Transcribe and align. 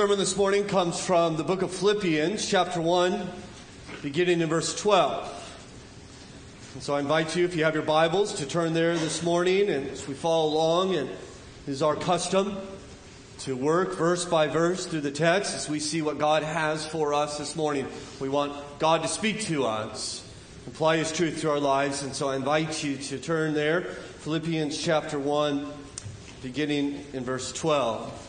sermon 0.00 0.18
this 0.18 0.34
morning 0.34 0.66
comes 0.66 0.98
from 0.98 1.36
the 1.36 1.44
book 1.44 1.60
of 1.60 1.70
Philippians, 1.70 2.48
chapter 2.48 2.80
1, 2.80 3.20
beginning 4.00 4.40
in 4.40 4.48
verse 4.48 4.74
12. 4.80 6.72
And 6.72 6.82
so 6.82 6.94
I 6.94 7.00
invite 7.00 7.36
you, 7.36 7.44
if 7.44 7.54
you 7.54 7.64
have 7.64 7.74
your 7.74 7.82
Bibles, 7.82 8.32
to 8.36 8.46
turn 8.46 8.72
there 8.72 8.96
this 8.96 9.22
morning 9.22 9.68
and 9.68 9.86
as 9.90 10.08
we 10.08 10.14
follow 10.14 10.54
along, 10.54 10.94
and 10.94 11.10
it 11.10 11.18
is 11.66 11.82
our 11.82 11.96
custom 11.96 12.56
to 13.40 13.54
work 13.54 13.94
verse 13.94 14.24
by 14.24 14.46
verse 14.46 14.86
through 14.86 15.02
the 15.02 15.10
text 15.10 15.54
as 15.54 15.68
we 15.68 15.78
see 15.78 16.00
what 16.00 16.16
God 16.16 16.44
has 16.44 16.86
for 16.86 17.12
us 17.12 17.36
this 17.36 17.54
morning. 17.54 17.86
We 18.20 18.30
want 18.30 18.54
God 18.78 19.02
to 19.02 19.08
speak 19.08 19.42
to 19.42 19.66
us, 19.66 20.26
apply 20.66 20.96
His 20.96 21.12
truth 21.12 21.42
to 21.42 21.50
our 21.50 21.60
lives, 21.60 22.02
and 22.02 22.14
so 22.14 22.30
I 22.30 22.36
invite 22.36 22.82
you 22.82 22.96
to 22.96 23.18
turn 23.18 23.52
there, 23.52 23.82
Philippians 23.82 24.82
chapter 24.82 25.18
1, 25.18 25.70
beginning 26.42 27.04
in 27.12 27.22
verse 27.22 27.52
12. 27.52 28.28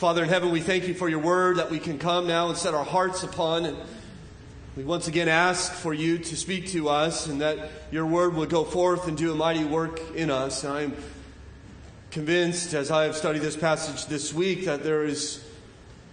Father 0.00 0.22
in 0.22 0.30
heaven, 0.30 0.50
we 0.50 0.62
thank 0.62 0.88
you 0.88 0.94
for 0.94 1.10
your 1.10 1.18
word 1.18 1.58
that 1.58 1.70
we 1.70 1.78
can 1.78 1.98
come 1.98 2.26
now 2.26 2.48
and 2.48 2.56
set 2.56 2.72
our 2.72 2.86
hearts 2.86 3.22
upon. 3.22 3.66
And 3.66 3.76
we 4.74 4.82
once 4.82 5.08
again 5.08 5.28
ask 5.28 5.74
for 5.74 5.92
you 5.92 6.16
to 6.16 6.36
speak 6.38 6.68
to 6.68 6.88
us 6.88 7.26
and 7.26 7.42
that 7.42 7.68
your 7.90 8.06
word 8.06 8.34
will 8.34 8.46
go 8.46 8.64
forth 8.64 9.08
and 9.08 9.14
do 9.18 9.30
a 9.30 9.34
mighty 9.34 9.62
work 9.62 10.00
in 10.16 10.30
us. 10.30 10.64
And 10.64 10.72
I'm 10.72 10.96
convinced 12.10 12.72
as 12.72 12.90
I 12.90 13.04
have 13.04 13.14
studied 13.14 13.42
this 13.42 13.58
passage 13.58 14.06
this 14.06 14.32
week 14.32 14.64
that 14.64 14.84
there 14.84 15.04
is 15.04 15.46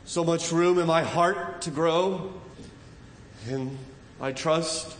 so 0.03 0.25
much 0.25 0.51
room 0.51 0.79
in 0.79 0.85
my 0.85 1.03
heart 1.03 1.61
to 1.61 1.71
grow. 1.71 2.33
And 3.47 3.77
I 4.19 4.33
trust 4.33 4.97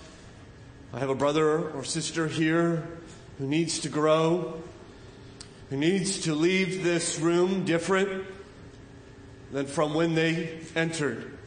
I 0.94 0.99
have 0.99 1.09
a 1.09 1.16
brother 1.16 1.72
or 1.72 1.83
sister 1.83 2.25
here 2.29 2.88
who 3.38 3.47
needs 3.47 3.79
to 3.79 3.89
grow, 3.89 4.63
who 5.72 5.75
needs 5.75 6.22
to 6.22 6.33
leave 6.33 6.85
this 6.85 7.19
room 7.19 7.66
different 7.66 8.23
than 9.52 9.66
from 9.66 9.94
when 9.94 10.16
they 10.16 10.59
entered. 10.76 11.38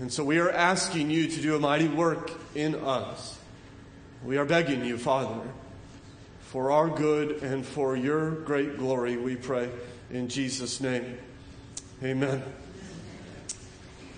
And 0.00 0.12
so 0.12 0.24
we 0.24 0.38
are 0.38 0.50
asking 0.50 1.10
you 1.10 1.28
to 1.28 1.40
do 1.40 1.54
a 1.56 1.60
mighty 1.60 1.88
work 1.88 2.32
in 2.54 2.74
us. 2.74 3.38
We 4.24 4.38
are 4.38 4.44
begging 4.44 4.84
you, 4.84 4.98
Father, 4.98 5.40
for 6.40 6.70
our 6.70 6.88
good 6.88 7.42
and 7.42 7.64
for 7.64 7.96
your 7.96 8.30
great 8.30 8.78
glory, 8.78 9.16
we 9.16 9.36
pray 9.36 9.70
in 10.10 10.28
Jesus' 10.28 10.80
name. 10.80 11.18
Amen. 12.02 12.42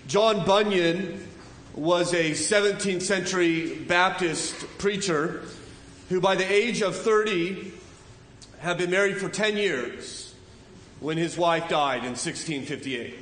John 0.07 0.45
Bunyan 0.45 1.27
was 1.75 2.13
a 2.13 2.31
17th 2.31 3.01
century 3.01 3.75
Baptist 3.75 4.55
preacher 4.77 5.43
who, 6.09 6.21
by 6.21 6.35
the 6.35 6.49
age 6.49 6.81
of 6.81 6.95
30, 6.95 7.73
had 8.59 8.77
been 8.77 8.91
married 8.91 9.17
for 9.17 9.27
10 9.27 9.57
years 9.57 10.22
when 11.03 11.17
his 11.17 11.37
wife 11.37 11.67
died 11.67 11.97
in 11.97 12.11
1658, 12.11 13.19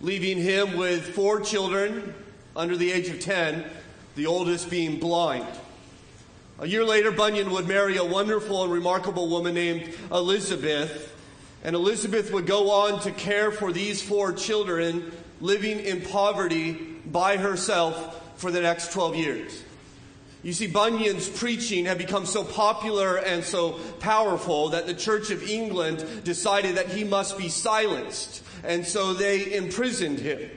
leaving 0.00 0.38
him 0.38 0.78
with 0.78 1.14
four 1.14 1.38
children 1.38 2.14
under 2.56 2.74
the 2.74 2.90
age 2.90 3.10
of 3.10 3.20
10, 3.20 3.66
the 4.16 4.24
oldest 4.24 4.70
being 4.70 4.98
blind. 4.98 5.46
A 6.58 6.66
year 6.66 6.82
later, 6.82 7.10
Bunyan 7.10 7.50
would 7.50 7.68
marry 7.68 7.98
a 7.98 8.04
wonderful 8.04 8.64
and 8.64 8.72
remarkable 8.72 9.28
woman 9.28 9.52
named 9.52 9.94
Elizabeth, 10.10 11.14
and 11.62 11.76
Elizabeth 11.76 12.32
would 12.32 12.46
go 12.46 12.70
on 12.70 12.98
to 13.00 13.10
care 13.10 13.50
for 13.50 13.72
these 13.72 14.02
four 14.02 14.32
children 14.32 15.12
living 15.42 15.80
in 15.80 16.00
poverty 16.00 16.72
by 17.04 17.36
herself 17.36 18.38
for 18.40 18.50
the 18.50 18.62
next 18.62 18.90
12 18.92 19.16
years. 19.16 19.62
You 20.42 20.54
see, 20.54 20.66
Bunyan's 20.66 21.28
preaching 21.28 21.84
had 21.84 21.98
become 21.98 22.24
so 22.24 22.44
popular 22.44 23.16
and 23.16 23.44
so 23.44 23.72
powerful 24.00 24.70
that 24.70 24.86
the 24.86 24.94
Church 24.94 25.30
of 25.30 25.42
England 25.42 26.24
decided 26.24 26.76
that 26.76 26.88
he 26.88 27.04
must 27.04 27.36
be 27.36 27.50
silenced. 27.50 28.42
And 28.64 28.86
so 28.86 29.12
they 29.12 29.54
imprisoned 29.54 30.18
him. 30.18 30.50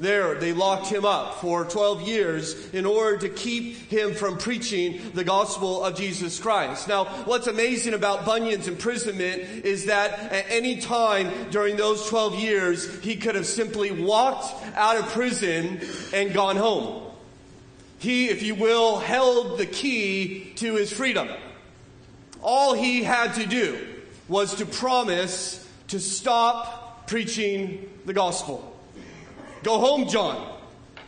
There, 0.00 0.36
they 0.36 0.52
locked 0.52 0.86
him 0.86 1.04
up 1.04 1.40
for 1.40 1.64
12 1.64 2.02
years 2.02 2.72
in 2.72 2.86
order 2.86 3.18
to 3.18 3.28
keep 3.28 3.90
him 3.90 4.14
from 4.14 4.38
preaching 4.38 5.00
the 5.12 5.24
gospel 5.24 5.84
of 5.84 5.96
Jesus 5.96 6.38
Christ. 6.38 6.86
Now, 6.86 7.06
what's 7.24 7.48
amazing 7.48 7.94
about 7.94 8.24
Bunyan's 8.24 8.68
imprisonment 8.68 9.42
is 9.64 9.86
that 9.86 10.32
at 10.32 10.46
any 10.50 10.80
time 10.80 11.50
during 11.50 11.76
those 11.76 12.08
12 12.08 12.36
years, 12.36 13.00
he 13.02 13.16
could 13.16 13.34
have 13.34 13.46
simply 13.46 13.90
walked 13.90 14.54
out 14.76 14.96
of 14.96 15.08
prison 15.08 15.80
and 16.14 16.32
gone 16.32 16.56
home. 16.56 17.07
He, 17.98 18.28
if 18.28 18.42
you 18.42 18.54
will, 18.54 18.98
held 18.98 19.58
the 19.58 19.66
key 19.66 20.52
to 20.56 20.74
his 20.74 20.92
freedom. 20.92 21.28
All 22.42 22.74
he 22.74 23.02
had 23.02 23.34
to 23.34 23.46
do 23.46 23.78
was 24.28 24.54
to 24.56 24.66
promise 24.66 25.66
to 25.88 25.98
stop 25.98 27.08
preaching 27.08 27.90
the 28.06 28.12
gospel. 28.12 28.76
Go 29.62 29.80
home, 29.80 30.08
John. 30.08 30.56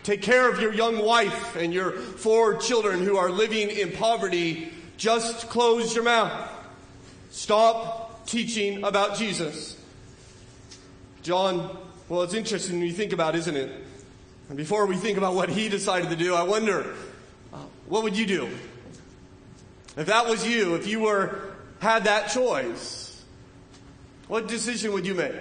Take 0.02 0.22
care 0.22 0.50
of 0.50 0.60
your 0.60 0.72
young 0.72 1.04
wife 1.04 1.56
and 1.56 1.72
your 1.72 1.92
four 1.92 2.56
children 2.56 3.04
who 3.04 3.16
are 3.16 3.30
living 3.30 3.68
in 3.68 3.92
poverty. 3.92 4.72
Just 4.96 5.48
close 5.50 5.94
your 5.94 6.04
mouth. 6.04 6.50
Stop 7.30 8.26
teaching 8.26 8.82
about 8.82 9.16
Jesus. 9.16 9.76
John, 11.22 11.76
well, 12.08 12.22
it's 12.22 12.34
interesting 12.34 12.78
when 12.78 12.86
you 12.86 12.94
think 12.94 13.12
about, 13.12 13.36
isn't 13.36 13.56
it? 13.56 13.70
And 14.50 14.56
before 14.56 14.84
we 14.86 14.96
think 14.96 15.16
about 15.16 15.34
what 15.34 15.48
he 15.48 15.68
decided 15.68 16.10
to 16.10 16.16
do, 16.16 16.34
I 16.34 16.42
wonder, 16.42 16.96
uh, 17.52 17.58
what 17.86 18.02
would 18.02 18.18
you 18.18 18.26
do? 18.26 18.48
If 19.96 20.06
that 20.06 20.26
was 20.26 20.44
you, 20.44 20.74
if 20.74 20.88
you 20.88 20.98
were, 20.98 21.54
had 21.78 22.04
that 22.04 22.30
choice, 22.30 23.24
what 24.26 24.48
decision 24.48 24.92
would 24.92 25.06
you 25.06 25.14
make? 25.14 25.34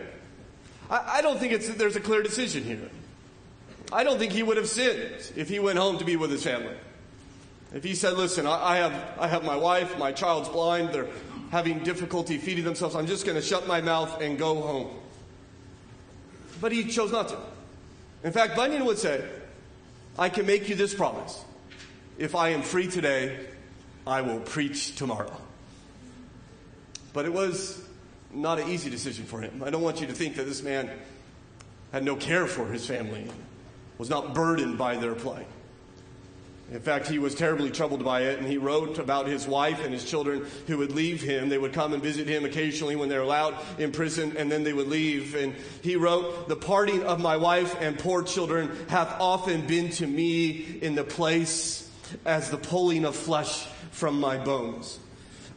I, 0.92 1.18
I 1.18 1.22
don't 1.24 1.40
think 1.40 1.54
it's, 1.54 1.68
there's 1.70 1.96
a 1.96 2.00
clear 2.00 2.22
decision 2.22 2.64
here. 2.64 2.88
I 3.92 4.04
don't 4.04 4.20
think 4.20 4.32
he 4.32 4.44
would 4.44 4.58
have 4.58 4.70
sinned 4.70 5.32
if 5.36 5.50
he 5.50 5.58
went 5.58 5.80
home 5.80 5.98
to 5.98 6.06
be 6.06 6.16
with 6.16 6.30
his 6.30 6.44
family. 6.44 6.76
If 7.74 7.84
he 7.84 7.96
said, 7.96 8.14
listen, 8.14 8.46
I, 8.46 8.74
I 8.74 8.76
have, 8.78 9.18
I 9.20 9.28
have 9.28 9.44
my 9.44 9.56
wife, 9.56 9.98
my 9.98 10.12
child's 10.12 10.50
blind, 10.50 10.94
they're 10.94 11.10
having 11.50 11.80
difficulty 11.80 12.38
feeding 12.38 12.64
themselves, 12.64 12.96
I'm 12.96 13.08
just 13.08 13.26
going 13.26 13.38
to 13.38 13.42
shut 13.42 13.68
my 13.68 13.82
mouth 13.82 14.22
and 14.22 14.38
go 14.38 14.62
home. 14.62 14.92
But 16.62 16.72
he 16.72 16.84
chose 16.84 17.12
not 17.12 17.30
to. 17.30 17.38
In 18.24 18.32
fact, 18.32 18.56
Bunyan 18.56 18.86
would 18.86 18.98
say, 18.98 19.24
I 20.18 20.30
can 20.30 20.46
make 20.46 20.68
you 20.68 20.76
this 20.76 20.94
promise. 20.94 21.44
If 22.18 22.36
I 22.36 22.50
am 22.50 22.62
free 22.62 22.88
today, 22.88 23.38
I 24.06 24.22
will 24.22 24.40
preach 24.40 24.96
tomorrow. 24.96 25.36
But 27.14 27.26
it 27.26 27.34
was 27.34 27.82
not 28.32 28.60
an 28.60 28.70
easy 28.70 28.90
decision 28.90 29.26
for 29.26 29.42
him. 29.42 29.64
I 29.66 29.70
don't 29.70 29.82
want 29.82 30.02
you 30.02 30.08
to 30.08 30.14
think 30.14 30.36
that 30.36 30.46
this 30.46 30.62
man 30.62 30.90
had 31.92 32.04
no 32.04 32.16
care 32.16 32.46
for 32.46 32.68
his 32.68 32.86
family, 32.86 33.28
was 33.98 34.10
not 34.10 34.34
burdened 34.34 34.78
by 34.78 34.98
their 34.98 35.16
plight. 35.16 35.48
In 36.72 36.80
fact, 36.80 37.08
he 37.08 37.18
was 37.18 37.34
terribly 37.34 37.72
troubled 37.72 38.04
by 38.04 38.22
it, 38.22 38.38
and 38.38 38.48
he 38.48 38.58
wrote 38.58 39.00
about 39.00 39.26
his 39.26 39.48
wife 39.48 39.84
and 39.84 39.92
his 39.92 40.06
children 40.06 40.46
who 40.68 40.78
would 40.78 40.92
leave 40.92 41.22
him. 41.22 41.50
They 41.50 41.58
would 41.58 41.74
come 41.74 41.94
and 41.94 42.04
visit 42.04 42.28
him 42.28 42.46
occasionally 42.46 42.96
when 42.96 43.10
they're 43.10 43.22
allowed 43.22 43.56
in 43.80 43.92
prison, 43.92 44.36
and 44.38 44.52
then 44.52 44.64
they 44.64 44.74
would 44.74 44.88
leave. 44.88 45.34
And 45.34 45.56
he 45.82 45.96
wrote, 45.96 46.48
The 46.48 46.56
parting 46.56 47.04
of 47.04 47.20
my 47.20 47.38
wife 47.38 47.76
and 47.82 47.98
poor 47.98 48.22
children 48.22 48.70
hath 48.88 49.20
often 49.20 49.66
been 49.66 49.90
to 49.92 50.06
me 50.06 50.80
in 50.82 50.94
the 50.94 51.04
place 51.04 51.90
as 52.24 52.52
the 52.52 52.58
pulling 52.58 53.04
of 53.04 53.16
flesh 53.16 53.66
from 53.92 54.20
my 54.20 54.38
bones. 54.38 55.00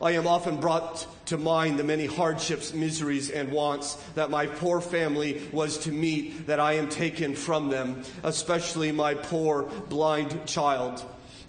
I 0.00 0.12
am 0.12 0.26
often 0.26 0.56
brought 0.56 1.06
to 1.32 1.38
mind 1.38 1.79
the 1.79 1.84
many 1.84 2.05
hardships, 2.05 2.75
miseries, 2.75 3.31
and 3.31 3.50
wants 3.50 3.94
that 4.17 4.29
my 4.29 4.44
poor 4.46 4.82
family 4.82 5.40
was 5.50 5.79
to 5.79 5.90
meet, 5.90 6.46
that 6.46 6.61
I 6.61 6.75
am 6.75 6.90
taken 6.90 7.34
from 7.34 7.70
them, 7.70 8.02
especially 8.23 8.93
my 8.93 9.14
poor 9.14 9.62
blind 9.88 10.44
child. 10.44 11.02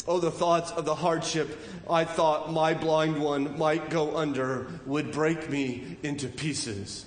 Oh, 0.07 0.21
the 0.21 0.31
thoughts 0.31 0.71
of 0.71 0.85
the 0.85 0.95
hardship 0.95 1.59
I 1.89 2.05
thought 2.05 2.53
my 2.53 2.73
blind 2.73 3.21
one 3.21 3.57
might 3.57 3.89
go 3.89 4.15
under 4.15 4.67
would 4.85 5.11
break 5.11 5.49
me 5.49 5.97
into 6.01 6.29
pieces. 6.29 7.05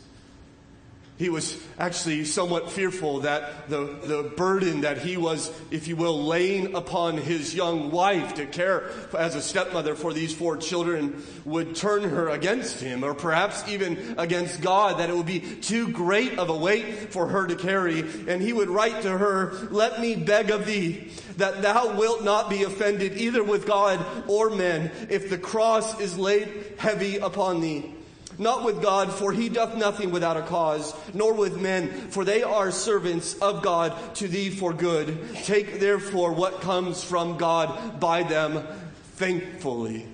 He 1.19 1.31
was 1.31 1.59
actually 1.79 2.27
somewhat 2.27 2.71
fearful 2.71 3.21
that 3.21 3.71
the, 3.71 3.85
the 4.05 4.33
burden 4.37 4.83
that 4.83 4.99
he 4.99 5.17
was, 5.17 5.51
if 5.71 5.89
you 5.89 5.97
will, 5.97 6.25
laying 6.25 6.75
upon 6.75 7.17
his 7.17 7.55
young 7.55 7.91
wife 7.91 8.35
to 8.35 8.45
care 8.45 8.91
as 9.17 9.35
a 9.35 9.41
stepmother 9.41 9.95
for 9.95 10.13
these 10.13 10.35
four 10.35 10.59
children 10.59 11.23
would 11.47 11.75
turn 11.75 12.03
her 12.03 12.29
against 12.29 12.81
him, 12.81 13.03
or 13.03 13.15
perhaps 13.15 13.67
even 13.67 14.17
against 14.19 14.61
God, 14.61 14.99
that 14.99 15.09
it 15.09 15.17
would 15.17 15.27
be 15.27 15.41
too 15.41 15.89
great 15.89 16.39
of 16.39 16.51
a 16.51 16.57
weight 16.57 17.13
for 17.13 17.29
her 17.29 17.47
to 17.47 17.57
carry. 17.57 18.01
And 18.29 18.43
he 18.43 18.53
would 18.53 18.69
write 18.69 19.03
to 19.03 19.17
her, 19.17 19.53
Let 19.71 20.01
me 20.01 20.17
beg 20.17 20.51
of 20.51 20.67
thee 20.67 21.12
that 21.39 21.62
thou 21.62 21.97
wilt 21.97 22.25
not 22.25 22.51
be 22.51 22.65
offended 22.65 23.17
either 23.17 23.43
with 23.43 23.67
God 23.67 24.05
or 24.29 24.51
men 24.51 24.91
if 25.09 25.31
the 25.31 25.39
cross 25.39 25.99
is 25.99 26.19
laid 26.19 26.75
heavy 26.77 27.17
upon 27.17 27.62
thee 27.62 27.96
not 28.38 28.65
with 28.65 28.83
God, 28.83 29.12
for 29.12 29.33
he 29.33 29.49
doth 29.49 29.77
nothing 29.77 30.11
without 30.11 30.37
a 30.37 30.43
cause, 30.43 30.94
nor 31.15 31.33
with 31.35 31.61
men, 31.61 31.88
for 32.11 32.25
they 32.25 32.43
are 32.43 32.71
servants 32.71 33.35
of 33.38 33.62
God 33.62 34.15
to 34.17 34.29
thee 34.29 34.50
for 34.50 34.73
good. 34.73 35.35
Take 35.44 35.81
therefore 35.81 36.33
what 36.33 36.61
comes 36.61 37.03
from 37.03 37.37
God 37.37 38.00
by 38.00 38.23
them 38.23 38.67
thankfully. 39.15 40.06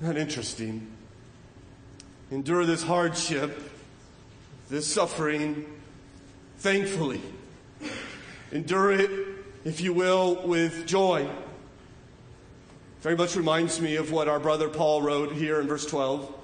Not 0.00 0.16
interesting. 0.16 0.90
Endure 2.30 2.64
this 2.64 2.82
hardship, 2.82 3.70
this 4.68 4.86
suffering, 4.86 5.66
thankfully. 6.58 7.20
Endure 8.50 8.92
it, 8.92 9.10
if 9.64 9.80
you 9.80 9.92
will, 9.92 10.46
with 10.46 10.86
joy. 10.86 11.28
Very 13.04 13.16
much 13.16 13.36
reminds 13.36 13.82
me 13.82 13.96
of 13.96 14.12
what 14.12 14.28
our 14.28 14.40
brother 14.40 14.66
Paul 14.66 15.02
wrote 15.02 15.32
here 15.32 15.60
in 15.60 15.66
verse 15.66 15.84
12. 15.84 16.34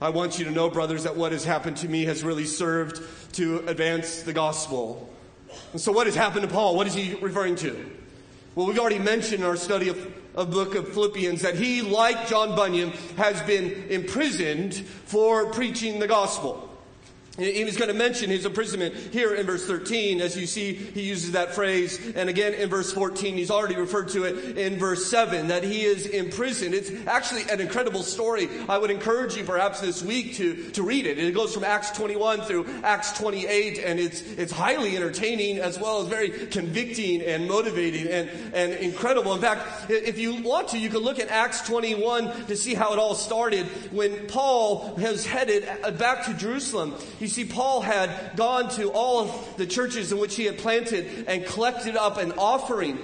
I 0.00 0.10
want 0.10 0.38
you 0.38 0.44
to 0.44 0.52
know, 0.52 0.70
brothers, 0.70 1.02
that 1.02 1.16
what 1.16 1.32
has 1.32 1.44
happened 1.44 1.76
to 1.78 1.88
me 1.88 2.04
has 2.04 2.22
really 2.22 2.44
served 2.44 3.02
to 3.34 3.66
advance 3.66 4.22
the 4.22 4.32
gospel. 4.32 5.12
And 5.72 5.80
so, 5.80 5.90
what 5.90 6.06
has 6.06 6.14
happened 6.14 6.42
to 6.42 6.54
Paul? 6.54 6.76
What 6.76 6.86
is 6.86 6.94
he 6.94 7.14
referring 7.16 7.56
to? 7.56 7.90
Well, 8.54 8.68
we've 8.68 8.78
already 8.78 9.00
mentioned 9.00 9.40
in 9.40 9.42
our 9.42 9.56
study 9.56 9.88
of, 9.88 10.14
of 10.36 10.52
book 10.52 10.76
of 10.76 10.86
Philippians 10.92 11.42
that 11.42 11.56
he, 11.56 11.82
like 11.82 12.28
John 12.28 12.54
Bunyan, 12.54 12.90
has 13.16 13.42
been 13.42 13.72
imprisoned 13.88 14.76
for 14.76 15.50
preaching 15.50 15.98
the 15.98 16.06
gospel. 16.06 16.71
He 17.38 17.64
was 17.64 17.78
going 17.78 17.88
to 17.88 17.94
mention 17.94 18.28
his 18.28 18.44
imprisonment 18.44 18.94
here 18.94 19.34
in 19.34 19.46
verse 19.46 19.66
13. 19.66 20.20
As 20.20 20.36
you 20.36 20.46
see, 20.46 20.74
he 20.74 21.00
uses 21.00 21.32
that 21.32 21.54
phrase. 21.54 21.98
And 22.14 22.28
again 22.28 22.52
in 22.52 22.68
verse 22.68 22.92
14, 22.92 23.36
he's 23.36 23.50
already 23.50 23.74
referred 23.74 24.10
to 24.10 24.24
it 24.24 24.58
in 24.58 24.78
verse 24.78 25.06
7 25.06 25.48
that 25.48 25.64
he 25.64 25.82
is 25.84 26.04
imprisoned. 26.04 26.74
It's 26.74 26.90
actually 27.06 27.44
an 27.50 27.58
incredible 27.58 28.02
story. 28.02 28.50
I 28.68 28.76
would 28.76 28.90
encourage 28.90 29.34
you 29.34 29.44
perhaps 29.44 29.80
this 29.80 30.02
week 30.02 30.34
to, 30.34 30.70
to 30.72 30.82
read 30.82 31.06
it. 31.06 31.18
It 31.18 31.34
goes 31.34 31.54
from 31.54 31.64
Acts 31.64 31.90
21 31.92 32.42
through 32.42 32.66
Acts 32.84 33.18
28, 33.18 33.78
and 33.78 33.98
it's, 33.98 34.20
it's 34.32 34.52
highly 34.52 34.94
entertaining 34.94 35.56
as 35.58 35.80
well 35.80 36.02
as 36.02 36.08
very 36.08 36.28
convicting 36.28 37.22
and 37.22 37.48
motivating 37.48 38.08
and, 38.08 38.28
and 38.52 38.74
incredible. 38.74 39.32
In 39.32 39.40
fact, 39.40 39.90
if 39.90 40.18
you 40.18 40.42
want 40.42 40.68
to, 40.68 40.78
you 40.78 40.90
can 40.90 41.00
look 41.00 41.18
at 41.18 41.28
Acts 41.28 41.66
21 41.66 42.46
to 42.48 42.56
see 42.56 42.74
how 42.74 42.92
it 42.92 42.98
all 42.98 43.14
started 43.14 43.64
when 43.90 44.26
Paul 44.26 44.96
has 44.96 45.24
headed 45.24 45.66
back 45.98 46.26
to 46.26 46.34
Jerusalem. 46.34 46.94
You 47.22 47.28
see, 47.28 47.44
Paul 47.44 47.82
had 47.82 48.34
gone 48.34 48.68
to 48.70 48.90
all 48.90 49.20
of 49.20 49.56
the 49.56 49.64
churches 49.64 50.10
in 50.10 50.18
which 50.18 50.34
he 50.34 50.44
had 50.44 50.58
planted 50.58 51.26
and 51.28 51.46
collected 51.46 51.94
up 51.94 52.16
an 52.16 52.32
offering 52.32 52.98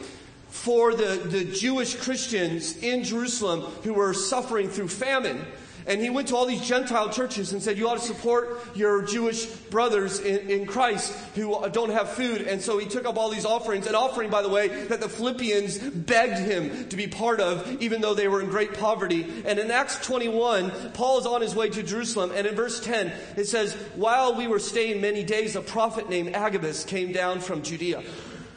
for 0.49 0.93
the, 0.93 1.23
the 1.25 1.45
Jewish 1.45 1.95
Christians 1.95 2.77
in 2.79 3.05
Jerusalem 3.05 3.61
who 3.85 3.95
were 3.95 4.13
suffering 4.13 4.71
through 4.71 4.89
famine. 4.89 5.47
And 5.89 6.03
he 6.03 6.11
went 6.11 6.29
to 6.29 6.37
all 6.37 6.45
these 6.45 6.61
Gentile 6.61 7.09
churches 7.09 7.55
and 7.55 7.63
said, 7.63 7.79
You 7.79 7.89
ought 7.89 7.95
to 7.95 8.05
support 8.05 8.77
your 8.77 9.01
Jewish 9.03 9.47
brothers 9.47 10.21
in, 10.21 10.51
in, 10.51 10.67
Christ 10.67 11.15
who 11.35 11.67
don't 11.71 11.89
have 11.91 12.11
food. 12.11 12.43
And 12.43 12.61
so 12.61 12.77
he 12.77 12.87
took 12.87 13.07
up 13.07 13.17
all 13.17 13.31
these 13.31 13.47
offerings, 13.47 13.87
an 13.87 13.95
offering, 13.95 14.29
by 14.29 14.43
the 14.43 14.51
way, 14.51 14.69
that 14.69 15.01
the 15.01 15.09
Philippians 15.09 15.79
begged 15.79 16.39
him 16.41 16.91
to 16.91 16.97
be 16.97 17.07
part 17.07 17.41
of, 17.41 17.81
even 17.81 18.03
though 18.03 18.13
they 18.13 18.29
were 18.29 18.43
in 18.43 18.51
great 18.51 18.75
poverty. 18.75 19.27
And 19.47 19.59
in 19.59 19.71
Acts 19.71 19.99
21, 20.07 20.93
Paul 20.93 21.21
is 21.21 21.27
on 21.27 21.41
his 21.41 21.55
way 21.55 21.71
to 21.71 21.83
Jerusalem. 21.83 22.33
And 22.35 22.47
in 22.47 22.55
verse 22.55 22.81
10, 22.81 23.11
it 23.39 23.47
says, 23.47 23.73
While 23.97 24.35
we 24.35 24.47
were 24.47 24.59
staying 24.59 25.01
many 25.01 25.25
days, 25.25 25.57
a 25.57 25.63
prophet 25.63 26.11
named 26.11 26.35
Agabus 26.35 26.85
came 26.85 27.13
down 27.13 27.41
from 27.41 27.63
Judea. 27.63 28.05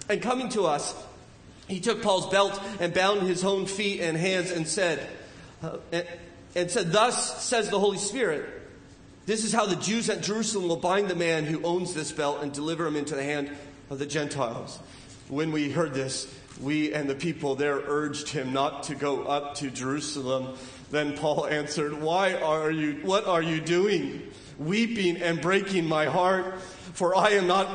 And 0.09 0.21
coming 0.21 0.49
to 0.49 0.65
us, 0.65 0.93
he 1.69 1.79
took 1.79 2.01
Paul's 2.01 2.29
belt 2.29 2.61
and 2.81 2.93
bound 2.93 3.21
his 3.21 3.45
own 3.45 3.67
feet 3.67 4.01
and 4.01 4.17
hands 4.17 4.51
and 4.51 4.67
said, 4.67 5.07
uh, 5.63 5.77
and 6.55 6.69
said, 6.69 6.91
Thus 6.91 7.43
says 7.43 7.69
the 7.69 7.79
Holy 7.79 7.97
Spirit, 7.97 8.45
this 9.25 9.43
is 9.43 9.53
how 9.53 9.65
the 9.65 9.75
Jews 9.75 10.09
at 10.09 10.21
Jerusalem 10.21 10.67
will 10.67 10.77
bind 10.77 11.09
the 11.09 11.15
man 11.15 11.45
who 11.45 11.63
owns 11.63 11.93
this 11.93 12.11
belt 12.11 12.41
and 12.41 12.51
deliver 12.51 12.87
him 12.87 12.95
into 12.95 13.15
the 13.15 13.23
hand 13.23 13.51
of 13.89 13.99
the 13.99 14.05
Gentiles. 14.05 14.79
When 15.29 15.51
we 15.51 15.71
heard 15.71 15.93
this, 15.93 16.33
we 16.59 16.93
and 16.93 17.09
the 17.09 17.15
people 17.15 17.55
there 17.55 17.77
urged 17.77 18.29
him 18.29 18.51
not 18.51 18.83
to 18.83 18.95
go 18.95 19.23
up 19.23 19.55
to 19.55 19.69
Jerusalem. 19.69 20.57
Then 20.89 21.17
Paul 21.17 21.47
answered, 21.47 21.93
Why 21.93 22.33
are 22.33 22.71
you, 22.71 22.99
what 23.03 23.25
are 23.25 23.41
you 23.41 23.61
doing? 23.61 24.29
Weeping 24.57 25.17
and 25.17 25.41
breaking 25.41 25.85
my 25.85 26.05
heart, 26.05 26.59
for 26.93 27.15
I 27.15 27.31
am 27.31 27.47
not 27.47 27.69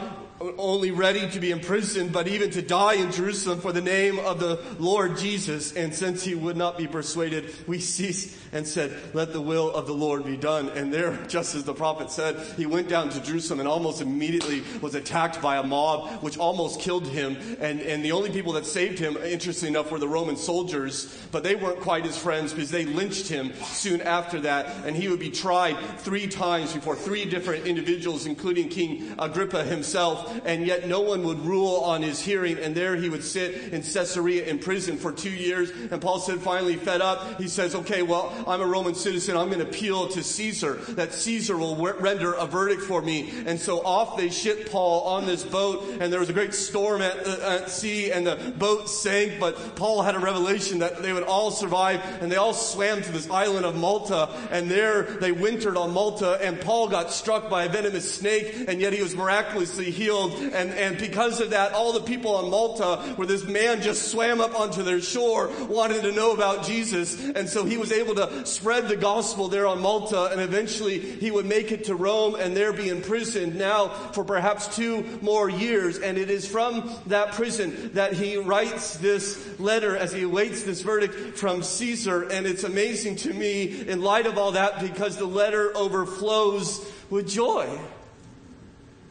only 0.58 0.90
ready 0.90 1.28
to 1.30 1.40
be 1.40 1.50
imprisoned, 1.50 2.12
but 2.12 2.28
even 2.28 2.50
to 2.50 2.62
die 2.62 2.94
in 2.94 3.10
Jerusalem 3.10 3.60
for 3.60 3.72
the 3.72 3.80
name 3.80 4.18
of 4.18 4.38
the 4.38 4.62
Lord 4.78 5.16
Jesus. 5.16 5.72
And 5.72 5.94
since 5.94 6.22
he 6.22 6.34
would 6.34 6.56
not 6.56 6.76
be 6.76 6.86
persuaded, 6.86 7.54
we 7.66 7.78
ceased 7.78 8.36
and 8.52 8.66
said, 8.66 8.96
Let 9.14 9.32
the 9.32 9.40
will 9.40 9.70
of 9.70 9.86
the 9.86 9.94
Lord 9.94 10.24
be 10.24 10.36
done. 10.36 10.68
And 10.70 10.92
there, 10.92 11.16
just 11.28 11.54
as 11.54 11.64
the 11.64 11.74
prophet 11.74 12.10
said, 12.10 12.36
he 12.56 12.66
went 12.66 12.88
down 12.88 13.08
to 13.10 13.20
Jerusalem 13.22 13.60
and 13.60 13.68
almost 13.68 14.00
immediately 14.00 14.62
was 14.80 14.94
attacked 14.94 15.40
by 15.40 15.56
a 15.56 15.62
mob, 15.62 16.22
which 16.22 16.38
almost 16.38 16.80
killed 16.80 17.06
him. 17.06 17.36
And, 17.60 17.80
and 17.80 18.04
the 18.04 18.12
only 18.12 18.30
people 18.30 18.52
that 18.54 18.66
saved 18.66 18.98
him, 18.98 19.16
interestingly 19.16 19.70
enough, 19.70 19.90
were 19.90 19.98
the 19.98 20.08
Roman 20.08 20.36
soldiers, 20.36 21.26
but 21.32 21.42
they 21.42 21.54
weren't 21.54 21.80
quite 21.80 22.04
his 22.04 22.18
friends 22.18 22.52
because 22.52 22.70
they 22.70 22.84
lynched 22.84 23.28
him 23.28 23.52
soon 23.64 24.02
after 24.02 24.40
that. 24.40 24.66
And 24.84 24.94
he 24.94 25.08
would 25.08 25.20
be 25.20 25.30
tried 25.30 25.76
three 25.98 26.26
times 26.26 26.74
before 26.74 26.96
three 26.96 27.24
different 27.24 27.66
individuals, 27.66 28.26
including 28.26 28.68
King 28.68 29.14
Agrippa 29.18 29.64
himself 29.64 30.25
and 30.44 30.66
yet 30.66 30.88
no 30.88 31.00
one 31.00 31.22
would 31.24 31.40
rule 31.40 31.80
on 31.80 32.02
his 32.02 32.20
hearing. 32.20 32.58
And 32.58 32.74
there 32.74 32.96
he 32.96 33.08
would 33.08 33.24
sit 33.24 33.72
in 33.72 33.82
Caesarea 33.82 34.46
in 34.46 34.58
prison 34.58 34.96
for 34.96 35.12
two 35.12 35.30
years. 35.30 35.70
And 35.90 36.00
Paul 36.00 36.18
said, 36.18 36.40
finally 36.40 36.76
fed 36.76 37.00
up, 37.00 37.40
he 37.40 37.48
says, 37.48 37.74
okay, 37.74 38.02
well, 38.02 38.32
I'm 38.46 38.60
a 38.60 38.66
Roman 38.66 38.94
citizen. 38.94 39.36
I'm 39.36 39.48
going 39.48 39.60
to 39.60 39.66
appeal 39.66 40.08
to 40.08 40.22
Caesar, 40.22 40.74
that 40.90 41.12
Caesar 41.12 41.56
will 41.56 41.76
render 41.76 42.32
a 42.32 42.46
verdict 42.46 42.82
for 42.82 43.02
me. 43.02 43.32
And 43.46 43.58
so 43.58 43.84
off 43.84 44.16
they 44.16 44.30
ship 44.30 44.70
Paul 44.70 45.02
on 45.02 45.26
this 45.26 45.44
boat, 45.44 45.84
and 46.00 46.12
there 46.12 46.20
was 46.20 46.28
a 46.28 46.32
great 46.32 46.54
storm 46.54 47.02
at, 47.02 47.26
uh, 47.26 47.60
at 47.62 47.70
sea, 47.70 48.10
and 48.12 48.26
the 48.26 48.54
boat 48.56 48.88
sank. 48.88 49.38
But 49.38 49.76
Paul 49.76 50.02
had 50.02 50.14
a 50.14 50.18
revelation 50.18 50.78
that 50.80 51.02
they 51.02 51.12
would 51.12 51.22
all 51.22 51.50
survive, 51.50 52.00
and 52.20 52.30
they 52.30 52.36
all 52.36 52.54
swam 52.54 53.02
to 53.02 53.12
this 53.12 53.28
island 53.30 53.66
of 53.66 53.76
Malta, 53.76 54.28
and 54.50 54.70
there 54.70 55.02
they 55.02 55.32
wintered 55.32 55.76
on 55.76 55.92
Malta, 55.92 56.38
and 56.40 56.60
Paul 56.60 56.88
got 56.88 57.10
struck 57.10 57.50
by 57.50 57.64
a 57.64 57.68
venomous 57.68 58.12
snake, 58.12 58.66
and 58.68 58.80
yet 58.80 58.92
he 58.92 59.02
was 59.02 59.14
miraculously 59.14 59.90
healed 59.90 60.15
and, 60.24 60.72
and 60.72 60.98
because 60.98 61.40
of 61.40 61.50
that, 61.50 61.72
all 61.72 61.92
the 61.92 62.00
people 62.00 62.34
on 62.34 62.50
Malta, 62.50 63.14
where 63.16 63.26
this 63.26 63.44
man 63.44 63.82
just 63.82 64.10
swam 64.10 64.40
up 64.40 64.58
onto 64.58 64.82
their 64.82 65.00
shore, 65.00 65.50
wanted 65.68 66.02
to 66.02 66.12
know 66.12 66.32
about 66.32 66.64
Jesus. 66.64 67.18
And 67.30 67.48
so 67.48 67.64
he 67.64 67.76
was 67.76 67.92
able 67.92 68.14
to 68.16 68.46
spread 68.46 68.88
the 68.88 68.96
gospel 68.96 69.48
there 69.48 69.66
on 69.66 69.80
Malta. 69.80 70.30
And 70.32 70.40
eventually 70.40 70.98
he 70.98 71.30
would 71.30 71.46
make 71.46 71.72
it 71.72 71.84
to 71.84 71.94
Rome 71.94 72.36
and 72.38 72.56
there 72.56 72.72
be 72.72 72.88
imprisoned 72.88 73.56
now 73.56 73.88
for 73.88 74.24
perhaps 74.24 74.74
two 74.74 75.18
more 75.22 75.48
years. 75.48 75.98
And 75.98 76.18
it 76.18 76.30
is 76.30 76.46
from 76.46 76.90
that 77.06 77.32
prison 77.32 77.90
that 77.94 78.12
he 78.14 78.36
writes 78.36 78.96
this 78.96 79.58
letter 79.58 79.96
as 79.96 80.12
he 80.12 80.22
awaits 80.22 80.62
this 80.62 80.82
verdict 80.82 81.38
from 81.38 81.62
Caesar. 81.62 82.30
And 82.30 82.46
it's 82.46 82.64
amazing 82.64 83.16
to 83.16 83.32
me 83.32 83.88
in 83.88 84.02
light 84.02 84.26
of 84.26 84.38
all 84.38 84.52
that 84.52 84.80
because 84.80 85.16
the 85.16 85.26
letter 85.26 85.76
overflows 85.76 86.84
with 87.10 87.28
joy 87.28 87.68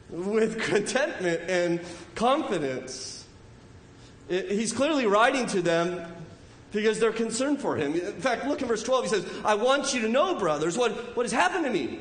with 0.10 0.62
contentment 0.62 1.42
and 1.50 1.80
confidence. 2.16 3.26
He's 4.28 4.74
clearly 4.74 5.06
writing 5.06 5.46
to 5.48 5.62
them 5.62 6.12
because 6.72 7.00
they're 7.00 7.12
concerned 7.12 7.60
for 7.62 7.76
him. 7.76 7.94
In 7.94 8.20
fact, 8.20 8.46
look 8.46 8.62
in 8.62 8.68
verse 8.68 8.84
12. 8.84 9.06
He 9.06 9.10
says, 9.10 9.26
I 9.44 9.56
want 9.56 9.94
you 9.94 10.02
to 10.02 10.10
know, 10.10 10.38
brothers, 10.38 10.78
what, 10.78 11.16
what 11.16 11.24
has 11.24 11.32
happened 11.32 11.66
to 11.66 11.72
me. 11.72 12.00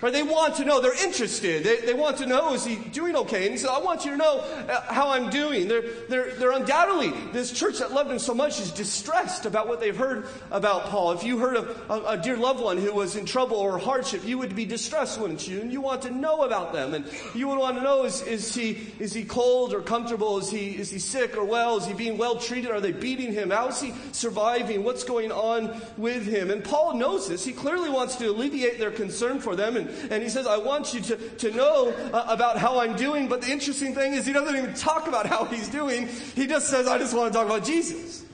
Right? 0.00 0.12
They 0.12 0.22
want 0.22 0.54
to 0.56 0.64
know. 0.64 0.80
They're 0.80 1.04
interested. 1.04 1.64
They, 1.64 1.80
they 1.80 1.94
want 1.94 2.18
to 2.18 2.26
know, 2.26 2.54
is 2.54 2.64
he 2.64 2.76
doing 2.76 3.16
okay? 3.16 3.42
And 3.42 3.52
he 3.52 3.58
said, 3.58 3.70
I 3.70 3.80
want 3.80 4.04
you 4.04 4.12
to 4.12 4.16
know 4.16 4.38
uh, 4.38 4.92
how 4.92 5.10
I'm 5.10 5.28
doing. 5.28 5.66
They're, 5.66 5.82
they're, 6.08 6.34
they're 6.34 6.52
undoubtedly, 6.52 7.12
this 7.32 7.50
church 7.50 7.78
that 7.78 7.90
loved 7.90 8.08
him 8.08 8.20
so 8.20 8.32
much 8.32 8.60
is 8.60 8.70
distressed 8.70 9.44
about 9.44 9.66
what 9.66 9.80
they've 9.80 9.96
heard 9.96 10.28
about 10.52 10.84
Paul. 10.84 11.12
If 11.12 11.24
you 11.24 11.38
heard 11.38 11.56
of 11.56 11.90
a, 11.90 12.10
a 12.10 12.16
dear 12.16 12.36
loved 12.36 12.60
one 12.60 12.78
who 12.78 12.92
was 12.92 13.16
in 13.16 13.26
trouble 13.26 13.56
or 13.56 13.76
hardship, 13.76 14.24
you 14.24 14.38
would 14.38 14.54
be 14.54 14.64
distressed, 14.64 15.20
wouldn't 15.20 15.48
you? 15.48 15.60
And 15.60 15.72
you 15.72 15.80
want 15.80 16.02
to 16.02 16.12
know 16.12 16.42
about 16.42 16.72
them. 16.72 16.94
And 16.94 17.04
you 17.34 17.48
would 17.48 17.58
want 17.58 17.76
to 17.76 17.82
know, 17.82 18.04
is, 18.04 18.22
is, 18.22 18.54
he, 18.54 18.86
is 19.00 19.12
he 19.12 19.24
cold 19.24 19.74
or 19.74 19.80
comfortable? 19.80 20.38
Is 20.38 20.48
he, 20.48 20.76
is 20.78 20.90
he 20.90 21.00
sick 21.00 21.36
or 21.36 21.44
well? 21.44 21.76
Is 21.76 21.86
he 21.86 21.92
being 21.92 22.16
well 22.16 22.36
treated? 22.36 22.70
Are 22.70 22.80
they 22.80 22.92
beating 22.92 23.32
him? 23.32 23.50
How 23.50 23.66
is 23.68 23.80
he 23.80 23.92
surviving? 24.12 24.84
What's 24.84 25.02
going 25.02 25.32
on 25.32 25.80
with 25.96 26.24
him? 26.24 26.52
And 26.52 26.62
Paul 26.62 26.94
knows 26.94 27.28
this. 27.28 27.44
He 27.44 27.52
clearly 27.52 27.90
wants 27.90 28.14
to 28.16 28.26
alleviate 28.26 28.78
their 28.78 28.92
concern 28.92 29.40
for 29.40 29.56
them. 29.56 29.76
And 29.76 29.87
and, 30.10 30.22
he 30.22 30.28
says, 30.28 30.46
I 30.46 30.58
want 30.58 30.94
you 30.94 31.00
to, 31.00 31.16
to 31.16 31.50
know 31.52 31.92
uh, 32.12 32.26
about 32.28 32.58
how 32.58 32.80
I'm 32.80 32.96
doing. 32.96 33.28
But 33.28 33.42
the 33.42 33.50
interesting 33.50 33.94
thing 33.94 34.14
is, 34.14 34.26
he 34.26 34.32
doesn't 34.32 34.56
even 34.56 34.74
talk 34.74 35.08
about 35.08 35.26
how 35.26 35.44
he's 35.44 35.68
doing. 35.68 36.08
He 36.34 36.46
just 36.46 36.68
says, 36.68 36.86
I 36.86 36.98
just 36.98 37.14
want 37.14 37.32
to 37.32 37.38
talk 37.38 37.46
about 37.46 37.64
Jesus. 37.64 38.24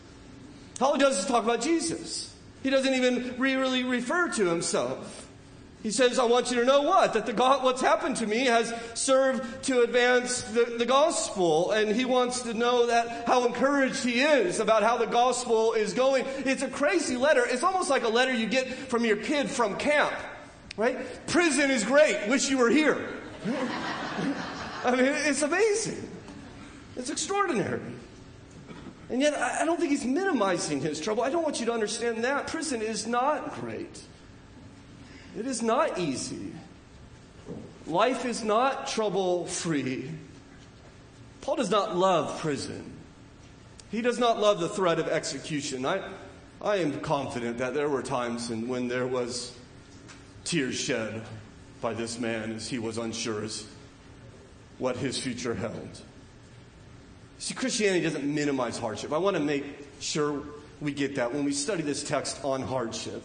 All 0.80 0.94
he 0.94 0.98
does 0.98 1.18
is 1.18 1.26
talk 1.26 1.44
about 1.44 1.60
Jesus. 1.60 2.34
He 2.62 2.70
doesn't 2.70 2.94
even 2.94 3.34
really 3.38 3.84
refer 3.84 4.28
to 4.30 4.46
himself. 4.46 5.24
He 5.84 5.90
says, 5.90 6.18
I 6.18 6.24
want 6.24 6.50
you 6.50 6.60
to 6.60 6.64
know 6.64 6.80
what? 6.80 7.12
That 7.12 7.26
the 7.26 7.34
God, 7.34 7.62
what's 7.62 7.82
happened 7.82 8.16
to 8.16 8.26
me 8.26 8.46
has 8.46 8.72
served 8.94 9.64
to 9.64 9.82
advance 9.82 10.40
the, 10.40 10.76
the 10.78 10.86
gospel. 10.86 11.72
And 11.72 11.94
he 11.94 12.06
wants 12.06 12.40
to 12.44 12.54
know 12.54 12.86
that 12.86 13.26
how 13.26 13.44
encouraged 13.44 14.02
he 14.02 14.22
is 14.22 14.60
about 14.60 14.82
how 14.82 14.96
the 14.96 15.06
gospel 15.06 15.74
is 15.74 15.92
going. 15.92 16.24
It's 16.38 16.62
a 16.62 16.70
crazy 16.70 17.18
letter. 17.18 17.44
It's 17.46 17.62
almost 17.62 17.90
like 17.90 18.02
a 18.02 18.08
letter 18.08 18.32
you 18.32 18.46
get 18.46 18.66
from 18.66 19.04
your 19.04 19.18
kid 19.18 19.50
from 19.50 19.76
camp. 19.76 20.14
Right? 20.76 21.26
Prison 21.26 21.70
is 21.70 21.84
great. 21.84 22.28
Wish 22.28 22.50
you 22.50 22.58
were 22.58 22.70
here. 22.70 22.98
I 24.84 24.90
mean, 24.96 25.04
it's 25.04 25.42
amazing. 25.42 26.08
It's 26.96 27.10
extraordinary. 27.10 27.80
And 29.10 29.20
yet, 29.20 29.34
I 29.34 29.64
don't 29.64 29.78
think 29.78 29.90
he's 29.90 30.04
minimizing 30.04 30.80
his 30.80 31.00
trouble. 31.00 31.22
I 31.22 31.30
don't 31.30 31.42
want 31.42 31.60
you 31.60 31.66
to 31.66 31.72
understand 31.72 32.24
that. 32.24 32.46
Prison 32.46 32.82
is 32.82 33.06
not 33.06 33.54
great, 33.60 34.02
it 35.38 35.46
is 35.46 35.62
not 35.62 35.98
easy. 35.98 36.52
Life 37.86 38.24
is 38.24 38.42
not 38.42 38.86
trouble 38.86 39.46
free. 39.46 40.10
Paul 41.42 41.56
does 41.56 41.70
not 41.70 41.94
love 41.94 42.40
prison. 42.40 42.94
He 43.90 44.00
does 44.00 44.18
not 44.18 44.40
love 44.40 44.58
the 44.58 44.70
threat 44.70 44.98
of 44.98 45.06
execution. 45.08 45.84
I, 45.84 46.00
I 46.62 46.76
am 46.76 46.98
confident 47.00 47.58
that 47.58 47.74
there 47.74 47.90
were 47.90 48.02
times 48.02 48.48
when 48.48 48.88
there 48.88 49.06
was 49.06 49.52
tears 50.44 50.76
shed 50.76 51.22
by 51.80 51.94
this 51.94 52.18
man 52.18 52.52
as 52.52 52.68
he 52.68 52.78
was 52.78 52.98
unsure 52.98 53.44
as 53.44 53.66
what 54.78 54.96
his 54.96 55.18
future 55.18 55.54
held. 55.54 56.00
See, 57.38 57.54
Christianity 57.54 58.02
doesn't 58.02 58.24
minimize 58.24 58.78
hardship. 58.78 59.12
I 59.12 59.18
want 59.18 59.36
to 59.36 59.42
make 59.42 59.64
sure 60.00 60.42
we 60.80 60.92
get 60.92 61.16
that 61.16 61.32
when 61.32 61.44
we 61.44 61.52
study 61.52 61.82
this 61.82 62.02
text 62.02 62.42
on 62.44 62.62
hardship. 62.62 63.22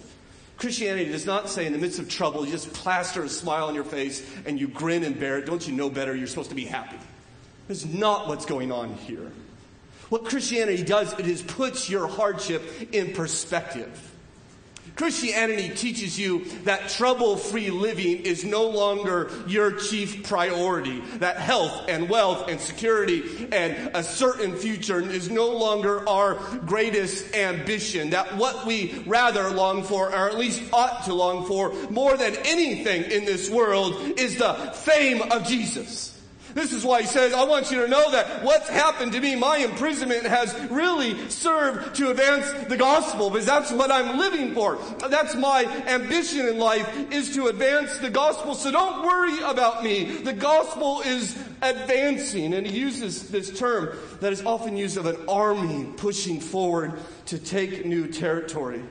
Christianity 0.57 1.09
does 1.09 1.25
not 1.25 1.49
say 1.49 1.65
in 1.65 1.71
the 1.71 1.79
midst 1.79 1.99
of 1.99 2.09
trouble, 2.09 2.45
you 2.45 2.51
just 2.51 2.73
plaster 2.73 3.23
a 3.23 3.29
smile 3.29 3.67
on 3.67 3.75
your 3.75 3.85
face 3.85 4.25
and 4.45 4.59
you 4.59 4.67
grin 4.67 5.03
and 5.03 5.17
bear 5.17 5.37
it. 5.37 5.45
Don't 5.45 5.65
you 5.65 5.73
know 5.73 5.89
better? 5.89 6.13
You're 6.13 6.27
supposed 6.27 6.49
to 6.49 6.55
be 6.55 6.65
happy. 6.65 6.97
That's 7.69 7.85
not 7.85 8.27
what's 8.27 8.45
going 8.45 8.71
on 8.71 8.95
here. 8.95 9.31
What 10.09 10.25
Christianity 10.25 10.83
does, 10.83 11.13
it 11.13 11.27
is 11.27 11.41
puts 11.41 11.89
your 11.89 12.07
hardship 12.07 12.63
in 12.91 13.13
perspective. 13.13 14.11
Christianity 14.99 15.69
teaches 15.69 16.19
you 16.19 16.43
that 16.65 16.89
trouble 16.89 17.37
free 17.37 17.69
living 17.69 18.17
is 18.17 18.43
no 18.43 18.67
longer 18.67 19.31
your 19.47 19.71
chief 19.71 20.27
priority, 20.27 20.99
that 21.19 21.37
health 21.37 21.85
and 21.87 22.09
wealth 22.09 22.49
and 22.49 22.59
security 22.59 23.47
and 23.53 23.91
a 23.95 24.03
certain 24.03 24.57
future 24.57 24.99
is 24.99 25.29
no 25.29 25.47
longer 25.51 26.07
our 26.09 26.35
greatest 26.65 27.33
ambition, 27.33 28.09
that 28.09 28.35
what 28.35 28.65
we 28.65 29.01
rather 29.05 29.49
long 29.49 29.83
for, 29.83 30.09
or 30.09 30.27
at 30.27 30.37
least 30.37 30.61
ought 30.73 31.05
to 31.05 31.13
long 31.13 31.45
for, 31.45 31.73
more 31.89 32.17
than 32.17 32.35
anything 32.43 33.09
in 33.09 33.23
this 33.23 33.49
world, 33.49 34.19
is 34.19 34.35
the 34.35 34.53
fame 34.83 35.21
of 35.31 35.47
Jesus. 35.47 36.18
This 36.59 36.73
is 36.73 36.83
why 36.83 37.03
he 37.03 37.07
says, 37.07 37.33
I 37.33 37.45
want 37.45 37.71
you 37.71 37.83
to 37.83 37.87
know 37.87 38.11
that 38.11 38.43
what's 38.43 38.67
happened 38.67 39.13
to 39.13 39.21
me, 39.21 39.33
my 39.33 39.59
imprisonment 39.59 40.25
has 40.25 40.53
really 40.69 41.29
served 41.29 41.95
to 41.95 42.09
advance 42.09 42.51
the 42.67 42.75
gospel 42.75 43.29
because 43.29 43.45
that's 43.45 43.71
what 43.71 43.89
I'm 43.89 44.17
living 44.17 44.53
for. 44.53 44.77
That's 45.07 45.35
my 45.35 45.63
ambition 45.87 46.45
in 46.45 46.57
life 46.59 47.13
is 47.13 47.33
to 47.35 47.47
advance 47.47 47.99
the 47.99 48.09
gospel. 48.09 48.55
So 48.55 48.71
don't 48.71 49.05
worry 49.05 49.41
about 49.41 49.85
me. 49.85 50.17
The 50.17 50.33
gospel 50.33 50.99
is 50.99 51.41
advancing. 51.61 52.53
And 52.53 52.67
he 52.67 52.77
uses 52.77 53.29
this 53.29 53.57
term 53.57 53.97
that 54.19 54.33
is 54.33 54.45
often 54.45 54.75
used 54.75 54.97
of 54.97 55.05
an 55.05 55.29
army 55.29 55.93
pushing 55.95 56.41
forward 56.41 56.99
to 57.27 57.39
take 57.39 57.85
new 57.85 58.09
territory. 58.09 58.83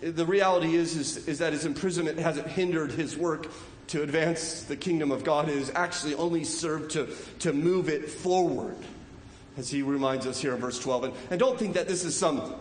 The 0.00 0.24
reality 0.24 0.76
is, 0.76 0.96
is, 0.96 1.28
is 1.28 1.40
that 1.40 1.52
his 1.52 1.66
imprisonment 1.66 2.18
hasn't 2.18 2.46
hindered 2.46 2.92
his 2.92 3.18
work 3.18 3.48
to 3.90 4.02
advance 4.02 4.62
the 4.62 4.76
kingdom 4.76 5.10
of 5.10 5.24
God. 5.24 5.48
Has 5.48 5.70
actually 5.74 6.14
only 6.14 6.44
served 6.44 6.92
to, 6.92 7.08
to 7.40 7.52
move 7.52 7.88
it 7.88 8.08
forward, 8.08 8.76
as 9.56 9.70
he 9.70 9.82
reminds 9.82 10.26
us 10.26 10.40
here 10.40 10.54
in 10.54 10.60
verse 10.60 10.78
12. 10.78 11.04
And, 11.04 11.14
and 11.30 11.40
don't 11.40 11.58
think 11.58 11.74
that 11.74 11.88
this 11.88 12.04
is 12.04 12.16
some 12.16 12.54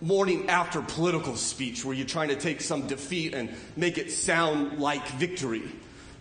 morning 0.00 0.48
after 0.48 0.80
political 0.80 1.36
speech 1.36 1.84
where 1.84 1.94
you're 1.94 2.06
trying 2.06 2.28
to 2.28 2.36
take 2.36 2.60
some 2.60 2.86
defeat 2.86 3.34
and 3.34 3.50
make 3.76 3.98
it 3.98 4.12
sound 4.12 4.78
like 4.78 5.06
victory. 5.08 5.62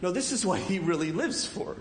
No, 0.01 0.11
this 0.11 0.31
is 0.31 0.45
what 0.45 0.59
he 0.59 0.79
really 0.79 1.11
lives 1.11 1.45
for. 1.45 1.75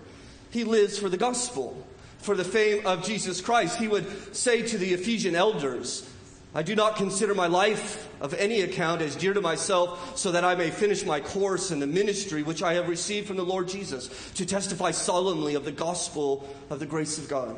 He 0.49 0.63
lives 0.63 0.97
for 0.97 1.09
the 1.09 1.17
gospel, 1.17 1.85
for 2.19 2.35
the 2.35 2.43
fame 2.43 2.85
of 2.85 3.03
Jesus 3.03 3.41
Christ. 3.41 3.77
He 3.77 3.87
would 3.87 4.35
say 4.35 4.61
to 4.63 4.77
the 4.77 4.93
Ephesian 4.93 5.35
elders, 5.35 6.07
I 6.55 6.63
do 6.63 6.75
not 6.75 6.95
consider 6.95 7.35
my 7.35 7.47
life 7.47 8.09
of 8.19 8.33
any 8.33 8.61
account 8.61 9.01
as 9.01 9.15
dear 9.15 9.33
to 9.33 9.41
myself, 9.41 10.17
so 10.17 10.31
that 10.31 10.43
I 10.43 10.55
may 10.55 10.71
finish 10.71 11.05
my 11.05 11.19
course 11.19 11.71
in 11.71 11.79
the 11.79 11.87
ministry 11.87 12.41
which 12.41 12.63
I 12.63 12.73
have 12.73 12.89
received 12.89 13.27
from 13.27 13.37
the 13.37 13.45
Lord 13.45 13.67
Jesus, 13.67 14.09
to 14.35 14.45
testify 14.45 14.91
solemnly 14.91 15.55
of 15.55 15.65
the 15.65 15.71
gospel 15.71 16.47
of 16.69 16.79
the 16.79 16.85
grace 16.85 17.17
of 17.17 17.27
God. 17.27 17.55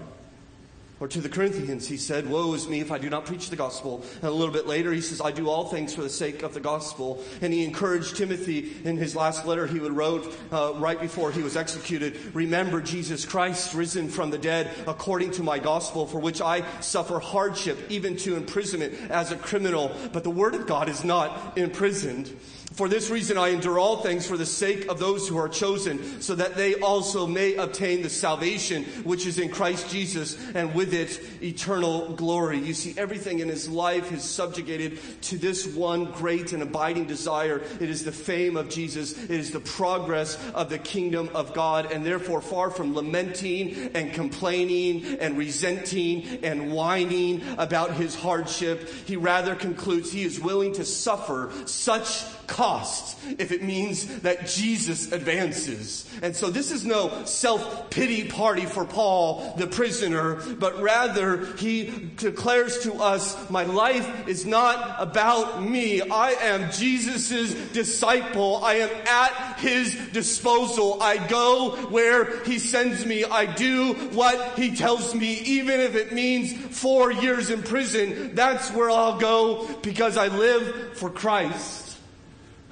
Or 0.99 1.07
to 1.07 1.21
the 1.21 1.29
Corinthians, 1.29 1.87
he 1.87 1.95
said, 1.95 2.29
Woe 2.29 2.53
is 2.53 2.67
me 2.67 2.81
if 2.81 2.91
I 2.91 2.97
do 2.97 3.09
not 3.09 3.25
preach 3.25 3.49
the 3.49 3.55
gospel. 3.55 4.03
And 4.15 4.25
a 4.25 4.31
little 4.31 4.53
bit 4.53 4.67
later, 4.67 4.91
he 4.91 4.99
says, 4.99 5.21
I 5.21 5.31
do 5.31 5.49
all 5.49 5.65
things 5.65 5.95
for 5.95 6.01
the 6.01 6.09
sake 6.09 6.43
of 6.43 6.53
the 6.53 6.59
gospel. 6.59 7.23
And 7.41 7.53
he 7.53 7.63
encouraged 7.63 8.17
Timothy 8.17 8.73
in 8.83 8.97
his 8.97 9.15
last 9.15 9.45
letter 9.45 9.65
he 9.65 9.79
would 9.79 9.93
wrote 9.93 10.37
uh, 10.51 10.73
right 10.75 10.99
before 10.99 11.31
he 11.31 11.41
was 11.41 11.55
executed 11.55 12.17
Remember 12.33 12.81
Jesus 12.81 13.25
Christ, 13.25 13.73
risen 13.73 14.09
from 14.09 14.29
the 14.29 14.37
dead, 14.37 14.69
according 14.87 15.31
to 15.31 15.43
my 15.43 15.57
gospel, 15.57 16.05
for 16.05 16.19
which 16.19 16.41
I 16.41 16.63
suffer 16.81 17.19
hardship, 17.19 17.79
even 17.89 18.17
to 18.17 18.35
imprisonment 18.35 18.93
as 19.09 19.31
a 19.31 19.37
criminal. 19.37 19.95
But 20.11 20.23
the 20.23 20.29
word 20.29 20.53
of 20.53 20.67
God 20.67 20.89
is 20.89 21.05
not 21.05 21.57
imprisoned. 21.57 22.35
For 22.79 22.88
this 22.88 23.09
reason, 23.09 23.38
I 23.38 23.50
endure 23.50 23.77
all 23.77 23.98
things 23.98 24.25
for 24.25 24.38
the 24.38 24.45
sake 24.45 24.88
of 24.88 25.00
those 25.00 25.27
who 25.27 25.36
are 25.36 25.50
chosen, 25.50 26.21
so 26.21 26.33
that 26.36 26.55
they 26.55 26.75
also 26.75 27.27
may 27.27 27.55
obtain 27.55 28.01
the 28.01 28.09
salvation 28.09 28.86
which 29.03 29.25
is 29.25 29.38
in 29.38 29.50
Christ 29.50 29.89
Jesus, 29.89 30.38
and 30.55 30.74
with 30.74 30.93
it, 30.93 31.19
eternal 31.43 32.13
glory. 32.13 32.57
You 32.57 32.74
see, 32.74 32.93
everything 32.98 33.39
in 33.39 33.50
his 33.50 33.67
life 33.67 34.13
is 34.13 34.24
subjugated 34.24 34.98
to 35.24 35.38
this 35.38 35.67
one 35.67 36.05
great 36.05 36.53
and 36.53 36.63
abiding 36.63 37.03
desire. 37.03 37.57
It 37.81 37.89
is 37.89 38.05
the 38.05 38.13
fame 38.13 38.55
of 38.55 38.69
Jesus, 38.69 39.25
it 39.25 39.29
is 39.29 39.51
the 39.51 39.59
progress 39.59 40.41
of 40.51 40.69
the 40.69 40.79
kingdom 40.79 41.29
of 41.36 41.53
God, 41.53 41.91
and 41.91 42.05
therefore, 42.05 42.39
far 42.39 42.69
from 42.69 42.95
lamenting 42.95 43.91
and 43.93 44.13
complaining 44.13 45.17
and 45.19 45.38
resenting 45.38 46.45
and 46.45 46.71
whining 46.71 47.41
about 47.57 47.95
his 47.95 48.15
hardship, 48.15 48.88
he 49.05 49.17
rather 49.17 49.53
concludes 49.53 50.13
he 50.13 50.24
is 50.24 50.39
willing 50.39 50.71
to 50.75 50.86
suffer 50.86 51.51
such 51.65 52.24
cost 52.49 53.17
if 53.37 53.51
it 53.51 53.63
means 53.63 54.21
that 54.21 54.47
Jesus 54.47 55.11
advances. 55.11 56.09
And 56.21 56.35
so 56.35 56.49
this 56.49 56.71
is 56.71 56.85
no 56.85 57.23
self 57.25 57.89
pity 57.89 58.27
party 58.27 58.65
for 58.65 58.83
Paul, 58.83 59.53
the 59.57 59.67
prisoner, 59.67 60.35
but 60.55 60.81
rather 60.81 61.45
he 61.57 62.09
declares 62.17 62.79
to 62.79 62.95
us, 62.95 63.49
My 63.49 63.63
life 63.63 64.27
is 64.27 64.45
not 64.45 64.95
about 64.99 65.63
me. 65.63 66.01
I 66.01 66.31
am 66.31 66.71
Jesus' 66.71 67.53
disciple. 67.71 68.63
I 68.63 68.73
am 68.75 68.89
at 69.07 69.59
his 69.59 69.95
disposal. 70.11 71.01
I 71.01 71.25
go 71.27 71.75
where 71.89 72.43
he 72.43 72.59
sends 72.59 73.05
me. 73.05 73.23
I 73.23 73.45
do 73.45 73.93
what 74.11 74.57
he 74.57 74.75
tells 74.75 75.13
me, 75.13 75.39
even 75.41 75.79
if 75.79 75.95
it 75.95 76.11
means 76.11 76.53
four 76.77 77.11
years 77.11 77.49
in 77.49 77.61
prison. 77.61 78.35
That's 78.35 78.71
where 78.71 78.89
I'll 78.89 79.19
go 79.19 79.67
because 79.81 80.17
I 80.17 80.27
live 80.27 80.97
for 80.97 81.09
Christ. 81.09 81.88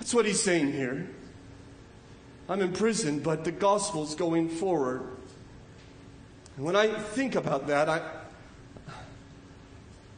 That's 0.07 0.15
what 0.15 0.25
he's 0.25 0.41
saying 0.41 0.71
here. 0.71 1.05
I'm 2.47 2.61
in 2.61 2.71
prison, 2.71 3.19
but 3.19 3.43
the 3.43 3.51
gospel's 3.51 4.15
going 4.15 4.47
forward. 4.47 5.01
And 6.55 6.65
when 6.65 6.77
I 6.77 6.87
think 6.87 7.35
about 7.35 7.67
that, 7.67 7.89
I, 7.89 8.01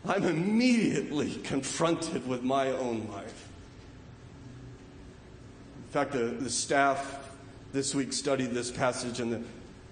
I'm 0.06 0.26
immediately 0.26 1.34
confronted 1.44 2.28
with 2.28 2.44
my 2.44 2.68
own 2.68 3.10
life. 3.12 3.50
In 5.86 5.90
fact, 5.90 6.12
the, 6.12 6.26
the 6.26 6.52
staff 6.52 7.28
this 7.74 7.96
week 7.96 8.14
studied 8.14 8.52
this 8.52 8.70
passage, 8.70 9.20
and 9.20 9.34
the, 9.34 9.42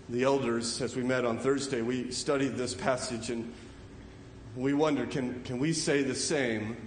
the 0.10 0.22
elders, 0.22 0.80
as 0.80 0.96
we 0.96 1.02
met 1.02 1.26
on 1.26 1.40
Thursday, 1.40 1.82
we 1.82 2.12
studied 2.12 2.56
this 2.56 2.76
passage, 2.76 3.32
and 3.32 3.52
we 4.56 4.76
wonder 4.76 5.08
can, 5.08 5.42
can 5.42 5.58
we 5.58 5.74
say 5.74 6.04
the 6.04 6.14
same? 6.14 6.78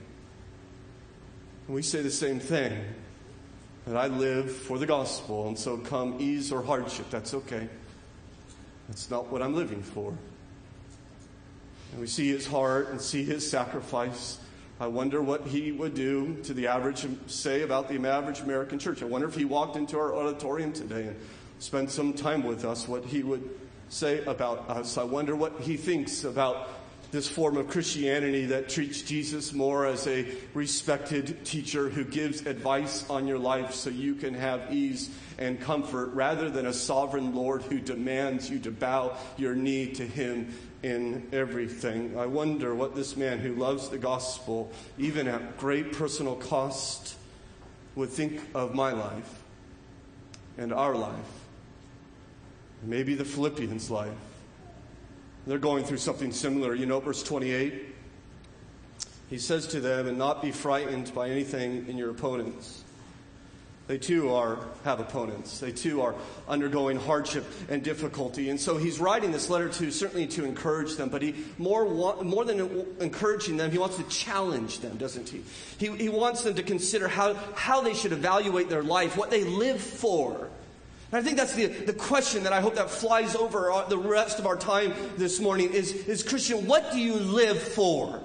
Can 1.67 1.75
we 1.75 1.83
say 1.83 2.03
the 2.03 2.11
same 2.13 2.39
thing? 2.39 2.85
That 3.91 3.97
I 3.97 4.07
live 4.07 4.53
for 4.53 4.79
the 4.79 4.87
gospel, 4.87 5.49
and 5.49 5.59
so 5.59 5.77
come 5.77 6.19
ease 6.21 6.53
or 6.53 6.63
hardship, 6.63 7.11
that's 7.11 7.35
okay. 7.35 7.69
That's 8.87 9.11
not 9.11 9.33
what 9.33 9.43
I'm 9.43 9.57
living 9.57 9.83
for. 9.83 10.17
And 11.91 12.01
we 12.01 12.07
see 12.07 12.29
his 12.29 12.47
heart 12.47 12.91
and 12.91 13.01
see 13.01 13.25
his 13.25 13.51
sacrifice. 13.51 14.39
I 14.79 14.87
wonder 14.87 15.21
what 15.21 15.45
he 15.49 15.73
would 15.73 15.95
do 15.95 16.37
to 16.45 16.55
the 16.55 16.69
average, 16.69 17.05
say 17.27 17.63
about 17.63 17.89
the 17.89 17.97
average 18.09 18.39
American 18.39 18.79
church. 18.79 19.03
I 19.03 19.07
wonder 19.07 19.27
if 19.27 19.35
he 19.35 19.45
walked 19.45 19.75
into 19.75 19.99
our 19.99 20.15
auditorium 20.15 20.73
today 20.73 21.09
and 21.09 21.17
spent 21.59 21.91
some 21.91 22.13
time 22.13 22.45
with 22.45 22.65
us, 22.65 22.87
what 22.87 23.05
he 23.05 23.25
would 23.25 23.43
say 23.89 24.23
about 24.25 24.71
us. 24.71 24.99
I 24.99 25.03
wonder 25.03 25.35
what 25.35 25.63
he 25.63 25.77
thinks 25.77 26.23
about 26.23 26.69
this 27.11 27.27
form 27.27 27.57
of 27.57 27.69
Christianity 27.69 28.47
that 28.47 28.69
treats 28.69 29.03
Jesus 29.03 29.53
more 29.53 29.87
as 29.87 30.07
a 30.07 30.27
respected 30.55 31.45
teacher 31.45 31.89
who 31.89 32.05
gives 32.05 32.47
advice 32.47 33.09
on 33.11 33.27
your 33.27 33.39
life 33.39 33.75
so 33.75 33.91
you 33.91 34.15
can 34.15 34.35
have 34.35 34.73
ease 34.73 35.11
and 35.39 35.61
comfort 35.61 36.11
rather 36.13 36.51
than 36.51 36.67
a 36.67 36.73
sovereign 36.73 37.35
Lord 37.35 37.63
who 37.63 37.81
demands 37.81 38.49
you 38.49 38.59
to 38.61 38.71
bow 38.71 39.17
your 39.37 39.55
knee 39.55 39.93
to 39.95 40.07
him 40.07 40.55
in 40.83 41.29
everything. 41.33 42.17
I 42.17 42.27
wonder 42.27 42.75
what 42.75 42.95
this 42.95 43.17
man 43.17 43.39
who 43.39 43.55
loves 43.55 43.89
the 43.89 43.99
gospel, 43.99 44.71
even 44.99 45.27
at 45.27 45.59
great 45.59 45.93
personal 45.93 46.37
cost, 46.37 47.17
would 47.97 48.11
think 48.11 48.41
of 48.55 48.75
my 48.75 48.93
life 48.93 49.43
and 50.57 50.73
our 50.73 50.95
life. 50.95 51.15
Maybe 52.83 53.15
the 53.15 53.25
Philippians' 53.25 53.91
life. 53.91 54.30
They're 55.47 55.59
going 55.59 55.85
through 55.85 55.99
something 55.99 56.33
similar. 56.33 56.75
You 56.75 56.87
know, 56.87 57.01
verse 57.01 57.23
28. 57.23 57.87
He 59.31 59.39
says 59.39 59.69
to 59.69 59.81
them, 59.81 60.09
and 60.09 60.19
not 60.19 60.43
be 60.43 60.51
frightened 60.51 61.15
by 61.15 61.31
anything 61.31 61.87
in 61.89 61.97
your 61.97 62.11
opponents. 62.11 62.85
They 63.91 63.99
too 63.99 64.33
are, 64.33 64.59
have 64.85 65.01
opponents. 65.01 65.59
They 65.59 65.73
too 65.73 66.01
are 66.03 66.15
undergoing 66.49 66.97
hardship 66.97 67.45
and 67.69 67.83
difficulty. 67.83 68.51
And 68.51 68.61
so 68.61 68.77
he's 68.77 69.01
writing 69.01 69.33
this 69.33 69.51
letter 69.51 69.69
to 69.69 69.91
certainly 69.91 70.29
to 70.29 70.45
encourage 70.45 70.95
them, 70.95 71.09
but 71.09 71.23
he 71.23 71.35
more, 71.59 71.89
more 72.23 72.45
than 72.45 72.87
encouraging 73.01 73.57
them, 73.57 73.73
he 73.73 73.79
wants 73.79 73.97
to 73.97 74.05
challenge 74.05 74.79
them, 74.79 74.97
doesn't 74.97 75.29
he? 75.29 75.43
He, 75.79 75.89
he 75.97 76.09
wants 76.09 76.43
them 76.43 76.55
to 76.55 76.63
consider 76.63 77.09
how, 77.09 77.35
how 77.57 77.81
they 77.81 77.95
should 77.95 78.13
evaluate 78.13 78.69
their 78.69 78.85
life, 78.85 79.17
what 79.17 79.29
they 79.29 79.43
live 79.43 79.81
for. 79.81 80.50
And 81.13 81.19
I 81.19 81.23
think 81.23 81.37
that's 81.37 81.55
the, 81.55 81.67
the 81.67 81.93
question 81.93 82.45
that 82.45 82.53
I 82.53 82.61
hope 82.61 82.77
that 82.77 82.91
flies 82.91 83.35
over 83.35 83.85
the 83.89 83.99
rest 83.99 84.39
of 84.39 84.47
our 84.47 84.57
time 84.57 84.95
this 85.17 85.41
morning 85.41 85.73
is, 85.73 85.93
is 85.93 86.23
Christian, 86.23 86.67
what 86.67 86.93
do 86.93 86.99
you 86.99 87.15
live 87.15 87.61
for? 87.61 88.23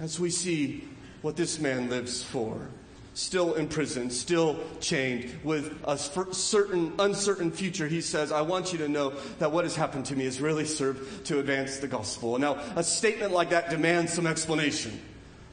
As 0.00 0.18
we 0.18 0.30
see 0.30 0.88
what 1.20 1.36
this 1.36 1.58
man 1.58 1.90
lives 1.90 2.22
for 2.22 2.68
still 3.14 3.54
in 3.54 3.68
prison, 3.68 4.10
still 4.10 4.58
chained, 4.80 5.30
with 5.44 5.78
a 5.84 5.98
certain 5.98 6.92
uncertain 6.98 7.50
future, 7.50 7.86
he 7.86 8.00
says, 8.00 8.32
I 8.32 8.40
want 8.40 8.72
you 8.72 8.78
to 8.78 8.88
know 8.88 9.12
that 9.38 9.52
what 9.52 9.64
has 9.64 9.76
happened 9.76 10.06
to 10.06 10.16
me 10.16 10.24
has 10.24 10.40
really 10.40 10.64
served 10.64 11.26
to 11.26 11.38
advance 11.38 11.78
the 11.78 11.88
gospel. 11.88 12.38
Now, 12.38 12.54
a 12.76 12.82
statement 12.82 13.32
like 13.32 13.50
that 13.50 13.68
demands 13.68 14.12
some 14.12 14.26
explanation. 14.26 14.98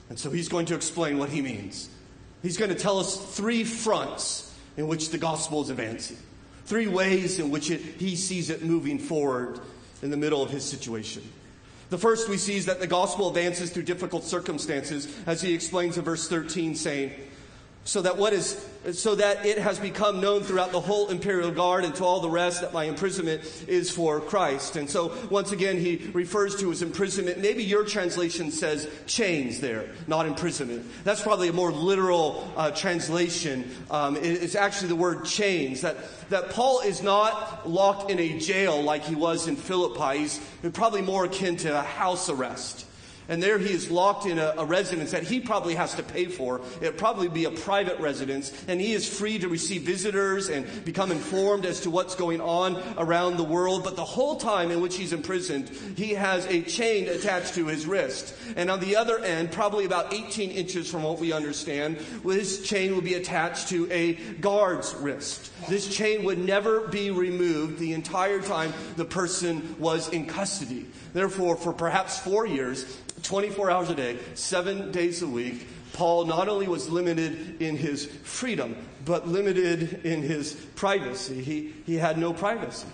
And 0.09 0.17
so 0.17 0.29
he's 0.29 0.47
going 0.47 0.67
to 0.67 0.75
explain 0.75 1.17
what 1.17 1.29
he 1.29 1.41
means. 1.41 1.89
He's 2.41 2.57
going 2.57 2.69
to 2.69 2.79
tell 2.79 2.99
us 2.99 3.17
three 3.35 3.63
fronts 3.63 4.55
in 4.77 4.87
which 4.87 5.09
the 5.09 5.17
gospel 5.17 5.61
is 5.61 5.69
advancing, 5.69 6.17
three 6.67 6.87
ways 6.87 7.39
in 7.39 7.49
which 7.49 7.71
it, 7.71 7.81
he 7.81 8.15
sees 8.15 8.49
it 8.49 8.63
moving 8.63 8.99
forward 8.99 9.59
in 10.01 10.11
the 10.11 10.17
middle 10.17 10.43
of 10.43 10.51
his 10.51 10.63
situation. 10.63 11.23
The 11.89 11.97
first 11.97 12.27
we 12.27 12.37
see 12.37 12.57
is 12.57 12.65
that 12.65 12.81
the 12.81 12.87
gospel 12.87 13.29
advances 13.29 13.71
through 13.71 13.83
difficult 13.83 14.25
circumstances, 14.25 15.07
as 15.25 15.41
he 15.41 15.53
explains 15.53 15.97
in 15.97 16.03
verse 16.03 16.27
13, 16.27 16.75
saying, 16.75 17.13
so 17.87 18.01
that 18.01 18.17
what 18.17 18.33
is 18.33 18.63
so 18.91 19.15
that 19.15 19.45
it 19.45 19.57
has 19.57 19.79
become 19.79 20.19
known 20.19 20.43
throughout 20.43 20.73
the 20.73 20.79
whole 20.79 21.07
imperial 21.07 21.51
guard 21.51 21.85
and 21.85 21.95
to 21.95 22.03
all 22.03 22.19
the 22.19 22.29
rest 22.29 22.59
that 22.59 22.73
my 22.73 22.83
imprisonment 22.83 23.41
is 23.67 23.89
for 23.89 24.19
Christ. 24.19 24.75
And 24.75 24.89
so 24.89 25.13
once 25.29 25.53
again 25.53 25.79
he 25.79 26.09
refers 26.13 26.57
to 26.57 26.69
his 26.69 26.81
imprisonment. 26.81 27.39
Maybe 27.39 27.63
your 27.63 27.85
translation 27.85 28.51
says 28.51 28.89
chains 29.05 29.61
there, 29.61 29.89
not 30.05 30.25
imprisonment. 30.25 30.85
That's 31.05 31.21
probably 31.21 31.47
a 31.47 31.53
more 31.53 31.71
literal 31.71 32.51
uh, 32.57 32.71
translation. 32.71 33.71
Um, 33.89 34.17
it's 34.17 34.55
actually 34.55 34.89
the 34.89 34.95
word 34.95 35.23
chains. 35.23 35.79
That 35.81 35.97
that 36.29 36.49
Paul 36.49 36.81
is 36.81 37.01
not 37.01 37.69
locked 37.69 38.11
in 38.11 38.19
a 38.19 38.37
jail 38.37 38.81
like 38.81 39.05
he 39.05 39.15
was 39.15 39.47
in 39.47 39.55
Philippi. 39.55 40.19
He's 40.19 40.41
probably 40.73 41.01
more 41.01 41.23
akin 41.23 41.55
to 41.57 41.79
a 41.79 41.83
house 41.83 42.29
arrest. 42.29 42.86
And 43.29 43.43
there 43.43 43.57
he 43.57 43.73
is 43.73 43.91
locked 43.91 44.25
in 44.25 44.39
a, 44.39 44.53
a, 44.57 44.65
residence 44.65 45.11
that 45.11 45.23
he 45.23 45.39
probably 45.39 45.75
has 45.75 45.93
to 45.95 46.03
pay 46.03 46.25
for. 46.25 46.61
It'd 46.81 46.97
probably 46.97 47.27
be 47.27 47.45
a 47.45 47.51
private 47.51 47.99
residence. 47.99 48.53
And 48.67 48.79
he 48.79 48.93
is 48.93 49.07
free 49.07 49.37
to 49.39 49.49
receive 49.49 49.81
visitors 49.81 50.49
and 50.49 50.65
become 50.85 51.11
informed 51.11 51.65
as 51.65 51.81
to 51.81 51.89
what's 51.89 52.15
going 52.15 52.39
on 52.39 52.81
around 52.97 53.37
the 53.37 53.43
world. 53.43 53.83
But 53.83 53.95
the 53.95 54.05
whole 54.05 54.37
time 54.37 54.71
in 54.71 54.81
which 54.81 54.95
he's 54.95 55.13
imprisoned, 55.13 55.69
he 55.97 56.13
has 56.13 56.45
a 56.45 56.61
chain 56.61 57.09
attached 57.09 57.55
to 57.55 57.67
his 57.67 57.85
wrist. 57.85 58.33
And 58.55 58.71
on 58.71 58.79
the 58.79 58.95
other 58.95 59.19
end, 59.19 59.51
probably 59.51 59.85
about 59.85 60.13
18 60.13 60.51
inches 60.51 60.89
from 60.89 61.03
what 61.03 61.19
we 61.19 61.33
understand, 61.33 61.97
this 62.23 62.63
chain 62.63 62.95
would 62.95 63.03
be 63.03 63.15
attached 63.15 63.69
to 63.69 63.91
a 63.91 64.13
guard's 64.39 64.93
wrist. 64.95 65.51
This 65.67 65.93
chain 65.93 66.23
would 66.23 66.37
never 66.37 66.87
be 66.87 67.11
removed 67.11 67.79
the 67.79 67.93
entire 67.93 68.41
time 68.41 68.73
the 68.95 69.05
person 69.05 69.75
was 69.79 70.09
in 70.09 70.25
custody. 70.25 70.85
Therefore, 71.17 71.55
for 71.55 71.73
perhaps 71.73 72.19
four 72.19 72.45
years, 72.45 72.85
24 73.23 73.71
hours 73.71 73.89
a 73.89 73.95
day, 73.95 74.19
seven 74.35 74.91
days 74.91 75.23
a 75.23 75.27
week, 75.27 75.67
Paul 75.93 76.25
not 76.25 76.47
only 76.47 76.67
was 76.67 76.91
limited 76.91 77.59
in 77.59 77.75
his 77.75 78.05
freedom, 78.05 78.75
but 79.03 79.27
limited 79.27 80.05
in 80.05 80.21
his 80.21 80.53
privacy. 80.75 81.41
He, 81.41 81.73
he 81.87 81.95
had 81.95 82.19
no 82.19 82.33
privacy 82.33 82.85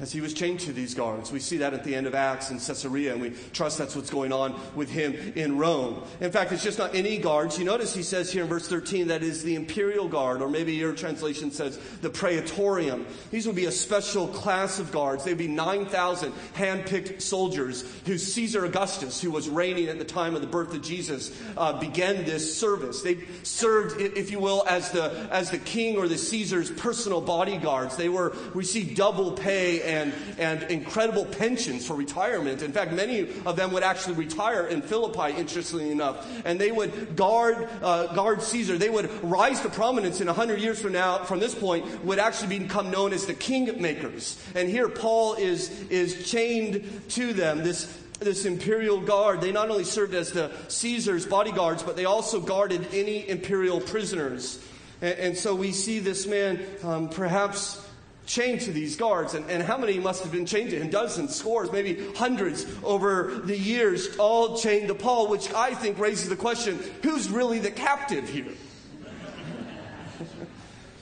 as 0.00 0.12
he 0.12 0.20
was 0.20 0.32
chained 0.32 0.60
to 0.60 0.72
these 0.72 0.94
guards. 0.94 1.32
We 1.32 1.40
see 1.40 1.56
that 1.58 1.74
at 1.74 1.82
the 1.82 1.94
end 1.94 2.06
of 2.06 2.14
Acts 2.14 2.50
in 2.50 2.58
Caesarea, 2.58 3.12
and 3.12 3.20
we 3.20 3.30
trust 3.52 3.78
that's 3.78 3.96
what's 3.96 4.10
going 4.10 4.32
on 4.32 4.58
with 4.74 4.88
him 4.88 5.14
in 5.34 5.58
Rome. 5.58 6.02
In 6.20 6.30
fact, 6.30 6.52
it's 6.52 6.62
just 6.62 6.78
not 6.78 6.94
any 6.94 7.18
guards. 7.18 7.58
You 7.58 7.64
notice 7.64 7.94
he 7.94 8.02
says 8.02 8.30
here 8.30 8.44
in 8.44 8.48
verse 8.48 8.68
13 8.68 9.08
that 9.08 9.22
is 9.22 9.42
the 9.42 9.56
imperial 9.56 10.08
guard, 10.08 10.40
or 10.40 10.48
maybe 10.48 10.74
your 10.74 10.92
translation 10.92 11.50
says 11.50 11.78
the 12.00 12.10
praetorium. 12.10 13.06
These 13.30 13.46
would 13.46 13.56
be 13.56 13.66
a 13.66 13.72
special 13.72 14.28
class 14.28 14.78
of 14.78 14.92
guards. 14.92 15.24
They'd 15.24 15.36
be 15.36 15.48
9,000 15.48 16.32
hand-picked 16.54 17.20
soldiers 17.20 17.84
who 18.06 18.18
Caesar 18.18 18.64
Augustus, 18.64 19.20
who 19.20 19.32
was 19.32 19.48
reigning 19.48 19.88
at 19.88 19.98
the 19.98 20.04
time 20.04 20.34
of 20.34 20.42
the 20.42 20.46
birth 20.46 20.74
of 20.74 20.82
Jesus, 20.82 21.36
uh, 21.56 21.78
began 21.80 22.24
this 22.24 22.56
service. 22.56 23.02
They 23.02 23.18
served, 23.42 24.00
if 24.00 24.30
you 24.30 24.38
will, 24.38 24.64
as 24.68 24.92
the, 24.92 25.28
as 25.32 25.50
the 25.50 25.58
king 25.58 25.96
or 25.96 26.06
the 26.06 26.18
Caesar's 26.18 26.70
personal 26.70 27.20
bodyguards. 27.20 27.96
They 27.96 28.08
were 28.08 28.36
received 28.54 28.96
double 28.96 29.32
pay 29.32 29.87
and, 29.88 30.12
and 30.38 30.62
incredible 30.64 31.24
pensions 31.24 31.86
for 31.86 31.94
retirement. 31.94 32.62
In 32.62 32.72
fact, 32.72 32.92
many 32.92 33.20
of 33.46 33.56
them 33.56 33.72
would 33.72 33.82
actually 33.82 34.14
retire 34.14 34.66
in 34.66 34.82
Philippi, 34.82 35.34
interestingly 35.36 35.90
enough. 35.90 36.28
And 36.44 36.60
they 36.60 36.70
would 36.70 37.16
guard, 37.16 37.68
uh, 37.82 38.14
guard 38.14 38.42
Caesar. 38.42 38.76
They 38.76 38.90
would 38.90 39.10
rise 39.24 39.60
to 39.62 39.70
prominence 39.70 40.20
in 40.20 40.26
100 40.26 40.60
years 40.60 40.80
from 40.80 40.92
now, 40.92 41.24
from 41.24 41.40
this 41.40 41.54
point, 41.54 42.04
would 42.04 42.18
actually 42.18 42.58
become 42.58 42.90
known 42.90 43.12
as 43.12 43.24
the 43.26 43.34
kingmakers. 43.34 44.38
And 44.54 44.68
here 44.68 44.88
Paul 44.88 45.34
is, 45.34 45.70
is 45.88 46.30
chained 46.30 47.08
to 47.10 47.32
them, 47.32 47.64
this 47.64 47.98
this 48.20 48.46
imperial 48.46 49.00
guard, 49.00 49.40
they 49.40 49.52
not 49.52 49.70
only 49.70 49.84
served 49.84 50.12
as 50.12 50.32
the 50.32 50.50
Caesar's 50.66 51.24
bodyguards, 51.24 51.84
but 51.84 51.94
they 51.94 52.04
also 52.04 52.40
guarded 52.40 52.88
any 52.92 53.28
imperial 53.28 53.80
prisoners. 53.80 54.60
And, 55.00 55.38
so 55.38 55.54
we 55.54 55.70
see 55.70 56.00
this 56.00 56.26
man 56.26 56.60
um, 56.82 57.08
perhaps 57.08 57.87
chained 58.28 58.60
to 58.60 58.70
these 58.70 58.94
guards. 58.94 59.34
And, 59.34 59.50
and 59.50 59.62
how 59.62 59.76
many 59.76 59.98
must 59.98 60.22
have 60.22 60.30
been 60.30 60.46
chained 60.46 60.70
to 60.70 60.76
him? 60.78 60.90
Dozens, 60.90 61.34
scores, 61.34 61.72
maybe 61.72 62.12
hundreds 62.14 62.66
over 62.84 63.40
the 63.44 63.58
years, 63.58 64.16
all 64.18 64.56
chained 64.56 64.88
to 64.88 64.94
Paul, 64.94 65.28
which 65.28 65.52
I 65.54 65.74
think 65.74 65.98
raises 65.98 66.28
the 66.28 66.36
question 66.36 66.78
who's 67.02 67.28
really 67.28 67.58
the 67.58 67.70
captive 67.70 68.28
here? 68.28 68.52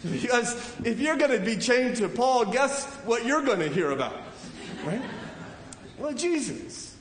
because 0.11 0.55
if 0.85 1.01
you're 1.01 1.17
going 1.17 1.39
to 1.39 1.45
be 1.45 1.57
chained 1.57 1.97
to 1.97 2.09
Paul, 2.09 2.47
guess 2.47 2.87
what 3.05 3.27
you're 3.27 3.43
going 3.43 3.61
to 3.61 3.69
hear 3.69 3.91
about? 3.91 4.17
Right? 4.85 5.03
Well, 5.99 6.15
Jesus. 6.15 6.97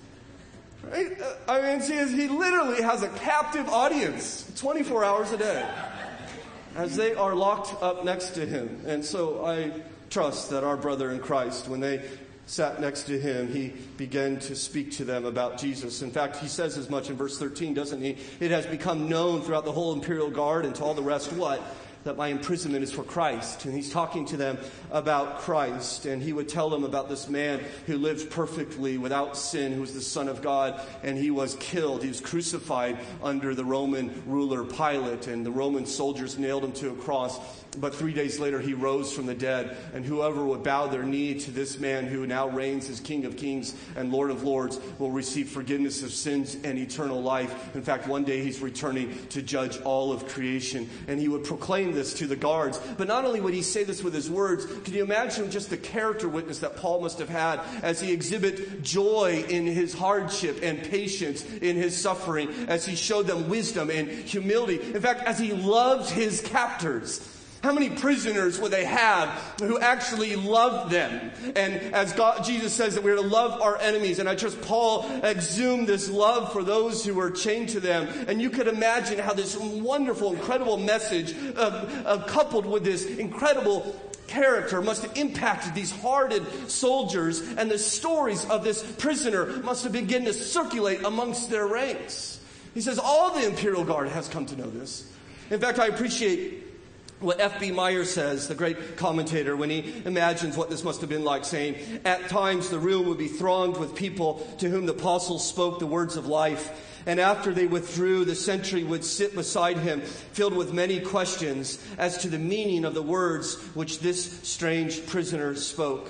Right? 0.84 1.20
Uh, 1.22 1.36
I 1.48 1.62
mean, 1.62 1.82
see, 1.82 1.94
he 1.94 2.28
literally 2.28 2.82
has 2.82 3.04
a 3.04 3.10
captive 3.10 3.70
audience 3.70 4.52
24 4.58 5.04
hours 5.04 5.32
a 5.32 5.38
day 5.38 5.70
as 6.76 6.96
they 6.96 7.14
are 7.14 7.36
locked 7.36 7.82
up 7.82 8.04
next 8.04 8.32
to 8.32 8.46
him. 8.46 8.82
And 8.86 9.06
so 9.06 9.46
I 9.46 9.72
trust 10.10 10.50
that 10.50 10.64
our 10.64 10.78
brother 10.78 11.12
in 11.12 11.20
Christ, 11.20 11.68
when 11.68 11.80
they 11.80 12.04
sat 12.48 12.80
next 12.80 13.04
to 13.04 13.20
him, 13.20 13.52
he 13.52 13.74
began 13.98 14.40
to 14.40 14.56
speak 14.56 14.92
to 14.92 15.06
them 15.06 15.26
about 15.26 15.58
Jesus. 15.58 16.02
In 16.02 16.12
fact, 16.12 16.38
he 16.38 16.48
says 16.48 16.78
as 16.78 16.90
much 16.90 17.10
in 17.10 17.16
verse 17.16 17.40
13, 17.40 17.74
doesn't 17.74 18.02
he? 18.02 18.18
It 18.40 18.52
has 18.52 18.66
become 18.66 19.10
known 19.10 19.42
throughout 19.42 19.66
the 19.66 19.72
whole 19.72 19.94
imperial 19.94 20.30
guard 20.30 20.66
and 20.66 20.76
to 20.76 20.84
all 20.84 20.94
the 20.94 21.02
rest 21.02 21.34
what? 21.34 21.62
that 22.06 22.18
my 22.18 22.28
imprisonment 22.28 22.84
is 22.84 22.92
for 22.92 23.04
Christ. 23.04 23.66
And 23.66 23.74
he's 23.74 23.92
talking 23.92 24.26
to 24.28 24.38
them 24.38 24.58
about 24.92 25.40
Christ. 25.40 26.06
And 26.06 26.22
he 26.22 26.34
would 26.34 26.48
tell 26.48 26.70
them 26.70 26.84
about 26.84 27.10
this 27.10 27.28
man 27.28 27.62
who 27.88 27.98
lived 27.98 28.30
perfectly 28.30 28.98
without 28.98 29.36
sin, 29.36 29.74
who 29.74 29.82
was 29.82 29.94
the 29.94 30.02
Son 30.02 30.30
of 30.30 30.42
God. 30.42 30.80
And 31.04 31.18
he 31.18 31.32
was 31.32 31.56
killed. 31.56 32.04
He 32.04 32.08
was 32.08 32.22
crucified 32.22 33.00
under 33.24 33.56
the 33.56 33.66
Roman 33.66 34.24
ruler 34.28 34.64
Pilate. 34.64 35.28
And 35.28 35.44
the 35.44 35.52
Roman 35.52 35.88
soldiers 35.88 36.38
nailed 36.38 36.64
him 36.64 36.74
to 36.74 36.92
a 36.92 36.96
cross. 36.96 37.40
But 37.78 37.94
three 37.94 38.14
days 38.14 38.40
later, 38.40 38.60
he 38.60 38.74
rose 38.74 39.14
from 39.14 39.26
the 39.26 39.36
dead. 39.36 39.78
And 39.94 40.06
whoever 40.06 40.44
would 40.44 40.64
bow 40.64 40.88
their 40.88 41.04
knee 41.04 41.40
to 41.40 41.52
this 41.52 41.80
man 41.80 42.06
who 42.06 42.26
now 42.26 42.48
reigns 42.48 42.90
as 42.90 43.00
King 43.00 43.26
of 43.26 43.38
Kings 43.38 43.76
and 43.96 44.12
Lord 44.12 44.32
of 44.32 44.44
Lords 44.44 44.80
will 45.00 45.12
receive 45.12 45.50
forgiveness 45.50 46.04
of 46.04 46.12
sins 46.12 46.58
and 46.64 46.78
eternal 46.78 47.22
life. 47.22 47.76
In 47.76 47.82
fact, 47.82 48.08
one 48.08 48.24
day 48.24 48.44
he's 48.44 48.62
returning 48.62 49.18
to 49.28 49.42
judge 49.42 49.80
all 49.82 50.12
of 50.12 50.28
creation. 50.28 50.90
And 51.08 51.20
he 51.20 51.28
would 51.28 51.44
proclaim 51.44 51.94
this 51.94 52.14
to 52.16 52.28
the 52.28 52.36
guards. 52.36 52.80
But 52.98 53.08
not 53.08 53.26
only 53.26 53.42
would 53.42 53.54
he 53.54 53.62
say 53.62 53.84
this 53.84 54.04
with 54.04 54.14
his 54.14 54.30
words, 54.30 54.66
can 54.84 54.94
you 54.94 55.04
imagine 55.04 55.52
just 55.52 55.70
the 55.70 55.78
character 55.78 56.28
witness 56.28 56.60
that 56.60 56.78
Paul 56.78 57.02
must 57.02 57.20
have 57.20 57.30
had 57.30 57.60
as 57.84 58.02
he 58.02 58.12
exhibit 58.12 58.84
joy 58.84 59.46
in 59.50 59.66
his 59.66 59.94
hardship 59.94 60.60
and 60.62 60.82
patience 60.84 61.46
in 61.62 61.76
his 61.76 61.96
suffering, 61.96 62.50
as 62.68 62.86
he 62.86 62.96
showed 62.96 63.28
them 63.28 63.50
wisdom 63.50 63.90
and 63.90 64.08
humility. 64.10 64.82
In 64.94 65.02
fact, 65.02 65.22
as 65.24 65.40
he 65.40 65.54
loved 65.54 66.10
his 66.10 66.42
captors. 66.42 67.28
How 67.66 67.74
many 67.74 67.90
prisoners 67.90 68.60
would 68.60 68.72
they 68.72 68.86
have 68.86 69.28
who 69.60 69.80
actually 69.80 70.36
loved 70.36 70.92
them? 70.92 71.32
And 71.56 71.74
as 71.96 72.14
God, 72.14 72.46
Jesus 72.46 72.72
says 72.72 72.94
that 72.94 73.04
we're 73.04 73.16
to 73.16 73.22
love 73.22 73.60
our 73.60 73.76
enemies, 73.80 74.20
and 74.20 74.30
I 74.30 74.36
trust 74.36 74.62
Paul 74.62 75.10
exhumed 75.24 75.88
this 75.88 76.08
love 76.08 76.54
for 76.54 76.62
those 76.62 77.04
who 77.04 77.16
were 77.16 77.32
chained 77.32 77.70
to 77.70 77.80
them. 77.80 78.08
And 78.28 78.40
you 78.40 78.52
could 78.52 78.68
imagine 78.68 79.18
how 79.18 79.34
this 79.34 79.58
wonderful, 79.58 80.34
incredible 80.34 80.78
message, 80.78 81.36
uh, 81.56 81.90
uh, 82.06 82.24
coupled 82.28 82.68
with 82.68 82.84
this 82.84 83.04
incredible 83.04 84.00
character 84.28 84.80
must 84.84 85.02
have 85.02 85.18
impacted 85.18 85.74
these 85.74 85.90
hardened 85.90 86.46
soldiers, 86.68 87.40
and 87.58 87.72
the 87.72 87.80
stories 87.80 88.46
of 88.46 88.64
this 88.64 88.84
prisoner 89.00 89.48
must 89.64 89.84
have 89.86 89.94
begun 89.94 90.26
to 90.26 90.34
circulate 90.34 91.04
amongst 91.04 91.50
their 91.50 91.66
ranks. 91.66 92.40
He 92.76 92.82
says, 92.82 93.00
All 93.00 93.34
the 93.34 93.44
imperial 93.44 93.84
guard 93.84 94.10
has 94.10 94.28
come 94.28 94.46
to 94.46 94.56
know 94.56 94.70
this. 94.70 95.12
In 95.50 95.60
fact, 95.60 95.80
I 95.80 95.88
appreciate 95.88 96.65
what 97.20 97.40
F.B. 97.40 97.72
Meyer 97.72 98.04
says, 98.04 98.48
the 98.48 98.56
great 98.56 98.98
commentator, 98.98 99.56
when 99.56 99.70
he 99.70 100.02
imagines 100.06 100.58
what 100.58 100.70
this 100.70 100.84
must 100.84 101.00
have 101.02 101.10
been 101.10 101.24
like, 101.24 101.46
saying, 101.46 102.02
At 102.04 102.28
times 102.28 102.70
the 102.70 102.80
room 102.80 103.08
would 103.08 103.18
be 103.18 103.30
thronged 103.30 103.78
with 103.78 103.96
people 103.96 104.46
to 104.60 104.70
whom 104.70 104.86
the 104.86 104.94
apostles 104.94 105.48
spoke 105.48 105.80
the 105.80 105.86
words 105.86 106.18
of 106.18 106.28
life. 106.28 106.92
And 107.06 107.20
after 107.20 107.54
they 107.54 107.68
withdrew, 107.68 108.26
the 108.26 108.36
sentry 108.36 108.84
would 108.84 109.06
sit 109.06 109.34
beside 109.34 109.78
him, 109.78 110.02
filled 110.02 110.56
with 110.56 110.74
many 110.74 111.00
questions 111.00 111.82
as 111.98 112.18
to 112.20 112.30
the 112.30 112.40
meaning 112.40 112.84
of 112.84 112.94
the 112.94 113.02
words 113.02 113.56
which 113.76 114.00
this 114.00 114.42
strange 114.42 115.06
prisoner 115.06 115.56
spoke. 115.56 116.10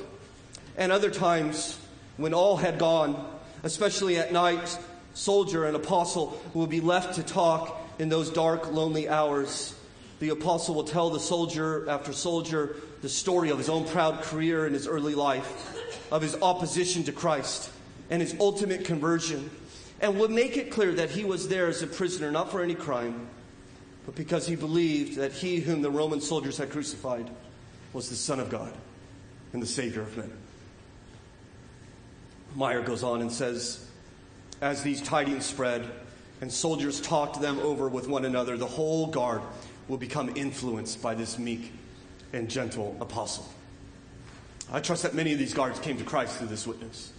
And 0.76 0.92
other 0.92 1.12
times, 1.12 1.78
when 2.18 2.34
all 2.34 2.58
had 2.58 2.80
gone, 2.80 3.30
especially 3.62 4.18
at 4.18 4.34
night, 4.34 4.80
soldier 5.14 5.66
and 5.66 5.76
apostle 5.76 6.42
would 6.54 6.70
be 6.70 6.82
left 6.82 7.16
to 7.16 7.24
talk 7.24 7.80
in 8.00 8.10
those 8.10 8.30
dark, 8.32 8.72
lonely 8.72 9.08
hours 9.08 9.75
the 10.20 10.30
apostle 10.30 10.76
will 10.76 10.84
tell 10.84 11.10
the 11.10 11.20
soldier 11.20 11.90
after 11.90 12.14
soldier 12.14 12.78
the 13.02 13.10
story 13.10 13.50
of 13.50 13.58
his 13.58 13.70
own 13.70 13.86
proud 13.86 14.22
career 14.22 14.66
in 14.66 14.74
his 14.74 14.88
early 14.88 15.16
life, 15.16 15.78
of 16.12 16.22
his 16.22 16.36
opposition 16.42 17.04
to 17.04 17.12
Christ, 17.12 17.70
and 18.10 18.22
his 18.22 18.36
ultimate 18.40 18.86
conversion, 18.86 19.50
and 20.02 20.20
will 20.20 20.30
make 20.30 20.58
it 20.58 20.72
clear 20.72 20.94
that 20.94 21.12
he 21.12 21.24
was 21.24 21.48
there 21.48 21.68
as 21.68 21.82
a 21.82 21.88
prisoner, 21.88 22.32
not 22.32 22.52
for 22.52 22.62
any 22.62 22.76
crime, 22.76 23.28
but 24.06 24.16
because 24.16 24.48
he 24.48 24.56
believed 24.56 25.18
that 25.18 25.32
he 25.32 25.60
whom 25.60 25.82
the 25.82 25.92
Roman 25.92 26.22
soldiers 26.22 26.58
had 26.58 26.72
crucified 26.72 27.30
was 27.94 28.10
the 28.10 28.16
Son 28.16 28.40
of 28.40 28.50
God 28.50 28.74
and 29.54 29.62
the 29.62 29.68
Savior 29.68 30.02
of 30.02 30.18
men. 30.18 30.32
Meyer 32.56 32.82
goes 32.82 33.04
on 33.04 33.22
and 33.22 33.32
says, 33.32 33.86
As 34.62 34.84
these 34.84 35.02
tidings 35.02 35.46
spread, 35.46 35.90
and 36.42 36.52
soldiers 36.52 37.02
talked 37.02 37.42
them 37.42 37.60
over 37.60 37.88
with 37.88 38.08
one 38.08 38.26
another, 38.26 38.58
the 38.58 38.66
whole 38.66 39.08
guard 39.08 39.42
will 39.88 39.98
become 39.98 40.36
influenced 40.36 41.02
by 41.02 41.16
this 41.16 41.38
meek 41.38 41.72
and 42.34 42.50
gentle 42.50 42.96
apostle. 43.00 43.48
I 44.72 44.80
trust 44.80 45.04
that 45.04 45.14
many 45.14 45.32
of 45.32 45.40
these 45.40 45.54
guards 45.54 45.80
came 45.80 45.98
to 45.98 46.04
Christ 46.04 46.38
through 46.38 46.48
this 46.48 46.66
witness. 46.66 47.12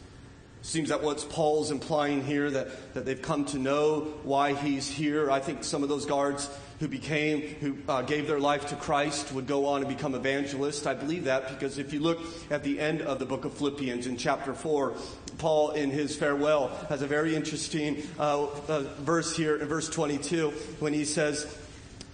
It 0.61 0.67
Seems 0.67 0.89
that 0.89 1.03
what 1.03 1.25
Paul's 1.31 1.71
implying 1.71 2.25
here, 2.25 2.51
that, 2.51 2.95
that 2.95 3.05
they've 3.05 3.23
come 3.23 3.45
to 3.47 3.59
know 3.59 4.01
why 4.25 4.53
he's 4.53 4.89
here. 4.89 5.31
I 5.31 5.39
think 5.39 5.63
some 5.63 5.85
of 5.85 5.89
those 5.89 6.07
guards 6.07 6.51
who 6.81 6.89
became, 6.89 7.41
who 7.61 7.77
uh, 7.89 8.03
gave 8.03 8.27
their 8.27 8.41
life 8.41 8.67
to 8.69 8.77
Christ 8.77 9.33
would 9.33 9.47
go 9.47 9.67
on 9.67 9.83
and 9.83 9.89
become 9.89 10.15
evangelists. 10.15 10.87
I 10.87 10.95
believe 10.95 11.25
that 11.25 11.49
because 11.49 11.79
if 11.79 11.93
you 11.93 12.01
look 12.01 12.19
at 12.51 12.65
the 12.65 12.81
end 12.81 13.01
of 13.03 13.19
the 13.19 13.27
book 13.27 13.45
of 13.45 13.55
Philippians 13.55 14.07
in 14.07 14.17
chapter 14.17 14.53
4, 14.53 14.95
Paul, 15.39 15.71
in 15.71 15.91
his 15.91 16.17
farewell, 16.17 16.69
has 16.89 17.03
a 17.03 17.07
very 17.07 17.37
interesting 17.37 18.03
uh, 18.19 18.45
uh, 18.45 18.81
verse 18.99 19.37
here 19.37 19.57
in 19.57 19.69
verse 19.69 19.89
22 19.89 20.51
when 20.81 20.93
he 20.93 21.05
says, 21.05 21.47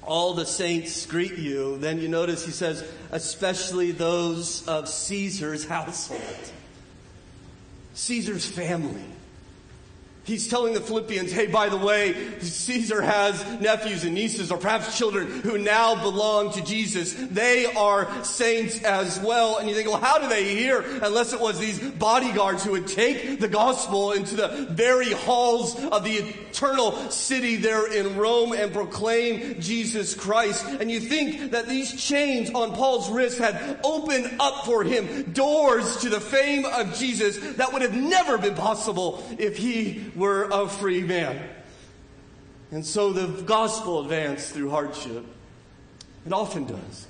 all 0.03 0.35
the 0.35 0.47
saints 0.47 1.07
greet 1.07 1.39
you. 1.39 1.79
Then 1.79 1.99
you 1.99 2.09
notice 2.09 2.45
he 2.45 2.53
says, 2.53 2.85
especially 3.11 3.93
those 3.93 4.67
of 4.67 4.89
Caesar's 4.89 5.65
household, 5.69 6.53
Caesar's 7.95 8.47
family. 8.47 9.05
He's 10.25 10.47
telling 10.47 10.73
the 10.75 10.81
Philippians, 10.81 11.33
hey, 11.33 11.49
by 11.49 11.69
the 11.69 11.77
way, 11.77 12.39
Caesar 12.39 13.03
has 13.03 13.45
nephews 13.61 14.05
and 14.05 14.15
nieces, 14.15 14.53
or 14.53 14.59
perhaps 14.59 14.97
children 14.97 15.27
who 15.27 15.59
now 15.59 16.01
belong 16.01 16.53
to 16.53 16.63
Jesus. 16.63 17.15
They 17.15 17.67
are 17.67 18.09
saints 18.25 18.81
as 18.85 19.19
well. 19.19 19.59
And 19.59 19.69
you 19.69 19.75
think, 19.75 19.89
well, 19.89 19.99
how 19.99 20.19
do 20.19 20.29
they 20.29 20.55
hear? 20.55 20.81
Unless 21.03 21.33
it 21.33 21.41
was 21.41 21.59
these 21.59 21.81
bodyguards 21.81 22.63
who 22.63 22.71
would 22.73 22.87
take 22.87 23.41
the 23.41 23.49
gospel 23.49 24.13
into 24.13 24.37
the 24.37 24.69
very 24.71 25.11
halls 25.11 25.75
of 25.87 26.05
the 26.05 26.19
eternal 26.19 26.93
city 27.11 27.57
there 27.57 27.93
in 27.93 28.17
Rome 28.17 28.53
and 28.53 28.73
proclaim 28.73 29.61
Jesus 29.61 30.15
Christ. 30.15 30.65
And 30.67 30.89
you 30.89 31.01
think 31.01 31.51
that 31.51 31.69
these 31.69 32.01
chains 32.01 32.49
on 32.51 32.75
Paul's 32.75 33.11
wrist 33.11 33.39
had 33.39 33.81
opened 33.83 34.37
up 34.39 34.65
for 34.67 34.85
him 34.85 35.33
doors 35.33 35.97
to 35.99 36.09
the 36.09 36.21
fame 36.21 36.65
of 36.65 36.95
Jesus 36.95 37.39
that 37.57 37.73
would 37.73 37.83
have 37.83 37.97
never 37.97 38.39
been 38.39 38.55
possible 38.55 39.25
if 39.39 39.57
he 39.57 40.12
were 40.15 40.49
a 40.51 40.69
free 40.69 41.03
man. 41.03 41.41
And 42.71 42.85
so 42.85 43.13
the 43.13 43.43
gospel 43.43 44.01
advanced 44.01 44.53
through 44.53 44.71
hardship. 44.71 45.25
It 46.25 46.33
often 46.33 46.65
does. 46.65 47.07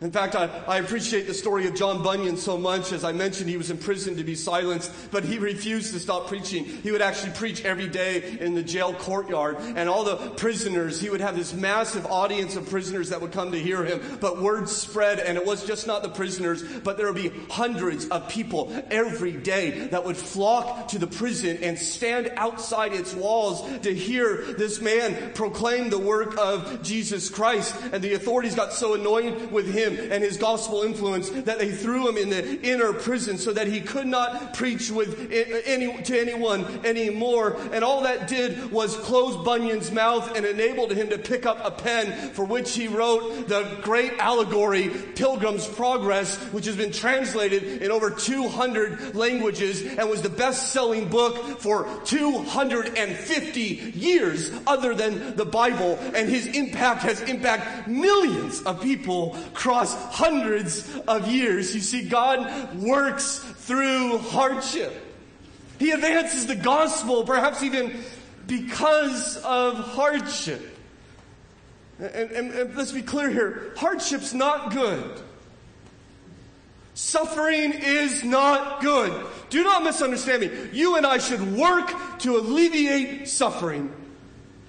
In 0.00 0.12
fact, 0.12 0.36
I, 0.36 0.44
I, 0.68 0.78
appreciate 0.78 1.26
the 1.26 1.34
story 1.34 1.66
of 1.66 1.74
John 1.74 2.04
Bunyan 2.04 2.36
so 2.36 2.56
much. 2.56 2.92
As 2.92 3.02
I 3.02 3.10
mentioned, 3.10 3.50
he 3.50 3.56
was 3.56 3.68
imprisoned 3.68 4.18
to 4.18 4.24
be 4.24 4.36
silenced, 4.36 4.92
but 5.10 5.24
he 5.24 5.38
refused 5.38 5.92
to 5.92 5.98
stop 5.98 6.28
preaching. 6.28 6.64
He 6.64 6.92
would 6.92 7.02
actually 7.02 7.32
preach 7.32 7.64
every 7.64 7.88
day 7.88 8.38
in 8.38 8.54
the 8.54 8.62
jail 8.62 8.94
courtyard, 8.94 9.56
and 9.58 9.88
all 9.88 10.04
the 10.04 10.14
prisoners, 10.36 11.00
he 11.00 11.10
would 11.10 11.20
have 11.20 11.34
this 11.34 11.52
massive 11.52 12.06
audience 12.06 12.54
of 12.54 12.70
prisoners 12.70 13.08
that 13.08 13.20
would 13.20 13.32
come 13.32 13.50
to 13.50 13.58
hear 13.58 13.84
him. 13.84 14.00
But 14.20 14.40
word 14.40 14.68
spread, 14.68 15.18
and 15.18 15.36
it 15.36 15.44
was 15.44 15.66
just 15.66 15.88
not 15.88 16.04
the 16.04 16.10
prisoners, 16.10 16.62
but 16.62 16.96
there 16.96 17.12
would 17.12 17.20
be 17.20 17.32
hundreds 17.50 18.06
of 18.06 18.28
people 18.28 18.72
every 18.92 19.32
day 19.32 19.88
that 19.88 20.04
would 20.04 20.16
flock 20.16 20.86
to 20.88 21.00
the 21.00 21.08
prison 21.08 21.58
and 21.60 21.76
stand 21.76 22.30
outside 22.36 22.92
its 22.92 23.14
walls 23.14 23.68
to 23.80 23.92
hear 23.92 24.44
this 24.56 24.80
man 24.80 25.32
proclaim 25.32 25.90
the 25.90 25.98
work 25.98 26.38
of 26.38 26.84
Jesus 26.84 27.28
Christ. 27.28 27.74
And 27.92 28.00
the 28.00 28.14
authorities 28.14 28.54
got 28.54 28.72
so 28.72 28.94
annoyed 28.94 29.50
with 29.50 29.66
him 29.74 29.87
him 29.88 30.12
and 30.12 30.22
his 30.22 30.36
gospel 30.36 30.82
influence 30.82 31.30
that 31.30 31.58
they 31.58 31.70
threw 31.70 32.08
him 32.08 32.16
in 32.16 32.30
the 32.30 32.60
inner 32.62 32.92
prison 32.92 33.38
so 33.38 33.52
that 33.52 33.66
he 33.66 33.80
could 33.80 34.06
not 34.06 34.54
preach 34.54 34.90
with 34.90 35.30
any, 35.66 36.02
to 36.02 36.18
anyone 36.18 36.64
anymore. 36.84 37.56
And 37.72 37.84
all 37.84 38.02
that 38.02 38.28
did 38.28 38.70
was 38.70 38.96
close 38.96 39.36
Bunyan's 39.44 39.90
mouth 39.90 40.36
and 40.36 40.44
enabled 40.44 40.92
him 40.92 41.08
to 41.10 41.18
pick 41.18 41.46
up 41.46 41.58
a 41.64 41.70
pen 41.70 42.30
for 42.30 42.44
which 42.44 42.74
he 42.74 42.88
wrote 42.88 43.48
the 43.48 43.78
great 43.82 44.12
allegory, 44.18 44.88
Pilgrim's 45.14 45.66
Progress, 45.66 46.36
which 46.52 46.66
has 46.66 46.76
been 46.76 46.92
translated 46.92 47.82
in 47.82 47.90
over 47.90 48.10
200 48.10 49.14
languages 49.14 49.82
and 49.82 50.08
was 50.08 50.22
the 50.22 50.28
best 50.28 50.72
selling 50.72 51.08
book 51.08 51.60
for 51.60 51.88
250 52.04 53.60
years 53.60 54.52
other 54.66 54.94
than 54.94 55.36
the 55.36 55.44
Bible. 55.44 55.98
And 56.14 56.28
his 56.28 56.46
impact 56.46 57.02
has 57.02 57.20
impacted 57.22 57.92
millions 57.92 58.62
of 58.62 58.82
people 58.82 59.36
across 59.48 59.77
across 59.78 60.16
hundreds 60.16 60.88
of 61.06 61.28
years. 61.28 61.74
You 61.74 61.80
see, 61.80 62.08
God 62.08 62.74
works 62.80 63.38
through 63.38 64.18
hardship. 64.18 64.92
He 65.78 65.92
advances 65.92 66.46
the 66.46 66.56
gospel, 66.56 67.24
perhaps 67.24 67.62
even 67.62 67.96
because 68.46 69.36
of 69.38 69.76
hardship. 69.76 70.76
And, 71.98 72.30
and, 72.30 72.52
and, 72.52 72.76
let's 72.76 72.92
be 72.92 73.02
clear 73.02 73.28
here 73.28 73.72
hardship's 73.76 74.32
not 74.32 74.72
good. 74.72 75.20
Suffering 76.94 77.72
is 77.72 78.24
not 78.24 78.80
good. 78.80 79.26
Do 79.50 79.62
not 79.62 79.84
misunderstand 79.84 80.42
me. 80.42 80.50
You 80.72 80.96
and 80.96 81.06
I 81.06 81.18
should 81.18 81.56
work 81.56 81.92
to 82.20 82.36
alleviate 82.36 83.28
suffering. 83.28 83.92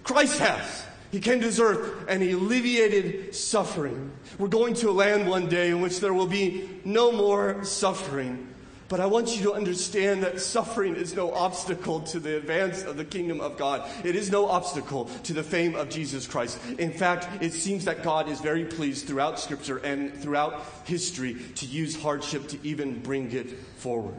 Christ 0.04 0.40
has. 0.40 0.86
He 1.12 1.20
came 1.20 1.40
to 1.40 1.48
this 1.48 1.60
earth 1.60 2.06
and 2.08 2.22
he 2.22 2.32
alleviated 2.32 3.34
suffering. 3.34 4.12
We're 4.38 4.48
going 4.48 4.76
to 4.76 4.90
a 4.90 4.92
land 4.92 5.28
one 5.28 5.50
day 5.50 5.70
in 5.70 5.82
which 5.82 6.00
there 6.00 6.14
will 6.14 6.28
be 6.28 6.70
no 6.86 7.12
more 7.12 7.64
suffering. 7.64 8.48
But 8.90 9.00
I 9.00 9.06
want 9.06 9.36
you 9.36 9.44
to 9.44 9.54
understand 9.54 10.24
that 10.24 10.42
suffering 10.42 10.96
is 10.96 11.16
no 11.16 11.32
obstacle 11.32 12.00
to 12.02 12.20
the 12.20 12.38
advance 12.38 12.84
of 12.84 12.98
the 12.98 13.06
kingdom 13.06 13.40
of 13.40 13.56
God. 13.56 13.88
It 14.04 14.16
is 14.16 14.32
no 14.32 14.48
obstacle 14.48 15.06
to 15.24 15.34
the 15.34 15.44
fame 15.44 15.76
of 15.76 15.90
Jesus 15.90 16.26
Christ. 16.26 16.60
In 16.80 16.92
fact, 16.92 17.44
it 17.44 17.54
seems 17.54 17.86
that 17.86 18.02
God 18.02 18.28
is 18.28 18.42
very 18.42 18.66
pleased 18.66 19.08
throughout 19.08 19.40
Scripture 19.40 19.78
and 19.78 20.16
throughout 20.16 20.66
history 20.86 21.36
to 21.56 21.68
use 21.68 22.02
hardship 22.02 22.48
to 22.48 22.58
even 22.64 23.00
bring 23.02 23.32
it 23.32 23.60
forward. 23.78 24.16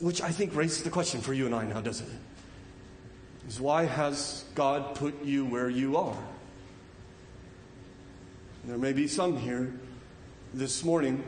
Which 0.00 0.20
I 0.20 0.30
think 0.30 0.56
raises 0.56 0.82
the 0.82 0.90
question 0.90 1.20
for 1.20 1.32
you 1.32 1.46
and 1.46 1.54
I 1.54 1.64
now, 1.64 1.80
doesn't 1.80 2.08
it? 2.08 2.21
Is 3.48 3.60
why 3.60 3.84
has 3.84 4.44
God 4.54 4.94
put 4.94 5.24
you 5.24 5.44
where 5.44 5.68
you 5.68 5.96
are? 5.96 6.16
There 8.64 8.78
may 8.78 8.92
be 8.92 9.08
some 9.08 9.36
here 9.36 9.72
this 10.54 10.84
morning 10.84 11.24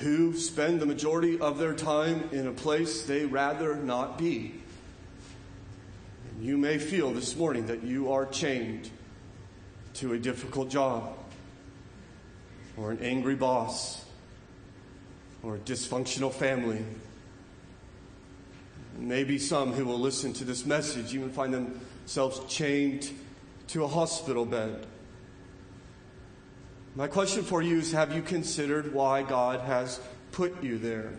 who 0.00 0.36
spend 0.36 0.80
the 0.80 0.86
majority 0.86 1.38
of 1.38 1.58
their 1.58 1.74
time 1.74 2.28
in 2.32 2.48
a 2.48 2.52
place 2.52 3.04
they 3.04 3.24
rather 3.24 3.76
not 3.76 4.18
be. 4.18 4.54
And 6.30 6.44
you 6.44 6.58
may 6.58 6.78
feel 6.78 7.12
this 7.12 7.36
morning 7.36 7.66
that 7.66 7.84
you 7.84 8.12
are 8.12 8.26
chained 8.26 8.90
to 9.94 10.14
a 10.14 10.18
difficult 10.18 10.70
job, 10.70 11.16
or 12.76 12.90
an 12.90 12.98
angry 13.00 13.36
boss, 13.36 14.04
or 15.42 15.56
a 15.56 15.58
dysfunctional 15.58 16.32
family. 16.32 16.82
Maybe 19.12 19.38
some 19.38 19.74
who 19.74 19.84
will 19.84 20.00
listen 20.00 20.32
to 20.32 20.44
this 20.44 20.64
message 20.64 21.14
even 21.14 21.30
find 21.30 21.52
themselves 21.52 22.40
chained 22.48 23.10
to 23.68 23.84
a 23.84 23.86
hospital 23.86 24.46
bed 24.46 24.86
my 26.94 27.06
question 27.06 27.42
for 27.42 27.62
you 27.62 27.78
is 27.78 27.92
Have 27.92 28.14
you 28.14 28.22
considered 28.22 28.92
why 28.92 29.22
God 29.22 29.60
has 29.60 30.00
put 30.30 30.62
you 30.62 30.78
there? 30.78 31.12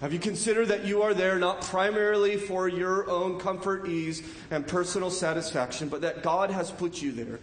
Have 0.00 0.12
you 0.12 0.18
considered 0.18 0.68
that 0.68 0.84
you 0.84 1.02
are 1.02 1.12
there 1.12 1.38
not 1.38 1.60
primarily 1.60 2.36
for 2.36 2.68
your 2.68 3.10
own 3.10 3.40
comfort, 3.40 3.88
ease, 3.88 4.22
and 4.50 4.66
personal 4.66 5.10
satisfaction, 5.10 5.88
but 5.88 6.02
that 6.02 6.22
God 6.22 6.50
has 6.50 6.70
put 6.70 7.02
you 7.02 7.12
there 7.12 7.40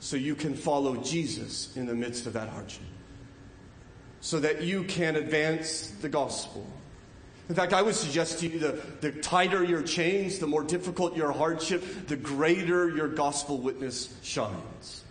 so 0.00 0.16
you 0.16 0.34
can 0.34 0.54
follow 0.54 0.96
Jesus 0.96 1.76
in 1.76 1.86
the 1.86 1.94
midst 1.94 2.26
of 2.26 2.32
that 2.32 2.48
hardship? 2.48 2.82
So 4.20 4.40
that 4.40 4.62
you 4.62 4.84
can 4.84 5.16
advance 5.16 5.90
the 6.02 6.08
gospel. 6.08 6.66
In 7.48 7.54
fact, 7.54 7.72
I 7.72 7.80
would 7.80 7.94
suggest 7.94 8.40
to 8.40 8.48
you 8.48 8.58
the, 8.58 8.80
the 9.00 9.10
tighter 9.10 9.64
your 9.64 9.82
chains, 9.82 10.38
the 10.38 10.46
more 10.46 10.62
difficult 10.62 11.16
your 11.16 11.32
hardship, 11.32 12.06
the 12.06 12.16
greater 12.16 12.90
your 12.90 13.08
gospel 13.08 13.58
witness 13.58 14.14
shines. 14.22 15.04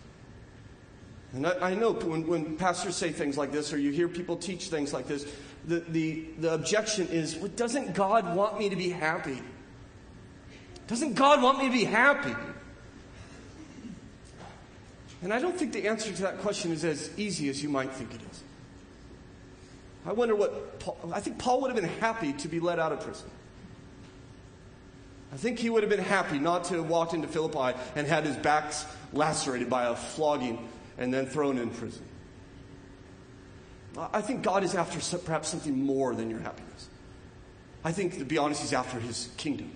And 1.32 1.46
I, 1.46 1.70
I 1.70 1.74
know 1.74 1.92
when, 1.92 2.26
when, 2.26 2.56
pastors 2.56 2.94
say 2.94 3.10
things 3.10 3.36
like 3.36 3.50
this, 3.50 3.72
or 3.72 3.78
you 3.78 3.90
hear 3.90 4.08
people 4.08 4.36
teach 4.36 4.68
things 4.68 4.92
like 4.92 5.08
this, 5.08 5.30
the, 5.66 5.80
the, 5.80 6.26
the 6.38 6.54
objection 6.54 7.08
is 7.08 7.36
well, 7.36 7.50
doesn't 7.56 7.94
God 7.94 8.36
want 8.36 8.58
me 8.58 8.68
to 8.68 8.76
be 8.76 8.90
happy? 8.90 9.42
Doesn't 10.86 11.14
God 11.14 11.42
want 11.42 11.58
me 11.58 11.66
to 11.66 11.72
be 11.72 11.84
happy? 11.84 12.34
And 15.22 15.34
I 15.34 15.40
don't 15.40 15.56
think 15.56 15.72
the 15.72 15.88
answer 15.88 16.12
to 16.12 16.22
that 16.22 16.38
question 16.38 16.70
is 16.70 16.84
as 16.84 17.10
easy 17.18 17.48
as 17.48 17.62
you 17.62 17.68
might 17.68 17.92
think 17.92 18.14
it 18.14 18.20
is. 18.30 18.42
I 20.08 20.12
wonder 20.12 20.34
what 20.34 20.80
Paul, 20.80 21.12
I 21.12 21.20
think 21.20 21.38
Paul 21.38 21.60
would 21.60 21.70
have 21.70 21.78
been 21.78 22.00
happy 22.00 22.32
to 22.32 22.48
be 22.48 22.60
let 22.60 22.78
out 22.78 22.92
of 22.92 23.00
prison. 23.02 23.28
I 25.30 25.36
think 25.36 25.58
he 25.58 25.68
would 25.68 25.82
have 25.82 25.90
been 25.90 26.00
happy 26.00 26.38
not 26.38 26.64
to 26.64 26.76
have 26.76 26.88
walked 26.88 27.12
into 27.12 27.28
Philippi 27.28 27.78
and 27.94 28.06
had 28.06 28.24
his 28.24 28.34
back 28.36 28.72
lacerated 29.12 29.68
by 29.68 29.84
a 29.84 29.94
flogging 29.94 30.66
and 30.96 31.12
then 31.12 31.26
thrown 31.26 31.58
in 31.58 31.68
prison. 31.68 32.02
I 33.98 34.22
think 34.22 34.42
God 34.42 34.64
is 34.64 34.74
after 34.74 35.18
perhaps 35.18 35.48
something 35.48 35.76
more 35.76 36.14
than 36.14 36.30
your 36.30 36.40
happiness. 36.40 36.88
I 37.84 37.92
think, 37.92 38.16
to 38.18 38.24
be 38.24 38.38
honest, 38.38 38.62
He's 38.62 38.72
after 38.72 38.98
His 38.98 39.28
kingdom. 39.36 39.70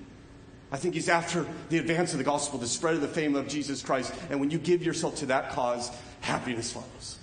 I 0.71 0.77
think 0.77 0.95
He's 0.95 1.09
after 1.09 1.47
the 1.69 1.79
advance 1.79 2.13
of 2.13 2.19
the 2.19 2.25
gospel, 2.25 2.59
the 2.59 2.67
spread 2.67 2.95
of 2.95 3.01
the 3.01 3.09
fame 3.09 3.35
of 3.35 3.49
Jesus 3.49 3.83
Christ. 3.83 4.15
And 4.31 4.39
when 4.41 4.51
you 4.51 4.59
give 4.59 4.83
yourself 4.83 5.17
to 5.17 5.27
that 5.27 5.51
cause, 5.51 5.91
happiness 6.21 6.73
follows, 6.73 7.19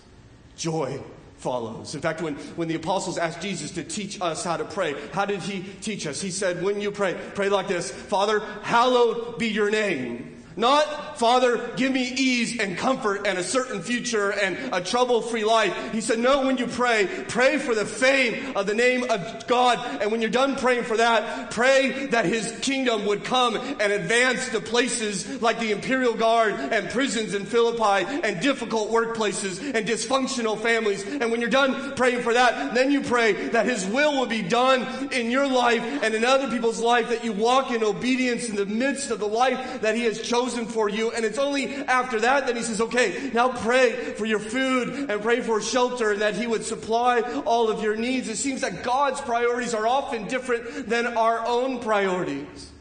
joy 0.58 1.02
follows. 1.39 1.95
In 1.95 2.02
fact, 2.02 2.21
when, 2.21 2.36
when 2.56 2.67
the 2.67 2.75
apostles 2.75 3.17
asked 3.17 3.41
Jesus 3.41 3.71
to 3.71 3.84
teach 3.84 4.21
us 4.21 4.43
how 4.43 4.58
to 4.58 4.65
pray, 4.65 4.95
how 5.13 5.25
did 5.25 5.39
He 5.41 5.63
teach 5.82 6.06
us? 6.06 6.21
He 6.21 6.32
said, 6.32 6.62
When 6.62 6.82
you 6.82 6.91
pray, 6.91 7.17
pray 7.34 7.49
like 7.49 7.67
this 7.67 7.89
Father, 7.89 8.41
hallowed 8.62 9.39
be 9.39 9.47
your 9.47 9.71
name. 9.71 10.38
Not, 10.60 11.17
Father, 11.17 11.72
give 11.78 11.93
me 11.93 12.04
ease 12.04 12.60
and 12.60 12.78
comfort 12.78 13.26
and 13.26 13.38
a 13.38 13.43
certain 13.43 13.82
future 13.82 14.32
and 14.32 14.74
a 14.74 14.82
trouble 14.82 15.22
free 15.22 15.45
life. 15.45 15.93
He 15.93 16.02
said, 16.02 16.19
No, 16.19 16.45
when 16.45 16.58
you 16.58 16.67
pray, 16.67 17.08
pray 17.30 17.58
for 17.58 17.74
the 17.74 17.86
fame 17.86 18.58
of 18.58 18.67
the 18.67 18.74
name 18.74 19.10
of 19.10 19.48
God. 19.48 19.80
And 20.02 20.12
when 20.12 20.22
you're 20.22 20.30
done 20.30 20.58
praying 20.58 20.84
for 20.84 20.98
that, 20.98 21.52
pray 21.52 22.08
that 22.08 22.26
His 22.26 22.52
kingdom 22.60 23.06
would 23.06 23.24
come 23.24 23.56
and 23.56 23.93
advance 23.93 24.50
to 24.50 24.60
places 24.60 25.41
like 25.41 25.62
the 25.62 25.72
Imperial 25.72 26.13
Guard 26.13 26.56
and 26.56 26.89
prisons 26.89 27.34
in 27.34 27.45
Philippi 27.45 28.06
and 28.24 28.41
difficult 28.41 28.91
workplaces 28.91 29.63
and 29.74 29.88
dysfunctional 29.88 30.60
families. 30.60 31.06
And 31.06 31.32
when 31.32 31.39
you're 31.39 31.50
done 31.50 31.95
praying 31.95 32.22
for 32.22 32.34
that, 32.34 32.74
then 32.74 32.91
you 32.91 33.00
pray 33.00 33.48
that 33.50 33.65
His 33.65 33.86
will 33.86 34.19
will 34.19 34.26
be 34.26 34.41
done 34.41 35.10
in 35.13 35.32
your 35.32 35.48
life 35.48 36.04
and 36.04 36.13
in 36.13 36.26
other 36.26 36.50
people's 36.50 36.82
life, 36.82 37.08
that 37.08 37.24
you 37.24 37.32
walk 37.32 37.72
in 37.72 37.82
obedience 37.82 38.50
in 38.50 38.58
the 38.58 38.65
midst 38.65 39.10
of 39.10 39.19
the 39.19 39.28
life 39.28 39.80
that 39.80 39.95
He 39.95 40.04
has 40.04 40.22
chosen 40.22 40.48
chosen 40.49 40.65
for 40.65 40.89
you. 40.89 41.12
And 41.12 41.23
it's 41.25 41.38
only 41.38 41.75
after 41.75 42.19
that 42.21 42.47
that 42.47 42.55
he 42.55 42.63
says, 42.63 42.81
okay, 42.81 43.29
now 43.33 43.49
pray 43.49 44.13
for 44.13 44.25
your 44.25 44.39
food 44.39 45.09
and 45.09 45.21
pray 45.21 45.41
for 45.41 45.62
shelter 45.62 46.12
and 46.12 46.21
that 46.21 46.35
he 46.35 46.47
would 46.47 46.65
supply 46.65 47.21
all 47.45 47.69
of 47.69 47.83
your 47.83 47.95
needs. 47.95 48.27
It 48.27 48.38
seems 48.38 48.62
that 48.62 48.83
God's 48.83 49.21
priorities 49.21 49.73
are 49.73 49.88
often 49.88 50.27
different 50.27 50.89
than 50.89 51.05
our 51.05 51.45
own 51.45 51.79
priorities. 51.79 52.71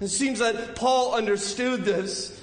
It 0.00 0.08
seems 0.08 0.38
that 0.38 0.76
Paul 0.76 1.14
understood 1.14 1.84
this. 1.84 2.39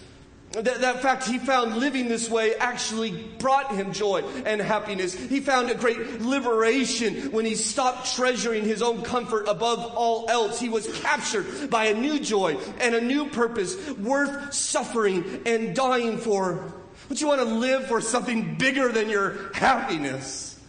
That, 0.58 0.82
that 0.82 1.04
fact 1.04 1.28
he 1.28 1.38
found 1.38 1.78
living 1.78 2.08
this 2.08 2.32
way 2.32 2.56
actually 2.56 3.12
brought 3.12 3.76
him 3.76 3.94
joy 3.94 4.24
and 4.44 4.60
happiness. 4.60 5.14
He 5.14 5.40
found 5.40 5.70
a 5.70 5.76
great 5.76 6.20
liberation 6.20 7.32
when 7.32 7.46
he 7.46 7.54
stopped 7.54 8.16
treasuring 8.16 8.64
his 8.64 8.82
own 8.82 9.04
comfort 9.04 9.48
above 9.48 9.80
all 9.96 10.28
else. 10.28 10.60
He 10.60 10.70
was 10.70 10.88
captured 11.02 11.70
by 11.70 11.86
a 11.86 11.94
new 11.94 12.20
joy 12.20 12.58
and 12.80 12.96
a 12.96 13.02
new 13.02 13.30
purpose 13.30 13.76
worth 13.98 14.52
suffering 14.52 15.44
and 15.46 15.76
dying 15.76 16.18
for. 16.18 16.74
Would 17.10 17.22
you 17.22 17.28
want 17.28 17.42
to 17.42 17.46
live 17.46 17.88
for 17.88 18.02
something 18.02 18.56
bigger 18.56 18.92
than 18.92 19.10
your 19.10 19.54
happiness? 19.54 20.60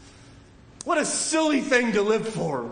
What 0.84 0.98
a 0.98 1.06
silly 1.06 1.62
thing 1.62 1.92
to 1.92 2.02
live 2.02 2.28
for. 2.28 2.70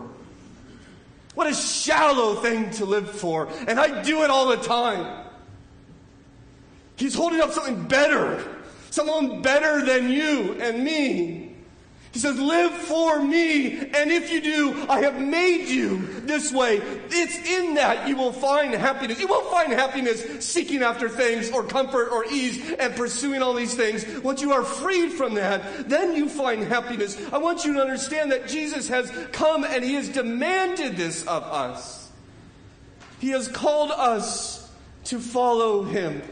What 1.33 1.47
a 1.47 1.53
shallow 1.55 2.35
thing 2.35 2.69
to 2.71 2.85
live 2.85 3.09
for. 3.09 3.49
And 3.67 3.79
I 3.79 4.03
do 4.03 4.23
it 4.23 4.29
all 4.29 4.49
the 4.49 4.57
time. 4.57 5.26
He's 6.97 7.15
holding 7.15 7.41
up 7.41 7.51
something 7.51 7.87
better, 7.87 8.43
someone 8.89 9.41
better 9.41 9.85
than 9.85 10.09
you 10.09 10.57
and 10.59 10.83
me. 10.83 11.47
He 12.11 12.19
says, 12.19 12.39
Live 12.39 12.71
for 12.71 13.21
me, 13.21 13.77
and 13.77 14.11
if 14.11 14.31
you 14.31 14.41
do, 14.41 14.85
I 14.89 15.01
have 15.01 15.21
made 15.21 15.67
you 15.67 15.99
this 16.21 16.51
way. 16.51 16.77
It's 16.77 17.37
in 17.47 17.75
that 17.75 18.07
you 18.07 18.15
will 18.15 18.31
find 18.31 18.73
happiness. 18.73 19.19
You 19.19 19.27
won't 19.27 19.51
find 19.51 19.71
happiness 19.71 20.43
seeking 20.43 20.81
after 20.81 21.09
things 21.09 21.51
or 21.51 21.63
comfort 21.63 22.09
or 22.09 22.25
ease 22.25 22.73
and 22.79 22.95
pursuing 22.95 23.43
all 23.43 23.53
these 23.53 23.75
things. 23.75 24.03
Once 24.23 24.41
you 24.41 24.51
are 24.51 24.63
freed 24.63 25.11
from 25.11 25.35
that, 25.35 25.87
then 25.87 26.15
you 26.15 26.27
find 26.27 26.63
happiness. 26.63 27.21
I 27.31 27.37
want 27.37 27.65
you 27.65 27.73
to 27.73 27.81
understand 27.81 28.31
that 28.31 28.47
Jesus 28.47 28.87
has 28.87 29.11
come 29.31 29.63
and 29.63 29.83
He 29.83 29.93
has 29.93 30.09
demanded 30.09 30.97
this 30.97 31.21
of 31.27 31.43
us. 31.43 32.09
He 33.19 33.29
has 33.29 33.47
called 33.47 33.91
us 33.91 34.71
to 35.03 35.19
follow 35.19 35.83
Him. 35.83 36.23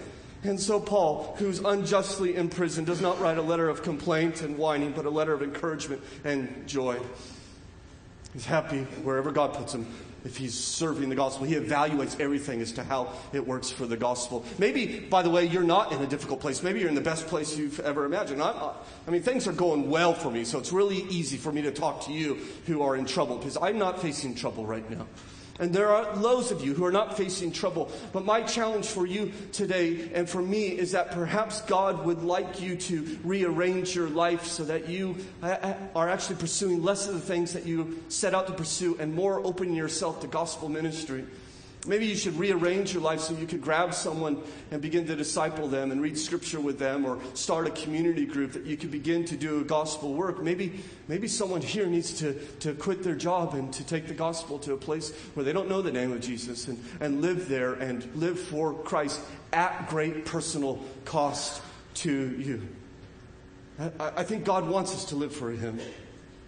And 0.45 0.59
so, 0.59 0.79
Paul, 0.79 1.35
who's 1.39 1.59
unjustly 1.59 2.35
imprisoned, 2.35 2.85
does 2.85 3.01
not 3.01 3.19
write 3.19 3.39
a 3.39 3.41
letter 3.41 3.67
of 3.67 3.81
complaint 3.81 4.41
and 4.41 4.57
whining, 4.57 4.91
but 4.91 5.05
a 5.05 5.09
letter 5.09 5.33
of 5.33 5.41
encouragement 5.41 6.03
and 6.23 6.67
joy. 6.67 6.99
He's 8.33 8.45
happy 8.45 8.83
wherever 9.03 9.31
God 9.31 9.53
puts 9.53 9.73
him 9.73 9.87
if 10.23 10.37
he's 10.37 10.53
serving 10.53 11.09
the 11.09 11.15
gospel. 11.15 11.45
He 11.47 11.55
evaluates 11.55 12.19
everything 12.19 12.61
as 12.61 12.71
to 12.73 12.83
how 12.83 13.13
it 13.33 13.47
works 13.47 13.71
for 13.71 13.87
the 13.87 13.97
gospel. 13.97 14.43
Maybe, 14.59 14.99
by 14.99 15.23
the 15.23 15.29
way, 15.29 15.45
you're 15.45 15.63
not 15.63 15.91
in 15.91 16.01
a 16.01 16.07
difficult 16.07 16.41
place. 16.41 16.61
Maybe 16.61 16.79
you're 16.79 16.89
in 16.89 16.95
the 16.95 17.01
best 17.01 17.27
place 17.27 17.57
you've 17.57 17.79
ever 17.79 18.05
imagined. 18.05 18.41
i 18.41 18.73
I 19.07 19.11
mean, 19.11 19.23
things 19.23 19.47
are 19.47 19.53
going 19.53 19.89
well 19.89 20.13
for 20.13 20.29
me, 20.29 20.43
so 20.43 20.59
it's 20.59 20.71
really 20.71 21.03
easy 21.09 21.37
for 21.37 21.51
me 21.51 21.61
to 21.63 21.71
talk 21.71 22.05
to 22.05 22.11
you 22.11 22.37
who 22.65 22.83
are 22.83 22.95
in 22.95 23.05
trouble 23.05 23.37
because 23.37 23.57
I'm 23.57 23.79
not 23.79 24.01
facing 24.01 24.35
trouble 24.35 24.65
right 24.65 24.87
now. 24.91 25.07
And 25.57 25.73
there 25.73 25.87
are 25.89 26.13
loads 26.17 26.51
of 26.51 26.63
you 26.63 26.73
who 26.73 26.83
are 26.83 26.91
not 26.91 27.15
facing 27.15 27.53
trouble. 27.53 27.89
But 28.11 28.25
my 28.25 28.41
challenge 28.41 28.87
for 28.87 29.05
you 29.05 29.31
today 29.53 30.09
and 30.13 30.29
for 30.29 30.41
me 30.41 30.67
is 30.67 30.91
that 30.91 31.11
perhaps 31.11 31.61
God 31.61 32.05
would 32.05 32.23
like 32.23 32.61
you 32.61 32.75
to 32.75 33.17
rearrange 33.23 33.95
your 33.95 34.09
life 34.09 34.45
so 34.45 34.65
that 34.65 34.89
you 34.89 35.15
uh, 35.41 35.45
uh, 35.45 35.73
are 35.95 36.09
actually 36.09 36.35
pursuing 36.35 36.83
less 36.83 37.07
of 37.07 37.13
the 37.13 37.21
things 37.21 37.53
that 37.53 37.65
you 37.65 38.01
set 38.09 38.33
out 38.33 38.47
to 38.47 38.53
pursue 38.53 38.97
and 38.99 39.15
more 39.15 39.39
opening 39.45 39.75
yourself 39.75 40.19
to 40.21 40.27
gospel 40.27 40.67
ministry. 40.67 41.25
Maybe 41.87 42.07
you 42.07 42.15
should 42.15 42.37
rearrange 42.37 42.93
your 42.93 43.03
life 43.03 43.19
so 43.19 43.33
you 43.35 43.45
could 43.45 43.61
grab 43.61 43.93
someone 43.93 44.41
and 44.71 44.81
begin 44.81 45.05
to 45.07 45.15
disciple 45.15 45.67
them 45.67 45.91
and 45.91 46.01
read 46.01 46.17
scripture 46.17 46.59
with 46.59 46.79
them 46.79 47.05
or 47.05 47.19
start 47.33 47.67
a 47.67 47.71
community 47.71 48.25
group 48.25 48.53
that 48.53 48.65
you 48.65 48.75
could 48.75 48.91
begin 48.91 49.25
to 49.25 49.37
do 49.37 49.63
gospel 49.63 50.13
work. 50.13 50.41
Maybe, 50.41 50.83
maybe 51.07 51.27
someone 51.27 51.61
here 51.61 51.85
needs 51.85 52.13
to, 52.19 52.33
to 52.59 52.73
quit 52.73 53.03
their 53.03 53.15
job 53.15 53.53
and 53.53 53.71
to 53.73 53.83
take 53.83 54.07
the 54.07 54.13
gospel 54.13 54.57
to 54.59 54.73
a 54.73 54.77
place 54.77 55.11
where 55.35 55.43
they 55.43 55.53
don't 55.53 55.69
know 55.69 55.81
the 55.81 55.91
name 55.91 56.11
of 56.11 56.21
Jesus 56.21 56.67
and, 56.67 56.83
and 56.99 57.21
live 57.21 57.47
there 57.47 57.73
and 57.73 58.03
live 58.15 58.39
for 58.39 58.73
Christ 58.73 59.21
at 59.53 59.87
great 59.89 60.25
personal 60.25 60.83
cost 61.05 61.61
to 61.95 62.11
you. 62.39 62.67
I, 63.79 63.91
I 64.17 64.23
think 64.23 64.43
God 64.43 64.67
wants 64.67 64.93
us 64.93 65.05
to 65.05 65.15
live 65.15 65.35
for 65.35 65.51
Him 65.51 65.79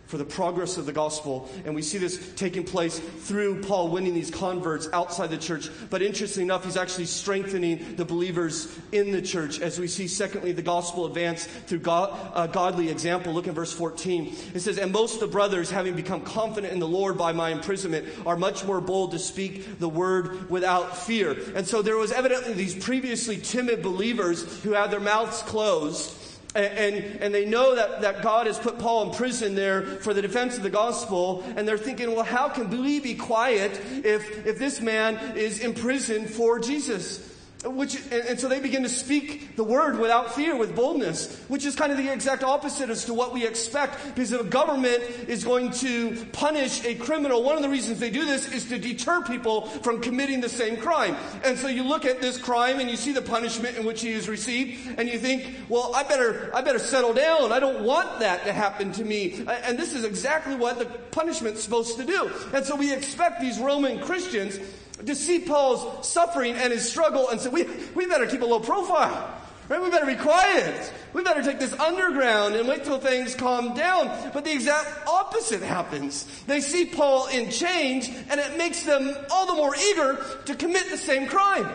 for 0.08 0.18
the 0.18 0.26
progress 0.26 0.78
of 0.78 0.86
the 0.86 0.94
gospel. 0.94 1.50
And 1.66 1.76
we 1.76 1.82
see 1.82 1.98
this 1.98 2.34
taking 2.36 2.64
place 2.64 3.00
through 3.00 3.62
Paul 3.64 3.90
winning 3.90 4.14
these 4.14 4.32
converts 4.32 4.88
outside 4.94 5.30
the 5.30 5.38
church. 5.38 5.70
But 5.90 6.02
interestingly 6.02 6.46
enough, 6.46 6.64
he's 6.66 6.78
actually 6.78 7.06
strengthening 7.06 7.96
the 7.96 8.06
believers 8.06 8.76
in 8.92 9.12
the 9.12 9.22
church. 9.22 9.60
As 9.60 9.80
we 9.80 9.88
see, 9.88 10.08
secondly, 10.08 10.54
the 10.54 10.62
gospel 10.62 11.06
advance 11.06 11.46
through 11.46 11.82
uh, 11.88 12.48
godly 12.48 12.90
example. 12.90 13.34
Look 13.34 13.48
at 13.48 13.54
verse 13.54 13.74
14. 13.74 14.36
It 14.54 14.62
says, 14.62 14.78
And 14.78 14.92
most 14.92 15.16
of 15.16 15.20
the 15.20 15.28
brothers, 15.28 15.70
having 15.70 15.96
become 15.96 16.22
confident 16.22 16.74
in 16.74 16.80
the 16.80 16.88
Lord 16.88 17.18
by 17.18 17.34
my 17.34 17.50
imprisonment, 17.50 18.08
are 18.26 18.38
much 18.38 18.66
more 18.66 18.82
bold 18.82 19.12
to 19.12 19.20
speak 19.20 19.80
the 19.80 19.90
word 19.90 20.50
without 20.50 20.98
fear. 20.98 21.38
And 21.56 21.68
so 21.68 21.82
there 21.82 21.98
was 21.98 22.12
evidently 22.12 22.54
these 22.54 22.76
previously 22.76 23.38
timid 23.38 23.84
believers 23.84 24.64
who 24.64 24.72
had 24.72 24.92
their 24.92 25.00
mouths 25.00 25.42
closed 25.44 26.14
and, 26.56 26.96
and 27.22 27.34
they 27.34 27.46
know 27.46 27.76
that, 27.76 28.02
that 28.02 28.22
God 28.22 28.48
has 28.48 28.58
put 28.58 28.80
Paul 28.80 29.10
in 29.10 29.16
prison 29.16 29.54
there 29.54 29.84
for 29.84 30.14
the 30.14 30.22
defense 30.22 30.58
of 30.58 30.64
the 30.64 30.70
gospel. 30.70 31.44
And 31.56 31.68
they're 31.68 31.78
thinking, 31.78 32.16
well, 32.16 32.24
how 32.24 32.50
can 32.50 32.70
we 32.70 33.00
be 33.00 33.16
quiet 33.16 33.80
if, 34.04 34.46
if 34.46 34.58
this 34.58 34.82
man 34.82 35.38
is 35.38 35.60
in 35.60 35.74
prison 35.74 36.26
for 36.26 36.60
Jesus? 36.60 37.27
Which, 37.68 38.02
and 38.12 38.40
so 38.40 38.48
they 38.48 38.60
begin 38.60 38.84
to 38.84 38.90
speak 38.90 39.56
the 39.56 39.64
word 39.64 40.00
without 40.00 40.34
fear, 40.36 40.56
with 40.56 40.76
boldness, 40.76 41.38
which 41.48 41.66
is 41.66 41.76
kind 41.76 41.92
of 41.92 41.98
the 41.98 42.12
exact 42.12 42.44
opposite 42.44 42.90
as 42.90 43.06
to 43.06 43.14
what 43.14 43.34
we 43.34 43.46
expect. 43.46 44.16
Because 44.16 44.32
if 44.32 44.42
a 44.42 44.44
government 44.44 45.02
is 45.28 45.44
going 45.44 45.72
to 45.72 46.26
punish 46.32 46.84
a 46.86 46.96
criminal, 46.96 47.44
one 47.44 47.56
of 47.56 47.62
the 47.62 47.70
reasons 47.70 48.00
they 48.00 48.10
do 48.10 48.26
this 48.26 48.52
is 48.52 48.66
to 48.66 48.78
deter 48.78 49.22
people 49.22 49.68
from 49.68 50.02
committing 50.02 50.42
the 50.42 50.50
same 50.50 50.78
crime. 50.78 51.16
And 51.44 51.58
so 51.58 51.68
you 51.68 51.84
look 51.84 52.06
at 52.06 52.22
this 52.22 52.38
crime 52.38 52.80
and 52.80 52.90
you 52.90 52.96
see 52.96 53.12
the 53.12 53.22
punishment 53.22 53.78
in 53.78 53.86
which 53.86 54.02
he 54.02 54.14
has 54.14 54.30
received, 54.30 54.98
and 54.98 55.10
you 55.10 55.20
think, 55.20 55.46
well, 55.70 55.94
I 55.96 56.04
better, 56.04 56.52
I 56.56 56.62
better 56.62 56.80
settle 56.80 57.14
down. 57.14 57.52
I 57.52 57.60
don't 57.60 57.84
want 57.84 58.20
that 58.20 58.46
to 58.46 58.54
happen 58.54 58.92
to 58.94 59.04
me. 59.04 59.46
And 59.48 59.78
this 59.78 59.94
is 59.94 60.04
exactly 60.04 60.56
what 60.56 60.80
the 60.80 60.86
punishment's 60.86 61.64
supposed 61.64 61.98
to 61.98 62.06
do. 62.06 62.32
And 62.54 62.66
so 62.66 62.76
we 62.76 62.94
expect 62.94 63.42
these 63.42 63.60
Roman 63.60 64.00
Christians 64.00 64.60
to 65.06 65.16
see 65.16 65.40
Paul's 65.40 66.08
suffering 66.08 66.56
and 66.56 66.74
his 66.74 66.90
struggle 66.90 67.30
and 67.30 67.40
say, 67.40 67.50
we, 67.50 67.68
we 67.96 68.06
better 68.08 68.26
keep 68.26 68.42
a 68.42 68.46
low 68.46 68.60
profile. 68.60 69.34
Right? 69.70 69.82
We 69.82 69.90
better 69.90 70.06
be 70.06 70.16
quiet. 70.16 70.94
We 71.14 71.24
better 71.24 71.44
take 71.44 71.60
this 71.60 71.74
underground 71.74 72.56
and 72.56 72.70
wait 72.70 72.86
till 72.86 73.00
things 73.00 73.36
calm 73.36 73.74
down. 73.74 74.32
But 74.34 74.46
the 74.46 74.54
exact 74.54 75.08
opposite 75.08 75.62
happens. 75.62 76.26
They 76.48 76.62
see 76.62 76.86
Paul 76.86 77.28
in 77.28 77.50
chains 77.50 78.10
and 78.30 78.40
it 78.40 78.58
makes 78.58 78.84
them 78.84 79.14
all 79.30 79.46
the 79.46 79.56
more 79.56 79.76
eager 79.76 80.24
to 80.46 80.56
commit 80.56 80.90
the 80.90 80.98
same 80.98 81.28
crime. 81.28 81.70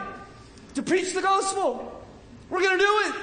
To 0.74 0.82
preach 0.82 1.12
the 1.12 1.20
gospel. 1.20 2.02
We're 2.48 2.62
gonna 2.62 2.78
do 2.78 3.02
it. 3.06 3.14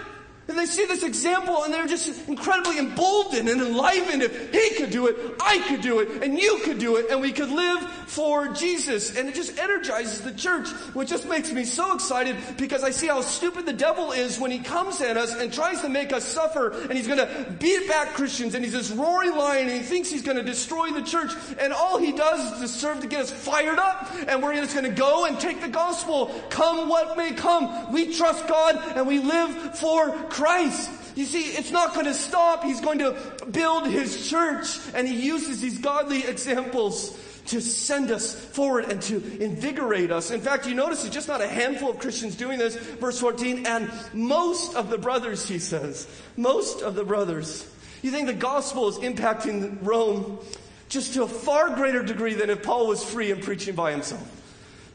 And 0.50 0.58
they 0.58 0.66
see 0.66 0.86
this 0.86 1.04
example 1.04 1.64
and 1.64 1.72
they're 1.72 1.86
just 1.86 2.28
incredibly 2.28 2.80
emboldened 2.80 3.48
and 3.48 3.62
enlivened. 3.62 4.24
If 4.24 4.52
he 4.52 4.76
could 4.76 4.90
do 4.90 5.06
it, 5.06 5.16
I 5.40 5.60
could 5.68 5.82
do 5.82 6.00
it, 6.00 6.24
and 6.24 6.38
you 6.38 6.60
could 6.64 6.80
do 6.80 6.96
it, 6.96 7.12
and 7.12 7.22
we 7.22 7.32
could 7.32 7.52
live 7.52 7.84
for 8.08 8.48
Jesus. 8.48 9.16
And 9.16 9.30
it 9.30 9.36
just 9.36 9.60
energizes 9.60 10.22
the 10.22 10.32
church, 10.32 10.68
which 10.94 11.10
just 11.10 11.30
makes 11.30 11.52
me 11.52 11.66
so 11.66 11.94
excited 11.94 12.36
because 12.58 12.84
I 12.84 12.90
see 12.90 13.06
how 13.08 13.22
stupid 13.22 13.68
the 13.68 13.74
devil 13.74 14.12
is 14.12 14.40
when 14.40 14.50
he 14.50 14.58
comes 14.58 15.02
at 15.02 15.18
us 15.18 15.36
and 15.36 15.54
tries 15.54 15.82
to 15.82 15.90
make 15.90 16.12
us 16.12 16.26
suffer, 16.26 16.72
and 16.72 16.94
he's 16.94 17.08
going 17.08 17.20
to 17.20 17.56
beat 17.60 17.88
back 17.88 18.16
Christians, 18.16 18.56
and 18.56 18.64
he's 18.64 18.74
this 18.74 18.90
roaring 18.90 19.36
lion, 19.36 19.70
and 19.70 19.78
he 19.78 19.84
thinks 19.84 20.10
he's 20.10 20.24
going 20.24 20.38
to 20.38 20.44
destroy 20.44 20.90
the 20.90 21.04
church, 21.04 21.32
and 21.60 21.72
all 21.72 22.00
he 22.00 22.12
does 22.12 22.54
is 22.54 22.60
to 22.60 22.68
serve 22.68 23.02
to 23.02 23.08
get 23.08 23.22
us 23.22 23.30
fired 23.32 23.78
up, 23.78 24.12
and 24.28 24.42
we're 24.42 24.56
just 24.56 24.74
going 24.74 24.90
to 24.90 24.92
go 24.92 25.26
and 25.26 25.40
take 25.40 25.62
the 25.62 25.70
gospel, 25.70 26.28
come 26.50 26.90
what 26.90 27.16
may 27.18 27.34
come. 27.34 27.92
We 27.94 28.16
trust 28.16 28.48
God, 28.48 28.76
and 28.96 29.08
we 29.08 29.20
live 29.20 29.78
for 29.78 30.10
Christ. 30.10 30.38
Christ. 30.39 30.89
You 31.15 31.25
see, 31.25 31.41
it's 31.41 31.71
not 31.71 31.93
going 31.93 32.06
to 32.06 32.13
stop. 32.13 32.63
He's 32.63 32.80
going 32.80 32.99
to 32.99 33.17
build 33.52 33.88
his 33.88 34.30
church, 34.30 34.67
and 34.93 35.06
he 35.06 35.15
uses 35.15 35.60
these 35.60 35.80
godly 35.80 36.23
examples 36.23 37.17
to 37.47 37.60
send 37.60 38.10
us 38.10 38.34
forward 38.34 38.86
and 38.86 39.02
to 39.02 39.17
invigorate 39.41 40.12
us. 40.12 40.32
In 40.32 40.39
fact, 40.39 40.65
you 40.65 40.75
notice 40.75 41.04
it's 41.04 41.13
just 41.13 41.28
not 41.28 41.41
a 41.41 41.47
handful 41.47 41.89
of 41.89 41.99
Christians 41.99 42.36
doing 42.36 42.58
this. 42.58 42.75
Verse 42.75 43.19
14, 43.19 43.65
and 43.65 43.91
most 44.13 44.75
of 44.75 44.89
the 44.89 44.97
brothers, 44.97 45.45
he 45.47 45.60
says, 45.60 46.08
most 46.38 46.82
of 46.84 46.95
the 46.95 47.04
brothers. 47.04 47.69
You 48.02 48.12
think 48.12 48.28
the 48.28 48.34
gospel 48.34 48.88
is 48.88 48.97
impacting 48.99 49.80
Rome 49.82 50.39
just 50.88 51.15
to 51.15 51.23
a 51.23 51.28
far 51.28 51.75
greater 51.75 52.02
degree 52.02 52.34
than 52.34 52.49
if 52.49 52.63
Paul 52.63 52.88
was 52.88 53.04
free 53.04 53.32
and 53.32 53.43
preaching 53.43 53.75
by 53.75 53.91
himself. 53.91 54.23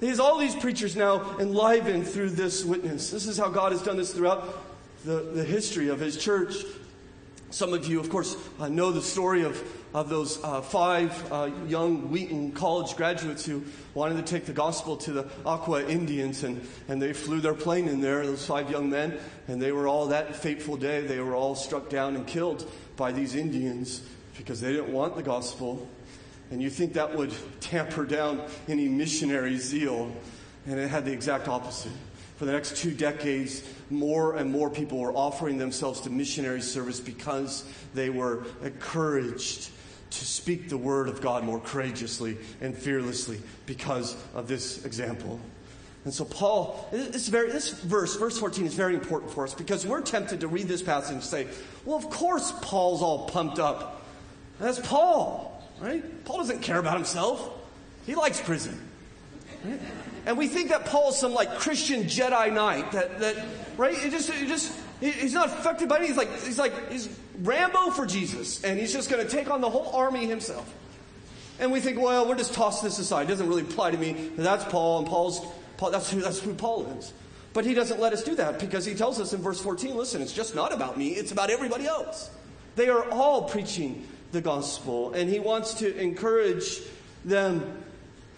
There's 0.01 0.21
all 0.21 0.39
these 0.39 0.55
preachers 0.55 0.97
now 0.97 1.37
enlivened 1.39 2.07
through 2.07 2.31
this 2.31 2.65
witness. 2.65 3.11
This 3.11 3.27
is 3.27 3.37
how 3.37 3.49
God 3.49 3.73
has 3.73 3.83
done 3.83 3.97
this 3.97 4.15
throughout 4.15 4.74
the, 5.05 5.21
the 5.35 5.45
history 5.45 5.89
of 5.89 6.01
his 6.01 6.17
church. 6.17 6.55
Some 7.51 7.73
of 7.73 7.87
you, 7.87 8.01
of 8.01 8.11
course, 8.11 8.37
uh, 8.59 8.69
know 8.69 8.91
the 8.91 9.03
story 9.03 9.45
of, 9.45 9.63
of 9.95 10.09
those 10.09 10.43
uh, 10.43 10.61
five 10.61 11.33
uh, 11.33 11.51
young 11.69 12.11
Wheaton 12.11 12.51
College 12.53 12.97
graduates 12.97 13.47
who 13.47 13.63
wanted 13.95 14.17
to 14.17 14.23
take 14.23 14.45
the 14.45 14.53
gospel 14.53 14.97
to 14.97 15.13
the 15.13 15.29
Auca 15.45 15.89
Indians, 15.89 16.43
and, 16.43 16.67
and 16.89 17.01
they 17.01 17.13
flew 17.13 17.41
their 17.41 17.55
plane 17.55 17.87
in 17.87 18.01
there, 18.01 18.27
those 18.27 18.45
five 18.45 18.71
young 18.71 18.91
men, 18.91 19.19
and 19.47 19.63
they 19.63 19.71
were 19.71 19.87
all, 19.87 20.07
that 20.07 20.35
fateful 20.35 20.77
day, 20.77 21.03
they 21.03 21.21
were 21.21 21.37
all 21.37 21.55
struck 21.55 21.89
down 21.89 22.17
and 22.17 22.27
killed 22.27 22.69
by 22.97 23.13
these 23.13 23.37
Indians 23.37 24.03
because 24.37 24.61
they 24.61 24.73
didn't 24.73 24.93
want 24.93 25.15
the 25.15 25.23
gospel. 25.23 25.89
And 26.51 26.61
you 26.61 26.71
think 26.71 26.95
that 26.95 27.15
would 27.15 27.33
tamper 27.61 28.05
down 28.05 28.43
any 28.67 28.89
missionary 28.89 29.59
zeal, 29.59 30.13
and 30.67 30.81
it 30.81 30.89
had 30.89 31.05
the 31.05 31.13
exact 31.13 31.47
opposite. 31.47 31.93
For 32.37 32.47
the 32.47 32.53
next 32.53 32.77
two 32.77 32.91
decades, 32.93 33.63
more 33.91 34.37
and 34.37 34.51
more 34.51 34.69
people 34.69 34.99
were 34.99 35.13
offering 35.13 35.59
themselves 35.59 36.01
to 36.03 36.11
missionary 36.11 36.61
service 36.61 37.01
because 37.01 37.65
they 37.95 38.11
were 38.11 38.45
encouraged 38.63 39.71
to 40.11 40.25
speak 40.25 40.69
the 40.69 40.77
word 40.77 41.09
of 41.09 41.21
God 41.21 41.45
more 41.45 41.61
courageously 41.61 42.37
and 42.61 42.77
fearlessly 42.77 43.41
because 43.67 44.17
of 44.35 44.49
this 44.49 44.85
example. 44.85 45.41
And 46.05 46.13
so, 46.13 46.25
Paul, 46.25 46.89
this, 46.93 47.29
very, 47.29 47.51
this 47.51 47.71
verse, 47.71 48.17
verse 48.17 48.39
14, 48.39 48.67
is 48.67 48.75
very 48.75 48.95
important 48.95 49.33
for 49.33 49.45
us 49.45 49.55
because 49.55 49.87
we're 49.87 50.03
tempted 50.03 50.41
to 50.41 50.49
read 50.49 50.69
this 50.69 50.83
passage 50.83 51.15
and 51.15 51.23
say, 51.23 51.47
well, 51.85 51.97
of 51.97 52.11
course, 52.11 52.53
Paul's 52.61 53.01
all 53.01 53.27
pumped 53.29 53.59
up. 53.59 54.03
That's 54.61 54.81
Paul, 54.81 55.63
right? 55.81 56.25
Paul 56.25 56.39
doesn't 56.39 56.61
care 56.61 56.79
about 56.79 56.97
himself, 56.97 57.51
he 58.07 58.15
likes 58.15 58.41
prison. 58.41 58.79
Right? 59.65 59.81
And 60.27 60.39
we 60.39 60.49
think 60.49 60.71
that 60.71 60.87
Paul's 60.87 61.19
some 61.19 61.35
like 61.35 61.59
Christian 61.59 62.05
Jedi 62.05 62.53
Knight 62.53 62.93
that, 62.93 63.21
that 63.21 63.37
right? 63.77 63.95
It 64.05 64.11
just, 64.11 64.31
it 64.31 64.49
just, 64.49 64.73
he's 65.01 65.35
not 65.35 65.49
affected 65.49 65.89
by 65.89 65.99
anything. 65.99 66.17
He's 66.17 66.27
like, 66.27 66.43
he's 66.45 66.59
like, 66.59 66.91
he's 66.91 67.09
Rambo 67.41 67.91
for 67.91 68.07
Jesus. 68.07 68.63
And 68.65 68.79
he's 68.79 68.93
just 68.93 69.11
going 69.11 69.25
to 69.25 69.31
take 69.31 69.51
on 69.51 69.61
the 69.61 69.69
whole 69.69 69.95
army 69.95 70.27
himself. 70.27 70.73
And 71.61 71.71
we 71.71 71.81
think, 71.81 72.01
well, 72.01 72.27
we're 72.27 72.37
just 72.37 72.55
tossing 72.55 72.89
this 72.89 72.99
aside. 72.99 73.23
It 73.25 73.29
doesn't 73.29 73.49
really 73.49 73.63
apply 73.63 73.93
to 73.93 73.99
me. 73.99 74.31
That's 74.37 74.65
Paul, 74.65 75.01
and 75.01 75.07
Paul's, 75.07 75.41
Paul, 75.77 75.91
that's 75.91 76.11
who, 76.11 76.21
that's 76.21 76.41
who 76.41 76.55
Paul 76.55 76.87
is. 76.99 77.13
But 77.53 77.65
he 77.65 77.75
doesn't 77.75 78.01
let 78.01 78.13
us 78.13 78.25
do 78.25 78.35
that 78.35 78.59
because 78.59 78.85
he 78.85 78.95
tells 78.95 79.21
us 79.21 79.33
in 79.33 79.41
verse 79.41 79.61
14, 79.61 79.97
listen, 79.97 80.21
it's 80.21 80.33
just 80.33 80.57
not 80.57 80.73
about 80.73 80.99
me, 80.99 81.11
it's 81.11 81.31
about 81.31 81.51
everybody 81.51 81.87
else. 81.87 82.31
They 82.75 82.89
are 82.89 83.09
all 83.11 83.43
preaching 83.43 84.05
the 84.33 84.41
gospel. 84.41 85.13
And 85.13 85.31
he 85.31 85.39
wants 85.39 85.75
to 85.75 85.97
encourage 85.97 86.81
them, 87.25 87.85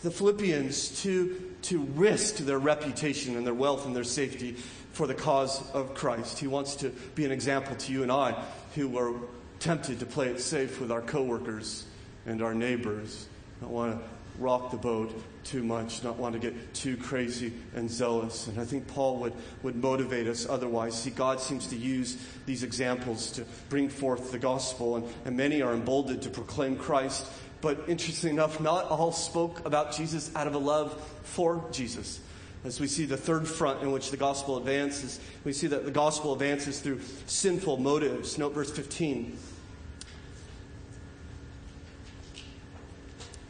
the 0.02 0.10
Philippians, 0.10 1.02
to 1.02 1.45
to 1.66 1.80
risk 1.80 2.36
their 2.36 2.58
reputation 2.58 3.36
and 3.36 3.46
their 3.46 3.54
wealth 3.54 3.86
and 3.86 3.94
their 3.94 4.04
safety 4.04 4.52
for 4.92 5.06
the 5.06 5.14
cause 5.14 5.68
of 5.72 5.94
Christ. 5.94 6.38
He 6.38 6.46
wants 6.46 6.76
to 6.76 6.90
be 7.14 7.24
an 7.24 7.32
example 7.32 7.74
to 7.76 7.92
you 7.92 8.02
and 8.02 8.12
I 8.12 8.40
who 8.74 8.96
are 8.98 9.14
tempted 9.58 9.98
to 10.00 10.06
play 10.06 10.28
it 10.28 10.40
safe 10.40 10.80
with 10.80 10.92
our 10.92 11.02
coworkers 11.02 11.84
and 12.24 12.40
our 12.40 12.54
neighbors. 12.54 13.26
Don't 13.60 13.70
want 13.70 13.98
to 13.98 14.08
rock 14.38 14.70
the 14.70 14.76
boat 14.76 15.12
too 15.44 15.62
much, 15.62 16.04
not 16.04 16.16
want 16.16 16.34
to 16.34 16.38
get 16.38 16.74
too 16.74 16.96
crazy 16.96 17.52
and 17.74 17.90
zealous. 17.90 18.46
And 18.46 18.60
I 18.60 18.64
think 18.64 18.86
Paul 18.86 19.18
would, 19.18 19.32
would 19.62 19.76
motivate 19.76 20.26
us 20.26 20.46
otherwise. 20.48 20.94
See, 20.94 21.10
God 21.10 21.40
seems 21.40 21.66
to 21.68 21.76
use 21.76 22.16
these 22.44 22.62
examples 22.62 23.30
to 23.32 23.44
bring 23.68 23.88
forth 23.88 24.32
the 24.32 24.38
gospel, 24.38 24.96
and, 24.96 25.08
and 25.24 25.36
many 25.36 25.62
are 25.62 25.72
emboldened 25.72 26.22
to 26.22 26.30
proclaim 26.30 26.76
Christ 26.76 27.26
but 27.66 27.88
interestingly 27.88 28.32
enough, 28.32 28.60
not 28.60 28.84
all 28.84 29.10
spoke 29.10 29.66
about 29.66 29.90
Jesus 29.90 30.30
out 30.36 30.46
of 30.46 30.54
a 30.54 30.58
love 30.58 31.02
for 31.24 31.64
Jesus. 31.72 32.20
As 32.64 32.78
we 32.78 32.86
see 32.86 33.06
the 33.06 33.16
third 33.16 33.48
front 33.48 33.82
in 33.82 33.90
which 33.90 34.12
the 34.12 34.16
gospel 34.16 34.56
advances, 34.56 35.18
we 35.42 35.52
see 35.52 35.66
that 35.66 35.84
the 35.84 35.90
gospel 35.90 36.32
advances 36.32 36.78
through 36.78 37.00
sinful 37.26 37.78
motives. 37.78 38.38
Note 38.38 38.54
verse 38.54 38.70
15. 38.70 39.36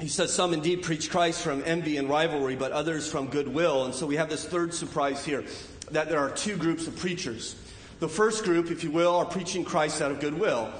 he 0.00 0.08
says, 0.08 0.32
Some 0.32 0.54
indeed 0.54 0.82
preach 0.82 1.10
Christ 1.10 1.42
from 1.42 1.62
envy 1.66 1.98
and 1.98 2.08
rivalry, 2.08 2.56
but 2.56 2.72
others 2.72 3.10
from 3.10 3.26
goodwill. 3.28 3.84
And 3.84 3.94
so 3.94 4.06
we 4.06 4.16
have 4.16 4.30
this 4.30 4.46
third 4.46 4.72
surprise 4.72 5.26
here 5.26 5.44
that 5.90 6.08
there 6.08 6.20
are 6.20 6.30
two 6.30 6.56
groups 6.56 6.86
of 6.86 6.96
preachers. 6.96 7.54
The 8.00 8.08
first 8.08 8.44
group, 8.44 8.70
if 8.70 8.82
you 8.82 8.90
will, 8.90 9.14
are 9.16 9.26
preaching 9.26 9.62
Christ 9.62 10.00
out 10.00 10.10
of 10.10 10.20
goodwill. 10.20 10.72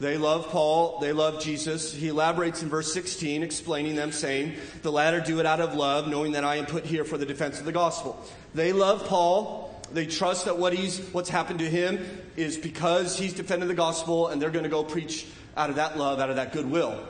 They 0.00 0.16
love 0.16 0.48
Paul, 0.48 1.00
they 1.00 1.12
love 1.12 1.42
Jesus. 1.42 1.92
He 1.92 2.08
elaborates 2.08 2.62
in 2.62 2.68
verse 2.68 2.92
16, 2.92 3.42
explaining 3.42 3.96
them, 3.96 4.12
saying, 4.12 4.54
The 4.82 4.92
latter 4.92 5.20
do 5.20 5.40
it 5.40 5.46
out 5.46 5.60
of 5.60 5.74
love, 5.74 6.06
knowing 6.06 6.32
that 6.32 6.44
I 6.44 6.56
am 6.56 6.66
put 6.66 6.84
here 6.84 7.04
for 7.04 7.18
the 7.18 7.26
defense 7.26 7.58
of 7.58 7.64
the 7.64 7.72
gospel. 7.72 8.24
They 8.54 8.72
love 8.72 9.06
Paul. 9.06 9.74
They 9.92 10.06
trust 10.06 10.44
that 10.44 10.56
what 10.56 10.72
he's, 10.72 11.00
what's 11.12 11.30
happened 11.30 11.58
to 11.60 11.68
him 11.68 11.98
is 12.36 12.56
because 12.56 13.18
he's 13.18 13.32
defended 13.32 13.68
the 13.68 13.74
gospel, 13.74 14.28
and 14.28 14.40
they're 14.40 14.50
going 14.50 14.64
to 14.64 14.70
go 14.70 14.84
preach 14.84 15.26
out 15.56 15.70
of 15.70 15.76
that 15.76 15.98
love, 15.98 16.20
out 16.20 16.30
of 16.30 16.36
that 16.36 16.52
goodwill. 16.52 17.04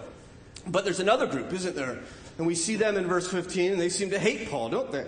But 0.66 0.84
there's 0.84 1.00
another 1.00 1.26
group, 1.26 1.52
isn't 1.52 1.76
there? 1.76 1.98
And 2.38 2.46
we 2.46 2.54
see 2.54 2.76
them 2.76 2.96
in 2.96 3.06
verse 3.06 3.28
15, 3.28 3.72
and 3.72 3.80
they 3.80 3.88
seem 3.90 4.10
to 4.10 4.18
hate 4.18 4.48
Paul, 4.48 4.70
don't 4.70 4.90
they? 4.90 5.06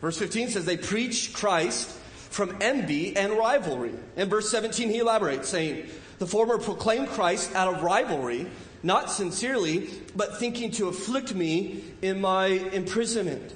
Verse 0.00 0.18
15 0.18 0.50
says 0.50 0.64
they 0.64 0.76
preach 0.76 1.32
Christ 1.34 1.90
from 2.30 2.56
envy 2.60 3.16
and 3.16 3.34
rivalry. 3.34 3.94
In 4.16 4.28
verse 4.28 4.50
17, 4.50 4.88
he 4.88 4.98
elaborates, 4.98 5.48
saying, 5.48 5.88
the 6.18 6.26
former 6.26 6.58
proclaimed 6.58 7.08
Christ 7.08 7.54
out 7.54 7.72
of 7.72 7.82
rivalry, 7.82 8.46
not 8.82 9.10
sincerely, 9.10 9.90
but 10.14 10.38
thinking 10.38 10.70
to 10.72 10.88
afflict 10.88 11.34
me 11.34 11.82
in 12.02 12.20
my 12.20 12.46
imprisonment. 12.46 13.54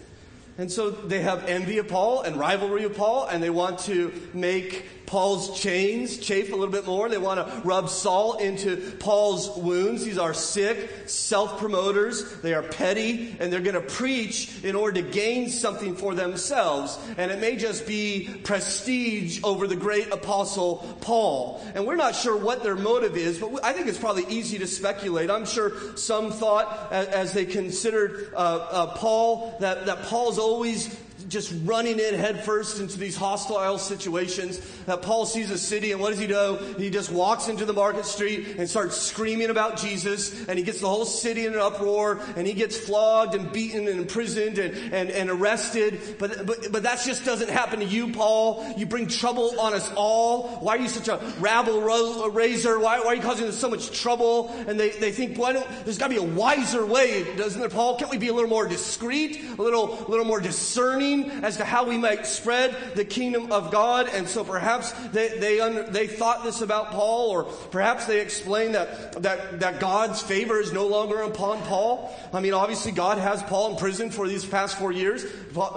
And 0.56 0.70
so 0.70 0.90
they 0.90 1.20
have 1.20 1.44
envy 1.44 1.78
of 1.78 1.86
Paul 1.88 2.22
and 2.22 2.36
rivalry 2.36 2.84
of 2.84 2.96
Paul, 2.96 3.26
and 3.26 3.42
they 3.42 3.50
want 3.50 3.78
to 3.80 4.12
make 4.34 4.86
Paul's 5.08 5.58
chains 5.58 6.18
chafe 6.18 6.52
a 6.52 6.54
little 6.54 6.70
bit 6.70 6.84
more. 6.84 7.08
They 7.08 7.16
want 7.16 7.40
to 7.40 7.60
rub 7.66 7.88
salt 7.88 8.42
into 8.42 8.76
Paul's 9.00 9.56
wounds. 9.56 10.04
These 10.04 10.18
are 10.18 10.34
sick, 10.34 10.90
self 11.06 11.58
promoters. 11.58 12.30
They 12.42 12.52
are 12.52 12.62
petty, 12.62 13.34
and 13.40 13.50
they're 13.50 13.62
going 13.62 13.74
to 13.74 13.80
preach 13.80 14.62
in 14.62 14.76
order 14.76 15.00
to 15.00 15.08
gain 15.10 15.48
something 15.48 15.96
for 15.96 16.14
themselves. 16.14 16.98
And 17.16 17.30
it 17.30 17.40
may 17.40 17.56
just 17.56 17.86
be 17.86 18.28
prestige 18.44 19.40
over 19.42 19.66
the 19.66 19.76
great 19.76 20.12
apostle 20.12 20.98
Paul. 21.00 21.66
And 21.74 21.86
we're 21.86 21.96
not 21.96 22.14
sure 22.14 22.36
what 22.36 22.62
their 22.62 22.76
motive 22.76 23.16
is, 23.16 23.38
but 23.38 23.64
I 23.64 23.72
think 23.72 23.86
it's 23.86 23.96
probably 23.96 24.26
easy 24.28 24.58
to 24.58 24.66
speculate. 24.66 25.30
I'm 25.30 25.46
sure 25.46 25.96
some 25.96 26.32
thought 26.32 26.92
as 26.92 27.32
they 27.32 27.46
considered 27.46 28.34
uh, 28.34 28.36
uh, 28.36 28.86
Paul 28.98 29.56
that, 29.60 29.86
that 29.86 30.02
Paul's 30.02 30.38
always 30.38 30.94
just 31.28 31.54
running 31.64 31.98
in 31.98 32.14
headfirst 32.14 32.80
into 32.80 32.98
these 32.98 33.16
hostile 33.16 33.78
situations. 33.78 34.60
That 34.86 35.02
Paul 35.02 35.26
sees 35.26 35.50
a 35.50 35.58
city, 35.58 35.92
and 35.92 36.00
what 36.00 36.10
does 36.10 36.18
he 36.18 36.26
do? 36.26 36.58
He 36.78 36.90
just 36.90 37.10
walks 37.10 37.48
into 37.48 37.64
the 37.64 37.72
market 37.72 38.04
street 38.04 38.56
and 38.58 38.68
starts 38.68 38.96
screaming 38.96 39.50
about 39.50 39.76
Jesus, 39.76 40.48
and 40.48 40.58
he 40.58 40.64
gets 40.64 40.80
the 40.80 40.88
whole 40.88 41.04
city 41.04 41.46
in 41.46 41.54
an 41.54 41.60
uproar, 41.60 42.20
and 42.36 42.46
he 42.46 42.54
gets 42.54 42.76
flogged 42.76 43.34
and 43.34 43.52
beaten 43.52 43.86
and 43.88 44.00
imprisoned 44.00 44.58
and, 44.58 44.92
and, 44.92 45.10
and 45.10 45.30
arrested. 45.30 46.16
But, 46.18 46.46
but, 46.46 46.72
but 46.72 46.82
that 46.84 47.02
just 47.04 47.24
doesn't 47.24 47.50
happen 47.50 47.80
to 47.80 47.86
you, 47.86 48.12
Paul. 48.12 48.74
You 48.76 48.86
bring 48.86 49.06
trouble 49.06 49.58
on 49.60 49.74
us 49.74 49.90
all. 49.94 50.48
Why 50.60 50.76
are 50.76 50.80
you 50.80 50.88
such 50.88 51.08
a 51.08 51.20
rabble 51.40 51.82
raiser? 52.30 52.78
Why, 52.78 53.00
why 53.00 53.06
are 53.06 53.14
you 53.14 53.22
causing 53.22 53.46
us 53.46 53.58
so 53.58 53.68
much 53.68 53.90
trouble? 54.00 54.48
And 54.66 54.78
they, 54.78 54.90
they 54.90 55.12
think, 55.12 55.38
why 55.38 55.52
don't, 55.52 55.68
there's 55.84 55.98
got 55.98 56.08
to 56.08 56.14
be 56.14 56.20
a 56.20 56.34
wiser 56.34 56.86
way, 56.86 57.36
doesn't 57.36 57.60
there, 57.60 57.68
Paul? 57.68 57.96
Can't 57.96 58.10
we 58.10 58.18
be 58.18 58.28
a 58.28 58.34
little 58.34 58.50
more 58.50 58.66
discreet, 58.66 59.42
a 59.58 59.62
little, 59.62 60.06
a 60.06 60.08
little 60.08 60.24
more 60.24 60.40
discerning? 60.40 61.17
As 61.42 61.56
to 61.58 61.64
how 61.64 61.84
we 61.86 61.98
might 61.98 62.26
spread 62.26 62.76
the 62.94 63.04
kingdom 63.04 63.52
of 63.52 63.70
God. 63.70 64.08
And 64.12 64.28
so 64.28 64.44
perhaps 64.44 64.92
they, 65.08 65.38
they, 65.38 65.60
under, 65.60 65.84
they 65.84 66.06
thought 66.06 66.44
this 66.44 66.60
about 66.60 66.90
Paul, 66.90 67.30
or 67.30 67.44
perhaps 67.44 68.06
they 68.06 68.20
explained 68.20 68.74
that, 68.74 69.22
that, 69.22 69.60
that 69.60 69.80
God's 69.80 70.20
favor 70.22 70.60
is 70.60 70.72
no 70.72 70.86
longer 70.86 71.22
upon 71.22 71.58
Paul. 71.62 72.14
I 72.32 72.40
mean, 72.40 72.54
obviously, 72.54 72.92
God 72.92 73.18
has 73.18 73.42
Paul 73.42 73.72
in 73.72 73.76
prison 73.76 74.10
for 74.10 74.28
these 74.28 74.44
past 74.44 74.78
four 74.78 74.92
years. 74.92 75.24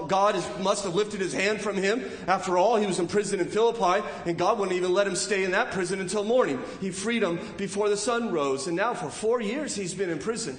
God 0.08 0.36
is, 0.36 0.48
must 0.60 0.84
have 0.84 0.96
lifted 0.96 1.22
his 1.22 1.34
hand 1.34 1.62
from 1.62 1.76
him. 1.78 2.04
After 2.28 2.58
all, 2.58 2.76
he 2.76 2.86
was 2.86 3.00
in 3.00 3.08
prison 3.08 3.40
in 3.40 3.48
Philippi, 3.48 4.06
and 4.26 4.38
God 4.38 4.60
wouldn't 4.60 4.78
even 4.78 4.94
let 4.94 5.08
him 5.08 5.16
stay 5.16 5.44
in 5.44 5.52
that 5.52 5.72
prison 5.72 6.00
until 6.00 6.24
morning. 6.24 6.60
He 6.80 6.92
freed 6.92 7.24
him 7.24 7.40
before 7.58 7.90
the 7.90 7.98
sun 7.98 8.32
rose. 8.32 8.68
And 8.68 8.76
now, 8.76 8.94
for 8.94 9.10
four 9.10 9.42
years, 9.42 9.76
he's 9.76 9.94
been 9.94 10.10
in 10.10 10.20
prison. 10.20 10.58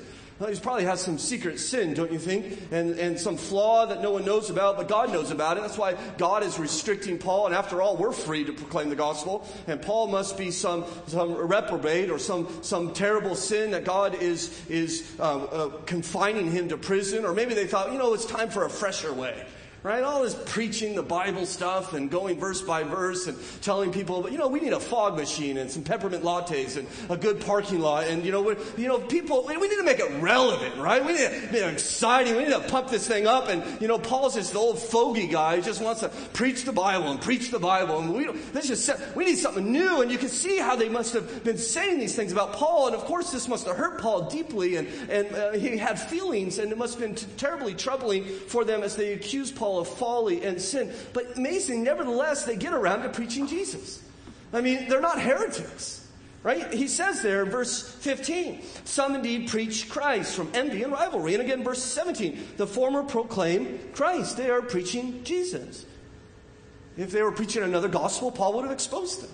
He's 0.48 0.60
probably 0.60 0.84
has 0.84 1.00
some 1.00 1.18
secret 1.18 1.58
sin, 1.58 1.94
don't 1.94 2.12
you 2.12 2.18
think? 2.18 2.58
And, 2.70 2.98
and 2.98 3.18
some 3.18 3.36
flaw 3.36 3.86
that 3.86 4.02
no 4.02 4.10
one 4.10 4.24
knows 4.24 4.50
about, 4.50 4.76
but 4.76 4.88
God 4.88 5.12
knows 5.12 5.30
about 5.30 5.56
it. 5.56 5.62
That's 5.62 5.78
why 5.78 5.96
God 6.18 6.42
is 6.42 6.58
restricting 6.58 7.18
Paul. 7.18 7.46
And 7.46 7.54
after 7.54 7.82
all, 7.82 7.96
we're 7.96 8.12
free 8.12 8.44
to 8.44 8.52
proclaim 8.52 8.88
the 8.88 8.96
gospel. 8.96 9.46
And 9.66 9.80
Paul 9.80 10.08
must 10.08 10.38
be 10.38 10.50
some, 10.50 10.84
some 11.06 11.34
reprobate 11.34 12.10
or 12.10 12.18
some, 12.18 12.48
some 12.62 12.92
terrible 12.92 13.34
sin 13.34 13.70
that 13.72 13.84
God 13.84 14.14
is, 14.14 14.68
is 14.68 15.14
uh, 15.18 15.44
uh, 15.44 15.68
confining 15.86 16.50
him 16.50 16.68
to 16.68 16.76
prison. 16.76 17.24
Or 17.24 17.32
maybe 17.32 17.54
they 17.54 17.66
thought, 17.66 17.92
you 17.92 17.98
know, 17.98 18.14
it's 18.14 18.26
time 18.26 18.50
for 18.50 18.64
a 18.64 18.70
fresher 18.70 19.12
way 19.12 19.44
right? 19.82 20.04
All 20.04 20.22
this 20.22 20.36
preaching 20.46 20.94
the 20.94 21.02
Bible 21.02 21.44
stuff 21.44 21.92
and 21.92 22.08
going 22.10 22.38
verse 22.38 22.62
by 22.62 22.84
verse 22.84 23.26
and 23.26 23.36
telling 23.62 23.90
people, 23.90 24.30
you 24.30 24.38
know, 24.38 24.46
we 24.46 24.60
need 24.60 24.72
a 24.72 24.80
fog 24.80 25.16
machine 25.16 25.56
and 25.58 25.70
some 25.70 25.82
peppermint 25.82 26.22
lattes 26.22 26.76
and 26.76 26.86
a 27.10 27.16
good 27.16 27.40
parking 27.40 27.80
lot. 27.80 28.06
And, 28.06 28.24
you 28.24 28.30
know, 28.30 28.42
we, 28.42 28.54
you 28.76 28.86
know, 28.86 29.00
people, 29.00 29.44
we 29.46 29.56
need 29.56 29.76
to 29.76 29.82
make 29.82 29.98
it 29.98 30.10
relevant, 30.20 30.76
right? 30.76 31.04
We 31.04 31.12
need 31.12 31.18
to 31.18 31.66
it 31.66 31.72
exciting. 31.72 32.36
We 32.36 32.44
need 32.44 32.52
to 32.52 32.60
pump 32.60 32.90
this 32.90 33.08
thing 33.08 33.26
up. 33.26 33.48
And, 33.48 33.64
you 33.80 33.88
know, 33.88 33.98
Paul's 33.98 34.34
just 34.34 34.52
the 34.52 34.58
old 34.58 34.78
fogey 34.78 35.26
guy 35.26 35.56
who 35.56 35.62
just 35.62 35.82
wants 35.82 36.00
to 36.00 36.10
preach 36.32 36.64
the 36.64 36.72
Bible 36.72 37.10
and 37.10 37.20
preach 37.20 37.50
the 37.50 37.58
Bible. 37.58 37.98
And 37.98 38.14
we, 38.14 38.30
this 38.52 38.68
just, 38.68 38.90
we 39.16 39.24
need 39.24 39.38
something 39.38 39.70
new. 39.70 40.02
And 40.02 40.12
you 40.12 40.18
can 40.18 40.28
see 40.28 40.58
how 40.58 40.76
they 40.76 40.88
must 40.88 41.12
have 41.14 41.42
been 41.42 41.58
saying 41.58 41.98
these 41.98 42.14
things 42.14 42.30
about 42.30 42.52
Paul. 42.52 42.86
And 42.86 42.94
of 42.94 43.04
course, 43.04 43.32
this 43.32 43.48
must 43.48 43.66
have 43.66 43.76
hurt 43.76 44.00
Paul 44.00 44.30
deeply. 44.30 44.76
And, 44.76 44.86
and 45.10 45.34
uh, 45.34 45.52
he 45.52 45.76
had 45.76 45.98
feelings 45.98 46.58
and 46.58 46.70
it 46.70 46.78
must 46.78 46.98
have 46.98 47.02
been 47.02 47.16
t- 47.16 47.26
terribly 47.36 47.74
troubling 47.74 48.24
for 48.24 48.64
them 48.64 48.84
as 48.84 48.94
they 48.94 49.14
accused 49.14 49.56
Paul 49.56 49.71
of 49.78 49.88
folly 49.88 50.44
and 50.44 50.60
sin. 50.60 50.92
But 51.12 51.36
amazing, 51.36 51.82
nevertheless, 51.82 52.44
they 52.44 52.56
get 52.56 52.72
around 52.72 53.02
to 53.02 53.08
preaching 53.08 53.46
Jesus. 53.46 54.02
I 54.52 54.60
mean, 54.60 54.88
they're 54.88 55.00
not 55.00 55.20
heretics. 55.20 56.02
Right? 56.42 56.72
He 56.74 56.88
says 56.88 57.22
there 57.22 57.44
in 57.44 57.50
verse 57.50 57.88
15, 57.96 58.62
some 58.84 59.14
indeed 59.14 59.48
preach 59.48 59.88
Christ 59.88 60.34
from 60.34 60.50
envy 60.54 60.82
and 60.82 60.92
rivalry. 60.92 61.34
And 61.34 61.42
again, 61.42 61.62
verse 61.62 61.82
17, 61.82 62.54
the 62.56 62.66
former 62.66 63.04
proclaim 63.04 63.78
Christ. 63.92 64.36
They 64.36 64.50
are 64.50 64.60
preaching 64.60 65.22
Jesus. 65.22 65.86
If 66.96 67.12
they 67.12 67.22
were 67.22 67.30
preaching 67.30 67.62
another 67.62 67.88
gospel, 67.88 68.32
Paul 68.32 68.54
would 68.54 68.64
have 68.64 68.72
exposed 68.72 69.22
them. 69.22 69.30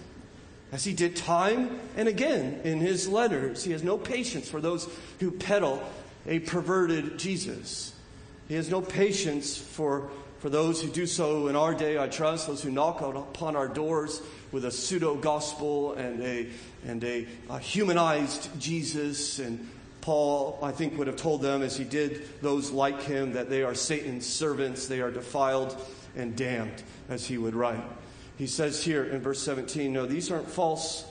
As 0.70 0.84
he 0.84 0.93
did 0.93 1.16
time 1.16 1.80
and 1.97 2.09
again 2.09 2.61
in 2.64 2.78
his 2.78 3.09
letters, 3.09 3.64
he 3.64 3.72
has 3.72 3.82
no 3.82 3.97
patience 3.97 4.49
for 4.49 4.61
those 4.61 4.86
who 5.18 5.30
peddle 5.30 5.82
a 6.26 6.41
perverted 6.41 7.18
Jesus. 7.18 7.95
He 8.49 8.55
has 8.55 8.68
no 8.68 8.82
patience 8.82 9.57
for 9.57 10.11
for 10.39 10.49
those 10.49 10.80
who 10.80 10.89
do 10.89 11.07
so 11.07 11.49
in 11.49 11.57
our 11.57 11.74
day, 11.74 11.99
I 11.99 12.07
trust, 12.07 12.47
those 12.47 12.62
who 12.62 12.70
knock 12.70 13.01
upon 13.01 13.57
our 13.57 13.68
doors 13.68 14.22
with 14.53 14.64
a 14.64 14.70
pseudo 14.70 15.16
gospel 15.16 15.95
and 15.95 16.22
a, 16.22 16.49
and 16.86 17.03
a, 17.03 17.26
a, 17.51 17.59
humanized 17.59 18.49
Jesus. 18.61 19.41
And 19.41 19.68
Paul, 20.01 20.59
I 20.62 20.70
think, 20.70 20.97
would 20.97 21.09
have 21.09 21.16
told 21.16 21.43
them, 21.43 21.62
as 21.62 21.76
he 21.76 21.84
did 21.84 22.41
those 22.41 22.70
like 22.70 23.03
him, 23.03 23.32
that 23.32 23.51
they 23.51 23.64
are 23.64 23.74
Satan's 23.74 24.26
servants, 24.26 24.86
they 24.86 25.01
are 25.01 25.11
defiled 25.11 25.76
and 26.16 26.36
damned, 26.36 26.82
as 27.09 27.26
he 27.26 27.36
would 27.36 27.55
write. 27.55 27.84
He 28.36 28.47
says 28.47 28.82
here 28.82 29.05
in 29.05 29.20
verse 29.20 29.41
17, 29.41 29.93
no, 29.93 30.07
these 30.07 30.30
aren't 30.30 30.49
false. 30.49 31.05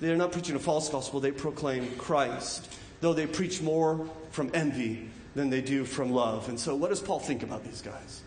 They're 0.00 0.16
not 0.16 0.32
preaching 0.32 0.54
a 0.54 0.60
false 0.60 0.88
gospel, 0.90 1.20
they 1.20 1.32
proclaim 1.32 1.96
Christ, 1.96 2.70
though 3.00 3.14
they 3.14 3.26
preach 3.26 3.62
more 3.62 4.06
from 4.30 4.50
envy 4.52 5.08
than 5.34 5.48
they 5.48 5.62
do 5.62 5.84
from 5.84 6.10
love. 6.10 6.48
And 6.48 6.60
so, 6.60 6.74
what 6.74 6.90
does 6.90 7.00
Paul 7.00 7.20
think 7.20 7.42
about 7.42 7.64
these 7.64 7.82
guys? 7.82 8.19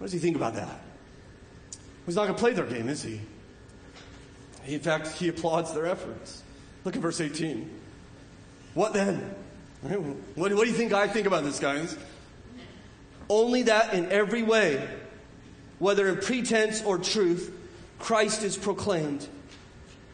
What 0.00 0.06
does 0.06 0.12
he 0.14 0.18
think 0.18 0.36
about 0.36 0.54
that? 0.54 0.80
He's 2.06 2.16
not 2.16 2.22
going 2.22 2.34
to 2.34 2.40
play 2.40 2.54
their 2.54 2.64
game, 2.64 2.88
is 2.88 3.02
he? 3.02 3.20
In 4.66 4.80
fact, 4.80 5.08
he 5.08 5.28
applauds 5.28 5.74
their 5.74 5.84
efforts. 5.84 6.42
Look 6.86 6.96
at 6.96 7.02
verse 7.02 7.20
18. 7.20 7.70
What 8.72 8.94
then? 8.94 9.34
What, 9.82 10.00
what 10.54 10.64
do 10.64 10.70
you 10.70 10.72
think 10.72 10.94
I 10.94 11.06
think 11.06 11.26
about 11.26 11.44
this, 11.44 11.58
guys? 11.58 11.98
Only 13.28 13.64
that 13.64 13.92
in 13.92 14.10
every 14.10 14.42
way, 14.42 14.88
whether 15.78 16.08
in 16.08 16.16
pretense 16.16 16.82
or 16.82 16.96
truth, 16.96 17.54
Christ 17.98 18.42
is 18.42 18.56
proclaimed. 18.56 19.28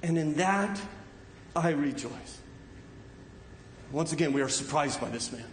And 0.03 0.19
in 0.19 0.35
that 0.35 0.81
I 1.55 1.71
rejoice. 1.71 2.41
Once 3.93 4.13
again, 4.13 4.33
we 4.33 4.43
are 4.43 4.49
surprised 4.49 5.01
by 5.01 5.11
this 5.11 5.31
man. 5.31 5.45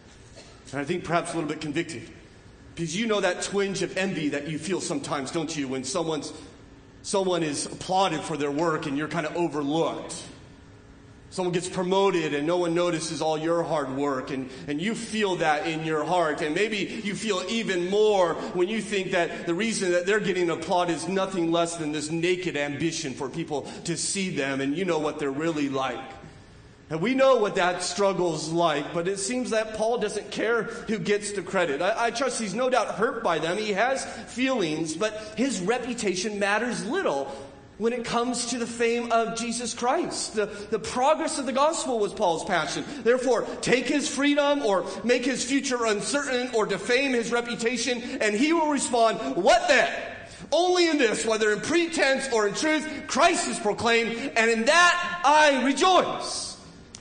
And 0.72 0.82
I 0.82 0.86
think 0.86 1.04
perhaps 1.04 1.34
a 1.34 1.36
little 1.36 1.50
bit 1.50 1.62
convicted. 1.62 2.10
Because 2.76 2.96
you 2.96 3.06
know 3.06 3.22
that 3.22 3.44
twinge 3.44 3.82
of 3.84 3.96
envy 3.98 4.30
that 4.30 4.48
you 4.48 4.58
feel 4.58 4.82
sometimes, 4.82 5.32
don't 5.32 5.56
you, 5.56 5.68
when 5.68 5.84
someone's, 5.84 6.34
someone 7.04 7.44
is 7.44 7.68
applauded 7.68 8.22
for 8.22 8.36
their 8.36 8.52
work 8.52 8.88
and 8.88 8.98
you're 8.98 9.08
kind 9.08 9.26
of 9.26 9.36
overlooked. 9.36 10.24
Someone 11.30 11.52
gets 11.52 11.68
promoted 11.68 12.36
and 12.36 12.46
no 12.46 12.58
one 12.58 12.76
notices 12.76 13.20
all 13.20 13.40
your 13.40 13.64
hard 13.64 13.96
work, 13.96 14.30
and, 14.30 14.52
and 14.68 14.80
you 14.80 14.94
feel 14.94 15.38
that 15.38 15.66
in 15.66 15.84
your 15.84 16.04
heart. 16.04 16.42
And 16.42 16.54
maybe 16.54 17.02
you 17.04 17.16
feel 17.16 17.44
even 17.50 17.90
more 17.90 18.36
when 18.54 18.70
you 18.70 18.82
think 18.82 19.12
that 19.14 19.48
the 19.48 19.54
reason 19.56 19.92
that 19.94 20.06
they're 20.06 20.20
getting 20.20 20.52
applauded 20.52 20.96
is 20.96 21.08
nothing 21.08 21.52
less 21.52 21.78
than 21.78 21.92
this 21.92 22.12
naked 22.12 22.56
ambition 22.56 23.16
for 23.16 23.30
people 23.30 23.64
to 23.86 23.98
see 23.98 24.30
them, 24.30 24.62
and 24.62 24.78
you 24.78 24.86
know 24.86 25.00
what 25.00 25.18
they're 25.18 25.32
really 25.32 25.70
like. 25.70 26.23
And 26.94 27.02
we 27.02 27.16
know 27.16 27.38
what 27.38 27.56
that 27.56 27.82
struggle's 27.82 28.52
like, 28.52 28.94
but 28.94 29.08
it 29.08 29.18
seems 29.18 29.50
that 29.50 29.74
Paul 29.74 29.98
doesn't 29.98 30.30
care 30.30 30.62
who 30.62 31.00
gets 31.00 31.32
the 31.32 31.42
credit. 31.42 31.82
I, 31.82 32.06
I, 32.06 32.12
trust 32.12 32.40
he's 32.40 32.54
no 32.54 32.70
doubt 32.70 32.90
hurt 32.90 33.24
by 33.24 33.40
them. 33.40 33.58
He 33.58 33.74
has 33.74 34.06
feelings, 34.06 34.96
but 34.96 35.34
his 35.36 35.60
reputation 35.60 36.38
matters 36.38 36.86
little 36.86 37.36
when 37.80 37.94
it 37.94 38.06
comes 38.06 38.46
to 38.52 38.60
the 38.60 38.68
fame 38.68 39.12
of 39.12 39.36
Jesus 39.36 39.74
Christ. 39.74 40.36
The, 40.36 40.46
the 40.46 40.78
progress 40.78 41.40
of 41.40 41.48
the 41.48 41.52
gospel 41.52 41.98
was 41.98 42.14
Paul's 42.14 42.46
passion. 42.46 42.86
Therefore, 43.02 43.48
take 43.62 43.88
his 43.88 44.08
freedom 44.08 44.62
or 44.62 44.86
make 45.04 45.26
his 45.26 45.44
future 45.44 45.86
uncertain 45.86 46.54
or 46.54 46.68
defame 46.68 47.14
his 47.14 47.32
reputation, 47.32 48.04
and 48.22 48.36
he 48.36 48.54
will 48.54 48.70
respond, 48.70 49.36
What 49.36 49.68
then? 49.68 49.92
Only 50.52 50.90
in 50.90 51.00
this, 51.00 51.26
whether 51.26 51.54
in 51.54 51.62
pretense 51.62 52.32
or 52.32 52.48
in 52.48 52.54
truth, 52.54 52.88
Christ 53.08 53.48
is 53.48 53.58
proclaimed, 53.58 54.34
and 54.36 54.52
in 54.52 54.66
that 54.66 55.22
I 55.26 55.66
rejoice. 55.66 56.53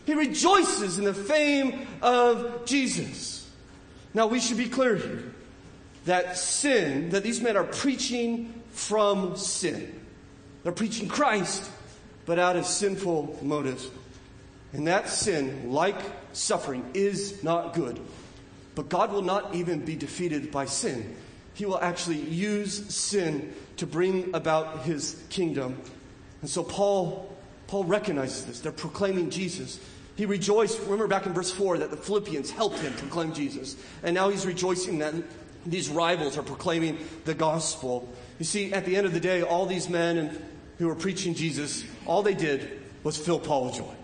He 0.05 0.14
rejoices 0.14 0.98
in 0.98 1.05
the 1.05 1.14
fame 1.14 1.86
of 2.00 2.64
Jesus. 2.64 3.48
Now, 4.14 4.26
we 4.26 4.40
should 4.40 4.59
be 4.59 4.68
clear 4.68 4.96
here 4.96 5.32
that 6.05 6.36
sin, 6.36 7.11
that 7.11 7.22
these 7.22 7.40
men 7.40 7.57
are 7.57 7.64
preaching 7.64 8.53
from 8.72 9.36
sin. 9.36 10.00
They're 10.62 10.72
preaching 10.72 11.09
Christ, 11.09 11.70
but 12.26 12.38
out 12.38 12.57
of 12.57 12.66
sinful 12.66 13.38
motives. 13.42 13.88
And 14.72 14.86
that 14.86 15.09
sin, 15.09 15.70
like 15.70 15.96
suffering, 16.32 16.84
is 16.94 17.42
not 17.44 17.74
good. 17.74 18.00
But 18.74 18.88
God 18.88 19.12
will 19.12 19.22
not 19.22 19.55
even 19.55 19.84
be 19.84 19.96
defeated 19.96 20.50
by 20.50 20.64
sin. 20.64 21.14
He 21.55 21.66
will 21.66 21.78
actually 21.78 22.20
use 22.20 22.94
sin 22.94 23.53
to 23.76 23.86
bring 23.86 24.34
about 24.34 24.82
his 24.84 25.22
kingdom. 25.28 25.78
And 26.40 26.48
so 26.48 26.62
Paul, 26.64 27.32
Paul 27.72 27.84
recognizes 27.84 28.44
this. 28.44 28.60
They're 28.60 28.70
proclaiming 28.70 29.30
Jesus. 29.30 29.80
He 30.14 30.26
rejoiced, 30.26 30.78
remember 30.82 31.06
back 31.06 31.24
in 31.24 31.32
verse 31.32 31.50
4, 31.50 31.78
that 31.78 31.90
the 31.90 31.96
Philippians 31.96 32.50
helped 32.50 32.78
him 32.80 32.92
proclaim 32.92 33.32
Jesus. 33.32 33.76
And 34.02 34.14
now 34.14 34.28
he's 34.28 34.44
rejoicing 34.44 34.98
that 34.98 35.14
these 35.64 35.88
rivals 35.88 36.36
are 36.36 36.42
proclaiming 36.42 36.98
the 37.24 37.32
gospel. 37.32 38.12
You 38.38 38.44
see, 38.44 38.74
at 38.74 38.84
the 38.84 38.94
end 38.94 39.06
of 39.06 39.14
the 39.14 39.20
day, 39.20 39.40
all 39.40 39.64
these 39.64 39.88
men 39.88 40.38
who 40.76 40.86
were 40.86 40.94
preaching 40.94 41.32
Jesus, 41.32 41.82
all 42.04 42.22
they 42.22 42.34
did 42.34 42.82
was 43.04 43.16
fill 43.16 43.40
Paul 43.40 43.64
with 43.64 43.76
joy. 43.76 43.94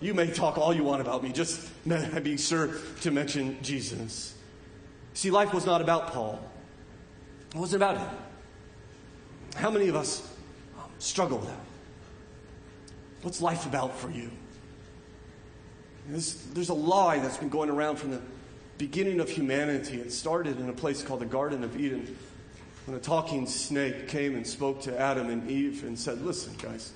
You 0.00 0.14
may 0.14 0.30
talk 0.30 0.56
all 0.56 0.72
you 0.72 0.84
want 0.84 1.00
about 1.00 1.24
me, 1.24 1.32
just 1.32 1.68
be 2.22 2.36
sure 2.36 2.70
to 3.00 3.10
mention 3.10 3.60
Jesus. 3.64 4.32
See, 5.14 5.32
life 5.32 5.52
was 5.52 5.66
not 5.66 5.80
about 5.80 6.12
Paul. 6.12 6.38
It 7.52 7.58
wasn't 7.58 7.82
about 7.82 7.98
him. 7.98 8.16
How 9.56 9.72
many 9.72 9.88
of 9.88 9.96
us 9.96 10.22
um, 10.78 10.84
struggle 11.00 11.38
with 11.38 11.48
that? 11.48 11.58
What's 13.22 13.40
life 13.40 13.66
about 13.66 13.96
for 13.98 14.10
you? 14.10 14.30
There's, 16.08 16.34
there's 16.54 16.68
a 16.70 16.74
lie 16.74 17.18
that's 17.18 17.36
been 17.36 17.48
going 17.50 17.68
around 17.68 17.96
from 17.96 18.12
the 18.12 18.20
beginning 18.78 19.20
of 19.20 19.28
humanity. 19.28 20.00
It 20.00 20.12
started 20.12 20.58
in 20.58 20.68
a 20.68 20.72
place 20.72 21.02
called 21.02 21.20
the 21.20 21.26
Garden 21.26 21.64
of 21.64 21.78
Eden 21.78 22.16
when 22.86 22.96
a 22.96 23.00
talking 23.00 23.46
snake 23.46 24.08
came 24.08 24.34
and 24.34 24.46
spoke 24.46 24.80
to 24.82 24.98
Adam 24.98 25.28
and 25.28 25.50
Eve 25.50 25.84
and 25.84 25.98
said, 25.98 26.22
Listen, 26.22 26.54
guys, 26.62 26.92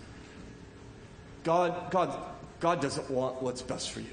God, 1.45 1.91
God, 1.91 2.19
God 2.61 2.81
doesn't 2.81 3.11
want 3.11 3.43
what's 3.43 3.61
best 3.61 3.91
for 3.91 4.01
you. 4.01 4.07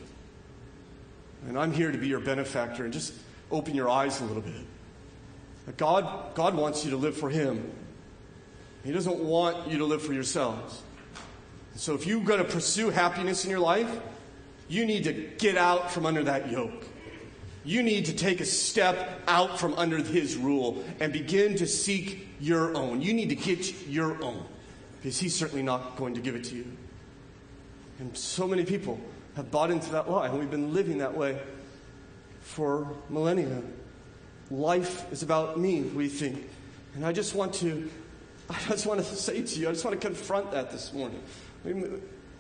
And 1.47 1.57
I'm 1.57 1.72
here 1.72 1.91
to 1.91 1.97
be 1.97 2.07
your 2.07 2.20
benefactor 2.20 2.84
and 2.84 2.91
just 2.91 3.14
open 3.49 3.76
your 3.76 3.89
eyes 3.89 4.20
a 4.20 4.26
little 4.26 4.41
bit. 4.41 5.78
God, 5.78 6.36
God 6.36 6.55
wants 6.55 6.84
you 6.84 6.91
to 6.91 6.97
live 6.97 7.16
for 7.16 7.30
Him. 7.30 7.72
He 8.84 8.91
doesn't 8.91 9.20
want 9.20 9.70
you 9.70 9.78
to 9.78 9.86
live 9.86 10.01
for 10.01 10.14
yourselves. 10.14 10.82
So 11.80 11.96
if 11.96 12.06
you're 12.06 12.20
going 12.20 12.40
to 12.40 12.44
pursue 12.44 12.90
happiness 12.90 13.46
in 13.46 13.50
your 13.50 13.62
life, 13.62 13.90
you 14.68 14.86
need 14.86 15.06
to 15.06 15.14
get 15.14 15.56
out 15.56 15.90
from 15.90 16.06
under 16.06 16.22
that 16.26 16.52
yoke. 16.52 16.84
You 17.64 17.84
need 17.84 18.08
to 18.08 18.14
take 18.14 18.42
a 18.42 18.46
step 18.46 19.22
out 19.30 19.62
from 19.62 19.74
under 19.76 19.96
his 19.96 20.36
rule 20.36 20.84
and 21.00 21.14
begin 21.14 21.56
to 21.56 21.66
seek 21.66 22.28
your 22.42 22.76
own. 22.76 23.02
You 23.02 23.14
need 23.14 23.30
to 23.30 23.36
get 23.36 23.88
your 23.88 24.22
own 24.22 24.44
because 24.98 25.18
he's 25.18 25.34
certainly 25.34 25.64
not 25.64 25.96
going 25.96 26.16
to 26.16 26.20
give 26.20 26.36
it 26.36 26.44
to 26.46 26.56
you. 26.56 26.66
And 28.00 28.16
so 28.18 28.46
many 28.46 28.66
people 28.66 29.00
have 29.38 29.50
bought 29.50 29.72
into 29.72 29.90
that 29.94 30.12
lie, 30.12 30.28
and 30.28 30.38
we've 30.38 30.52
been 30.52 30.74
living 30.74 30.98
that 30.98 31.16
way 31.16 31.40
for 32.42 32.90
millennia. 33.10 33.62
Life 34.52 35.10
is 35.14 35.24
about 35.24 35.58
me, 35.58 35.84
we 35.84 36.10
think. 36.10 36.46
And 36.96 37.06
I 37.06 37.14
just 37.14 37.36
want 37.36 37.54
to 37.56 37.90
I 38.50 38.58
just 38.68 38.88
want 38.88 39.00
to 39.00 39.06
say 39.06 39.44
to 39.44 39.60
you, 39.60 39.70
I 39.70 39.72
just 39.72 39.86
want 39.86 40.00
to 40.00 40.08
confront 40.08 40.52
that 40.52 40.72
this 40.72 40.92
morning. 40.92 41.22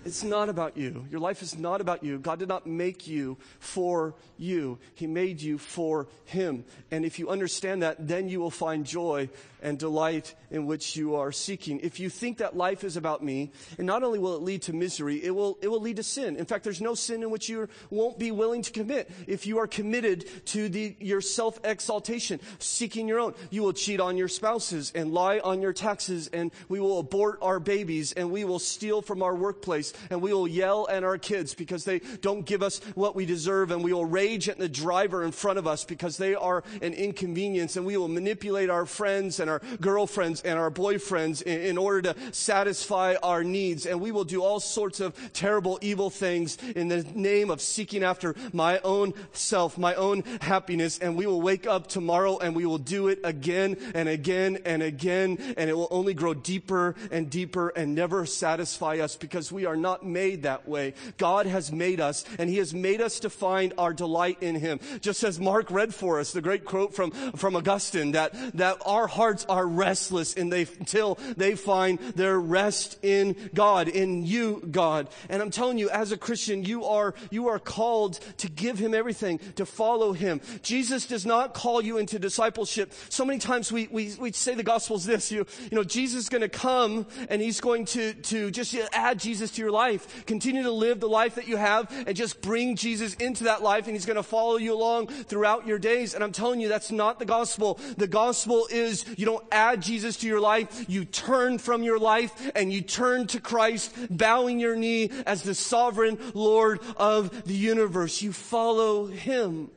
It's 0.05 0.23
not 0.23 0.47
about 0.47 0.77
you. 0.77 1.05
Your 1.11 1.19
life 1.19 1.41
is 1.41 1.57
not 1.57 1.81
about 1.81 2.03
you. 2.03 2.19
God 2.19 2.39
did 2.39 2.47
not 2.47 2.65
make 2.65 3.05
you 3.05 3.37
for 3.59 4.15
you. 4.37 4.79
He 4.95 5.07
made 5.07 5.41
you 5.41 5.57
for 5.57 6.07
Him. 6.25 6.63
And 6.89 7.03
if 7.03 7.19
you 7.19 7.29
understand 7.29 7.83
that, 7.83 8.07
then 8.07 8.29
you 8.29 8.39
will 8.39 8.49
find 8.49 8.85
joy 8.85 9.29
and 9.61 9.77
delight 9.77 10.35
in 10.51 10.65
which 10.65 10.95
you 10.95 11.15
are 11.15 11.31
seeking. 11.31 11.79
If 11.81 11.99
you 11.99 12.09
think 12.09 12.37
that 12.37 12.55
life 12.55 12.83
is 12.83 12.97
about 12.97 13.23
me, 13.23 13.51
and 13.77 13.85
not 13.85 14.03
only 14.03 14.19
will 14.19 14.35
it 14.35 14.41
lead 14.41 14.61
to 14.63 14.73
misery, 14.73 15.23
it 15.23 15.31
will, 15.31 15.57
it 15.61 15.67
will 15.67 15.81
lead 15.81 15.97
to 15.97 16.03
sin. 16.03 16.35
In 16.35 16.45
fact, 16.45 16.63
there's 16.63 16.81
no 16.81 16.95
sin 16.95 17.23
in 17.23 17.29
which 17.29 17.49
you 17.49 17.67
won't 17.89 18.17
be 18.17 18.31
willing 18.31 18.61
to 18.61 18.71
commit. 18.71 19.09
If 19.27 19.45
you 19.45 19.59
are 19.59 19.67
committed 19.67 20.25
to 20.47 20.69
the, 20.69 20.95
your 20.99 21.21
self-exaltation, 21.21 22.39
seeking 22.59 23.07
your 23.07 23.19
own, 23.19 23.33
you 23.49 23.61
will 23.61 23.73
cheat 23.73 23.99
on 23.99 24.17
your 24.17 24.27
spouses 24.27 24.91
and 24.95 25.13
lie 25.13 25.39
on 25.39 25.61
your 25.61 25.73
taxes, 25.73 26.29
and 26.33 26.51
we 26.67 26.79
will 26.79 26.99
abort 26.99 27.39
our 27.41 27.59
babies, 27.59 28.13
and 28.13 28.31
we 28.31 28.45
will 28.45 28.59
steal 28.59 29.01
from 29.01 29.21
our 29.21 29.35
workplace, 29.35 29.93
and 30.09 30.21
we 30.21 30.33
will 30.33 30.47
yell 30.47 30.87
at 30.89 31.03
our 31.03 31.17
kids 31.17 31.53
because 31.53 31.85
they 31.85 31.99
don't 32.21 32.45
give 32.45 32.63
us 32.63 32.79
what 32.95 33.15
we 33.15 33.25
deserve, 33.25 33.71
and 33.71 33.83
we 33.83 33.93
will 33.93 34.05
rage 34.05 34.49
at 34.49 34.57
the 34.57 34.69
driver 34.69 35.23
in 35.23 35.31
front 35.31 35.59
of 35.59 35.67
us 35.67 35.83
because 35.83 36.17
they 36.17 36.35
are 36.35 36.63
an 36.81 36.93
inconvenience, 36.93 37.75
and 37.75 37.85
we 37.85 37.97
will 37.97 38.07
manipulate 38.07 38.69
our 38.69 38.85
friends 38.85 39.39
and 39.39 39.48
and 39.49 39.61
our 39.71 39.77
girlfriends 39.77 40.41
and 40.41 40.57
our 40.57 40.71
boyfriends 40.71 41.41
in, 41.41 41.61
in 41.61 41.77
order 41.77 42.13
to 42.13 42.33
satisfy 42.33 43.15
our 43.23 43.43
needs. 43.43 43.85
And 43.85 43.99
we 43.99 44.11
will 44.11 44.23
do 44.23 44.43
all 44.43 44.59
sorts 44.59 44.99
of 44.99 45.15
terrible, 45.33 45.79
evil 45.81 46.09
things 46.09 46.57
in 46.75 46.87
the 46.87 47.03
name 47.15 47.49
of 47.49 47.61
seeking 47.61 48.03
after 48.03 48.35
my 48.53 48.79
own 48.79 49.13
self, 49.33 49.77
my 49.77 49.95
own 49.95 50.23
happiness. 50.41 50.99
And 50.99 51.15
we 51.15 51.25
will 51.25 51.41
wake 51.41 51.67
up 51.67 51.87
tomorrow 51.87 52.37
and 52.37 52.55
we 52.55 52.65
will 52.65 52.77
do 52.77 53.07
it 53.07 53.19
again 53.23 53.77
and 53.93 54.07
again 54.07 54.59
and 54.65 54.83
again. 54.83 55.37
And 55.57 55.69
it 55.69 55.75
will 55.75 55.87
only 55.91 56.13
grow 56.13 56.33
deeper 56.33 56.95
and 57.11 57.29
deeper 57.29 57.69
and 57.69 57.95
never 57.95 58.25
satisfy 58.25 58.97
us 58.97 59.15
because 59.15 59.51
we 59.51 59.65
are 59.65 59.77
not 59.77 60.05
made 60.05 60.43
that 60.43 60.67
way. 60.67 60.93
God 61.17 61.45
has 61.45 61.71
made 61.71 61.99
us 61.99 62.25
and 62.37 62.49
He 62.49 62.57
has 62.57 62.73
made 62.73 63.01
us 63.01 63.19
to 63.21 63.29
find 63.29 63.73
our 63.77 63.93
delight 63.93 64.37
in 64.41 64.55
Him. 64.55 64.79
Just 65.01 65.23
as 65.23 65.39
Mark 65.39 65.71
read 65.71 65.93
for 65.93 66.19
us, 66.19 66.31
the 66.31 66.41
great 66.41 66.65
quote 66.65 66.93
from, 66.93 67.11
from 67.11 67.55
Augustine 67.55 68.11
that, 68.11 68.33
that 68.55 68.77
our 68.85 69.07
hearts 69.07 69.38
hearts 69.39 69.45
are 69.49 69.67
restless 69.67 70.35
and 70.35 70.51
they, 70.51 70.61
until 70.79 71.15
they 71.37 71.55
find 71.55 71.99
their 72.15 72.39
rest 72.39 72.97
in 73.03 73.35
God, 73.53 73.87
in 73.87 74.25
you, 74.25 74.61
God. 74.71 75.07
And 75.29 75.41
I'm 75.41 75.51
telling 75.51 75.77
you, 75.77 75.89
as 75.89 76.11
a 76.11 76.17
Christian, 76.17 76.63
you 76.63 76.85
are, 76.85 77.13
you 77.29 77.47
are 77.47 77.59
called 77.59 78.19
to 78.37 78.49
give 78.49 78.79
him 78.79 78.93
everything, 78.93 79.39
to 79.55 79.65
follow 79.65 80.13
him. 80.13 80.41
Jesus 80.61 81.05
does 81.05 81.25
not 81.25 81.53
call 81.53 81.81
you 81.81 81.97
into 81.97 82.19
discipleship. 82.19 82.93
So 83.09 83.25
many 83.25 83.39
times 83.39 83.71
we, 83.71 83.87
we, 83.87 84.13
we 84.19 84.31
say 84.31 84.55
the 84.55 84.63
gospel 84.63 84.97
is 84.97 85.05
this, 85.05 85.31
you, 85.31 85.45
you 85.71 85.75
know, 85.75 85.83
Jesus 85.83 86.23
is 86.23 86.29
going 86.29 86.41
to 86.41 86.49
come 86.49 87.05
and 87.29 87.41
he's 87.41 87.61
going 87.61 87.85
to, 87.85 88.13
to 88.13 88.51
just 88.51 88.75
add 88.93 89.19
Jesus 89.19 89.51
to 89.51 89.61
your 89.61 89.71
life. 89.71 90.25
Continue 90.25 90.63
to 90.63 90.71
live 90.71 90.99
the 90.99 91.09
life 91.09 91.35
that 91.35 91.47
you 91.47 91.57
have 91.57 91.91
and 92.07 92.15
just 92.15 92.41
bring 92.41 92.75
Jesus 92.75 93.13
into 93.15 93.45
that 93.45 93.61
life 93.61 93.85
and 93.85 93.95
he's 93.95 94.05
going 94.05 94.17
to 94.17 94.23
follow 94.23 94.57
you 94.57 94.73
along 94.73 95.07
throughout 95.07 95.65
your 95.65 95.79
days. 95.79 96.13
And 96.13 96.23
I'm 96.23 96.31
telling 96.31 96.59
you, 96.59 96.67
that's 96.67 96.91
not 96.91 97.19
the 97.19 97.25
gospel. 97.25 97.79
The 97.97 98.07
gospel 98.07 98.67
is 98.69 99.05
you 99.17 99.25
don't 99.29 99.45
add 99.51 99.81
Jesus 99.81 100.17
to 100.17 100.27
your 100.27 100.39
life. 100.39 100.85
You 100.89 101.05
turn 101.05 101.59
from 101.59 101.83
your 101.83 101.99
life 101.99 102.51
and 102.55 102.73
you 102.73 102.81
turn 102.81 103.27
to 103.27 103.39
Christ, 103.39 103.93
bowing 104.09 104.59
your 104.59 104.75
knee 104.75 105.11
as 105.27 105.43
the 105.43 105.53
sovereign 105.53 106.17
Lord 106.33 106.79
of 106.97 107.43
the 107.43 107.53
universe. 107.53 108.23
You 108.23 108.33
follow 108.33 109.05
Him. 109.05 109.69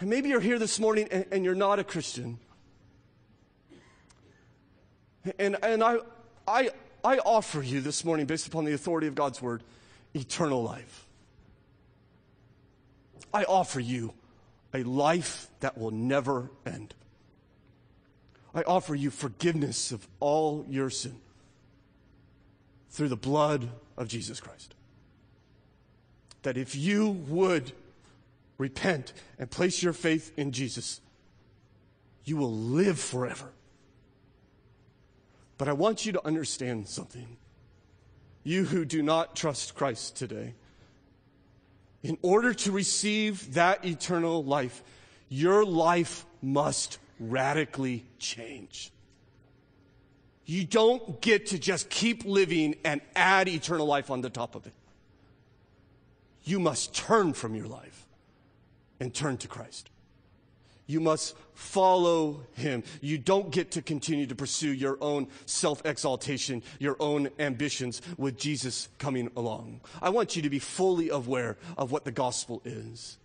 And 0.00 0.10
maybe 0.10 0.28
you're 0.28 0.40
here 0.40 0.58
this 0.58 0.80
morning 0.80 1.06
and, 1.12 1.24
and 1.30 1.44
you're 1.44 1.54
not 1.54 1.78
a 1.78 1.84
Christian. 1.84 2.38
And, 5.38 5.56
and 5.62 5.84
I, 5.84 5.98
I, 6.48 6.70
I 7.04 7.18
offer 7.18 7.62
you 7.62 7.80
this 7.80 8.04
morning, 8.04 8.26
based 8.26 8.48
upon 8.48 8.64
the 8.64 8.72
authority 8.72 9.06
of 9.06 9.14
God's 9.14 9.40
word, 9.40 9.62
eternal 10.14 10.64
life. 10.64 11.06
I 13.32 13.44
offer 13.44 13.78
you 13.78 14.14
a 14.74 14.82
life 14.82 15.48
that 15.60 15.78
will 15.78 15.92
never 15.92 16.50
end. 16.64 16.92
I 18.56 18.62
offer 18.62 18.94
you 18.94 19.10
forgiveness 19.10 19.92
of 19.92 20.08
all 20.18 20.64
your 20.66 20.88
sin 20.88 21.20
through 22.88 23.08
the 23.08 23.16
blood 23.16 23.68
of 23.98 24.08
Jesus 24.08 24.40
Christ. 24.40 24.74
That 26.42 26.56
if 26.56 26.74
you 26.74 27.10
would 27.28 27.72
repent 28.56 29.12
and 29.38 29.50
place 29.50 29.82
your 29.82 29.92
faith 29.92 30.32
in 30.38 30.52
Jesus, 30.52 31.02
you 32.24 32.38
will 32.38 32.52
live 32.52 32.98
forever. 32.98 33.50
But 35.58 35.68
I 35.68 35.74
want 35.74 36.06
you 36.06 36.12
to 36.12 36.26
understand 36.26 36.88
something. 36.88 37.36
You 38.42 38.64
who 38.64 38.86
do 38.86 39.02
not 39.02 39.36
trust 39.36 39.74
Christ 39.74 40.16
today, 40.16 40.54
In 42.02 42.16
order 42.22 42.54
to 42.54 42.72
receive 42.72 43.54
that 43.54 43.84
eternal 43.84 44.42
life, 44.42 44.82
your 45.28 45.62
life 45.64 46.24
must 46.40 46.98
radically 47.18 48.04
change. 48.18 48.90
You 50.44 50.64
don't 50.64 51.20
get 51.20 51.46
to 51.46 51.58
just 51.58 51.90
keep 51.90 52.24
living 52.24 52.76
and 52.84 53.00
add 53.16 53.48
eternal 53.48 53.86
life 53.86 54.10
on 54.10 54.20
the 54.20 54.30
top 54.30 54.54
of 54.54 54.66
it. 54.66 54.72
You 56.44 56.60
must 56.60 56.94
turn 56.94 57.32
from 57.32 57.56
your 57.56 57.66
life 57.66 58.06
and 59.00 59.12
turn 59.12 59.36
to 59.38 59.48
Christ. 59.48 59.90
You 60.86 61.00
must 61.00 61.34
follow 61.54 62.42
him. 62.54 62.84
You 63.00 63.18
don't 63.18 63.50
get 63.50 63.72
to 63.72 63.82
continue 63.82 64.26
to 64.26 64.36
pursue 64.36 64.72
your 64.72 64.96
own 65.00 65.26
self 65.44 65.84
exaltation, 65.84 66.62
your 66.78 66.96
own 67.00 67.28
ambitions 67.40 68.00
with 68.16 68.38
Jesus 68.38 68.88
coming 68.98 69.28
along. 69.36 69.80
I 70.00 70.10
want 70.10 70.36
you 70.36 70.42
to 70.42 70.50
be 70.50 70.60
fully 70.60 71.08
aware 71.08 71.56
of 71.76 71.90
what 71.90 72.04
the 72.04 72.12
gospel 72.12 72.62
is. 72.64 73.18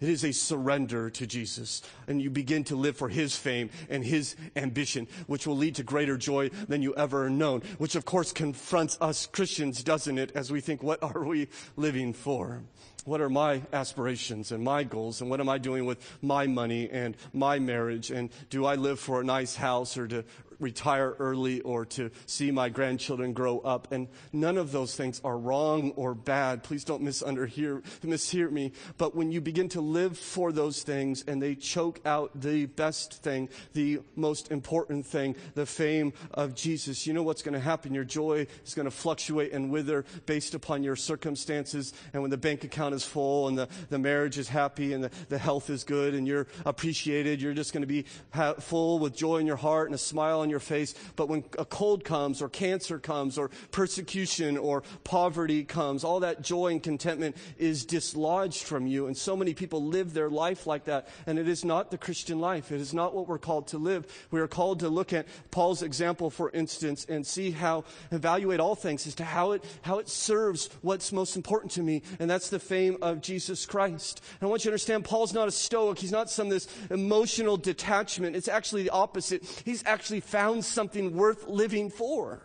It 0.00 0.08
is 0.08 0.24
a 0.24 0.32
surrender 0.32 1.08
to 1.10 1.26
Jesus, 1.26 1.82
and 2.06 2.20
you 2.20 2.28
begin 2.28 2.64
to 2.64 2.76
live 2.76 2.96
for 2.96 3.08
His 3.08 3.36
fame 3.36 3.70
and 3.88 4.04
His 4.04 4.36
ambition, 4.56 5.06
which 5.26 5.46
will 5.46 5.56
lead 5.56 5.76
to 5.76 5.82
greater 5.82 6.16
joy 6.16 6.50
than 6.68 6.82
you 6.82 6.94
ever 6.94 7.30
known. 7.30 7.62
Which, 7.78 7.94
of 7.94 8.04
course, 8.04 8.32
confronts 8.32 8.98
us 9.00 9.26
Christians, 9.26 9.82
doesn't 9.82 10.18
it, 10.18 10.32
as 10.34 10.50
we 10.50 10.60
think, 10.60 10.82
what 10.82 11.02
are 11.02 11.24
we 11.24 11.48
living 11.76 12.12
for? 12.12 12.62
What 13.04 13.20
are 13.20 13.28
my 13.28 13.62
aspirations 13.72 14.50
and 14.50 14.64
my 14.64 14.82
goals? 14.82 15.20
And 15.20 15.28
what 15.28 15.40
am 15.40 15.48
I 15.48 15.58
doing 15.58 15.84
with 15.84 15.98
my 16.22 16.46
money 16.46 16.88
and 16.90 17.16
my 17.32 17.58
marriage? 17.58 18.10
And 18.10 18.30
do 18.48 18.64
I 18.64 18.76
live 18.76 18.98
for 18.98 19.20
a 19.20 19.24
nice 19.24 19.54
house 19.54 19.98
or 19.98 20.08
to 20.08 20.24
retire 20.64 21.14
early 21.18 21.60
or 21.60 21.84
to 21.84 22.10
see 22.26 22.50
my 22.50 22.68
grandchildren 22.70 23.32
grow 23.34 23.60
up. 23.60 23.92
And 23.92 24.08
none 24.32 24.56
of 24.56 24.72
those 24.72 24.96
things 24.96 25.20
are 25.22 25.38
wrong 25.38 25.92
or 25.92 26.14
bad. 26.14 26.64
Please 26.64 26.82
don't 26.82 27.02
misunderhear, 27.02 27.82
mishear 28.02 28.50
me. 28.50 28.72
But 28.96 29.14
when 29.14 29.30
you 29.30 29.40
begin 29.40 29.68
to 29.70 29.80
live 29.80 30.18
for 30.18 30.50
those 30.50 30.82
things 30.82 31.22
and 31.28 31.40
they 31.40 31.54
choke 31.54 32.00
out 32.06 32.30
the 32.40 32.66
best 32.66 33.22
thing, 33.22 33.50
the 33.74 34.00
most 34.16 34.50
important 34.50 35.06
thing, 35.06 35.36
the 35.54 35.66
fame 35.66 36.12
of 36.32 36.54
Jesus, 36.54 37.06
you 37.06 37.12
know 37.12 37.22
what's 37.22 37.42
going 37.42 37.54
to 37.54 37.60
happen? 37.60 37.92
Your 37.94 38.04
joy 38.04 38.46
is 38.64 38.74
going 38.74 38.86
to 38.86 38.90
fluctuate 38.90 39.52
and 39.52 39.70
wither 39.70 40.04
based 40.24 40.54
upon 40.54 40.82
your 40.82 40.96
circumstances. 40.96 41.92
And 42.12 42.22
when 42.22 42.30
the 42.30 42.38
bank 42.38 42.64
account 42.64 42.94
is 42.94 43.04
full 43.04 43.48
and 43.48 43.58
the, 43.58 43.68
the 43.90 43.98
marriage 43.98 44.38
is 44.38 44.48
happy 44.48 44.94
and 44.94 45.04
the, 45.04 45.10
the 45.28 45.38
health 45.38 45.68
is 45.68 45.84
good 45.84 46.14
and 46.14 46.26
you're 46.26 46.46
appreciated, 46.64 47.42
you're 47.42 47.52
just 47.52 47.72
going 47.72 47.82
to 47.82 47.86
be 47.86 48.06
ha- 48.30 48.54
full 48.54 48.98
with 48.98 49.14
joy 49.14 49.36
in 49.36 49.46
your 49.46 49.56
heart 49.56 49.88
and 49.88 49.94
a 49.94 49.98
smile 49.98 50.40
on 50.40 50.48
your 50.48 50.53
face. 50.60 50.94
But 51.16 51.28
when 51.28 51.44
a 51.58 51.64
cold 51.64 52.04
comes 52.04 52.40
or 52.40 52.48
cancer 52.48 52.98
comes 52.98 53.38
or 53.38 53.50
persecution 53.70 54.56
or 54.56 54.82
poverty 55.04 55.64
comes, 55.64 56.04
all 56.04 56.20
that 56.20 56.42
joy 56.42 56.68
and 56.68 56.82
contentment 56.82 57.36
is 57.58 57.84
dislodged 57.84 58.62
from 58.62 58.86
you. 58.86 59.06
And 59.06 59.16
so 59.16 59.36
many 59.36 59.54
people 59.54 59.84
live 59.84 60.14
their 60.14 60.30
life 60.30 60.66
like 60.66 60.84
that. 60.84 61.08
And 61.26 61.38
it 61.38 61.48
is 61.48 61.64
not 61.64 61.90
the 61.90 61.98
Christian 61.98 62.38
life. 62.40 62.72
It 62.72 62.80
is 62.80 62.94
not 62.94 63.14
what 63.14 63.28
we're 63.28 63.38
called 63.38 63.68
to 63.68 63.78
live. 63.78 64.06
We 64.30 64.40
are 64.40 64.48
called 64.48 64.80
to 64.80 64.88
look 64.88 65.12
at 65.12 65.26
Paul's 65.50 65.82
example, 65.82 66.30
for 66.30 66.50
instance, 66.50 67.06
and 67.08 67.26
see 67.26 67.50
how, 67.50 67.84
evaluate 68.10 68.60
all 68.60 68.74
things 68.74 69.06
as 69.06 69.14
to 69.16 69.24
how 69.24 69.52
it, 69.52 69.64
how 69.82 69.98
it 69.98 70.08
serves 70.08 70.70
what's 70.82 71.12
most 71.12 71.36
important 71.36 71.72
to 71.72 71.82
me. 71.82 72.02
And 72.18 72.30
that's 72.30 72.48
the 72.48 72.58
fame 72.58 72.96
of 73.02 73.20
Jesus 73.20 73.66
Christ. 73.66 74.22
And 74.40 74.46
I 74.46 74.50
want 74.50 74.64
you 74.64 74.70
to 74.70 74.72
understand 74.72 75.04
Paul's 75.04 75.34
not 75.34 75.48
a 75.48 75.52
stoic. 75.52 75.98
He's 75.98 76.12
not 76.12 76.30
some 76.30 76.48
this 76.48 76.68
emotional 76.90 77.56
detachment. 77.56 78.36
It's 78.36 78.48
actually 78.48 78.84
the 78.84 78.90
opposite. 78.90 79.44
He's 79.64 79.82
actually 79.86 80.20
found 80.34 80.64
something 80.64 81.14
worth 81.14 81.46
living 81.46 81.88
for. 81.88 82.40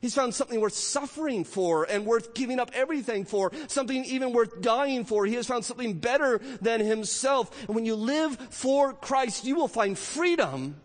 He's 0.00 0.14
found 0.14 0.32
something 0.32 0.60
worth 0.60 0.74
suffering 0.74 1.42
for 1.42 1.82
and 1.82 2.06
worth 2.06 2.32
giving 2.32 2.60
up 2.60 2.70
everything 2.72 3.24
for, 3.24 3.50
something 3.66 4.04
even 4.04 4.32
worth 4.32 4.60
dying 4.60 5.04
for. 5.04 5.26
He 5.26 5.34
has 5.34 5.48
found 5.48 5.64
something 5.64 5.94
better 5.94 6.38
than 6.60 6.78
himself. 6.78 7.66
And 7.66 7.74
when 7.74 7.84
you 7.84 7.96
live 7.96 8.36
for 8.50 8.92
Christ, 8.92 9.44
you 9.44 9.56
will 9.56 9.66
find 9.66 9.98
freedom 9.98 10.76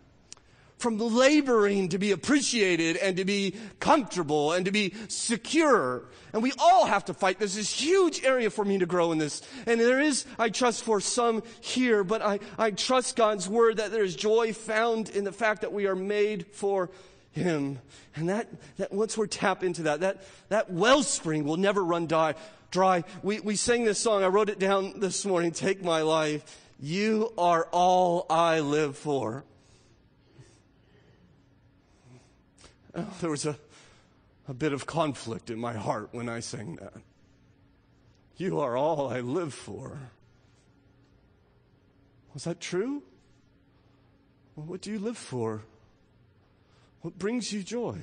from 0.84 0.98
laboring 0.98 1.88
to 1.88 1.96
be 1.96 2.12
appreciated 2.12 2.98
and 2.98 3.16
to 3.16 3.24
be 3.24 3.56
comfortable 3.80 4.52
and 4.52 4.66
to 4.66 4.70
be 4.70 4.92
secure. 5.08 6.02
And 6.34 6.42
we 6.42 6.52
all 6.58 6.84
have 6.84 7.06
to 7.06 7.14
fight. 7.14 7.38
There's 7.38 7.54
this 7.54 7.72
huge 7.72 8.22
area 8.22 8.50
for 8.50 8.66
me 8.66 8.76
to 8.76 8.84
grow 8.84 9.10
in 9.10 9.16
this. 9.16 9.40
And 9.66 9.80
there 9.80 9.98
is, 9.98 10.26
I 10.38 10.50
trust, 10.50 10.84
for 10.84 11.00
some 11.00 11.42
here, 11.62 12.04
but 12.04 12.20
I, 12.20 12.38
I 12.58 12.70
trust 12.70 13.16
God's 13.16 13.48
word 13.48 13.78
that 13.78 13.92
there 13.92 14.04
is 14.04 14.14
joy 14.14 14.52
found 14.52 15.08
in 15.08 15.24
the 15.24 15.32
fact 15.32 15.62
that 15.62 15.72
we 15.72 15.86
are 15.86 15.96
made 15.96 16.48
for 16.48 16.90
Him. 17.32 17.78
And 18.14 18.28
that, 18.28 18.48
that 18.76 18.92
once 18.92 19.16
we're 19.16 19.26
tapped 19.26 19.62
into 19.62 19.84
that, 19.84 20.00
that, 20.00 20.22
that 20.50 20.70
wellspring 20.70 21.44
will 21.44 21.56
never 21.56 21.82
run 21.82 22.06
dry. 22.06 22.34
dry. 22.70 23.04
We, 23.22 23.40
we 23.40 23.56
sang 23.56 23.86
this 23.86 23.98
song. 23.98 24.22
I 24.22 24.26
wrote 24.26 24.50
it 24.50 24.58
down 24.58 25.00
this 25.00 25.24
morning. 25.24 25.52
Take 25.52 25.82
my 25.82 26.02
life. 26.02 26.60
You 26.78 27.32
are 27.38 27.68
all 27.72 28.26
I 28.28 28.60
live 28.60 28.98
for. 28.98 29.44
Oh, 32.83 32.83
Uh, 32.94 33.04
there 33.20 33.30
was 33.30 33.44
a, 33.44 33.58
a 34.48 34.54
bit 34.54 34.72
of 34.72 34.86
conflict 34.86 35.50
in 35.50 35.58
my 35.58 35.72
heart 35.72 36.10
when 36.12 36.28
I 36.28 36.40
sang 36.40 36.76
that. 36.76 36.94
You 38.36 38.60
are 38.60 38.76
all 38.76 39.08
I 39.08 39.20
live 39.20 39.54
for. 39.54 40.10
Was 42.32 42.44
that 42.44 42.60
true? 42.60 43.02
Well, 44.56 44.66
what 44.66 44.80
do 44.80 44.90
you 44.90 44.98
live 44.98 45.18
for? 45.18 45.62
What 47.02 47.18
brings 47.18 47.52
you 47.52 47.62
joy? 47.62 47.96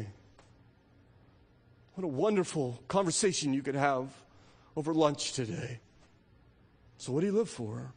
What 1.95 2.03
a 2.03 2.07
wonderful 2.07 2.81
conversation 2.87 3.53
you 3.53 3.61
could 3.61 3.75
have 3.75 4.09
over 4.75 4.93
lunch 4.93 5.33
today. 5.33 5.79
So, 6.97 7.11
what 7.11 7.21
do 7.21 7.27
you 7.27 7.33
live 7.33 7.49
for? 7.49 7.93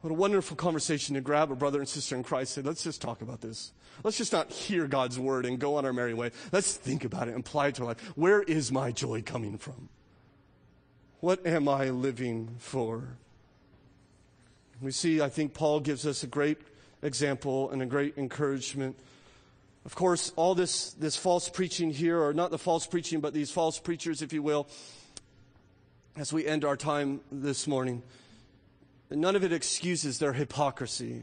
What 0.00 0.10
a 0.10 0.14
wonderful 0.14 0.56
conversation 0.56 1.14
to 1.14 1.20
grab 1.20 1.52
a 1.52 1.54
brother 1.54 1.78
and 1.78 1.88
sister 1.88 2.16
in 2.16 2.24
Christ 2.24 2.56
and 2.56 2.64
say, 2.64 2.68
let's 2.68 2.82
just 2.82 3.00
talk 3.00 3.22
about 3.22 3.40
this. 3.40 3.72
Let's 4.02 4.18
just 4.18 4.32
not 4.32 4.50
hear 4.50 4.86
God's 4.86 5.18
word 5.18 5.46
and 5.46 5.58
go 5.58 5.76
on 5.76 5.84
our 5.84 5.92
merry 5.92 6.14
way. 6.14 6.30
Let's 6.50 6.74
think 6.74 7.04
about 7.04 7.28
it 7.28 7.34
and 7.34 7.40
apply 7.40 7.68
it 7.68 7.76
to 7.76 7.82
our 7.82 7.88
life. 7.88 8.00
Where 8.16 8.42
is 8.42 8.72
my 8.72 8.90
joy 8.90 9.22
coming 9.22 9.58
from? 9.58 9.88
What 11.20 11.46
am 11.46 11.68
I 11.68 11.90
living 11.90 12.56
for? 12.58 13.16
We 14.80 14.90
see, 14.90 15.20
I 15.20 15.28
think 15.28 15.54
Paul 15.54 15.80
gives 15.80 16.04
us 16.04 16.24
a 16.24 16.26
great 16.26 16.58
example 17.02 17.70
and 17.70 17.80
a 17.82 17.86
great 17.86 18.18
encouragement. 18.18 18.96
Of 19.84 19.94
course, 19.94 20.32
all 20.34 20.54
this, 20.54 20.92
this 20.94 21.16
false 21.16 21.48
preaching 21.48 21.90
here, 21.90 22.20
or 22.20 22.32
not 22.32 22.50
the 22.50 22.58
false 22.58 22.86
preaching, 22.86 23.20
but 23.20 23.32
these 23.32 23.50
false 23.50 23.78
preachers, 23.78 24.22
if 24.22 24.32
you 24.32 24.42
will, 24.42 24.66
as 26.16 26.32
we 26.32 26.46
end 26.46 26.64
our 26.64 26.76
time 26.76 27.20
this 27.30 27.66
morning, 27.66 28.02
none 29.10 29.36
of 29.36 29.44
it 29.44 29.52
excuses 29.52 30.18
their 30.18 30.32
hypocrisy. 30.32 31.22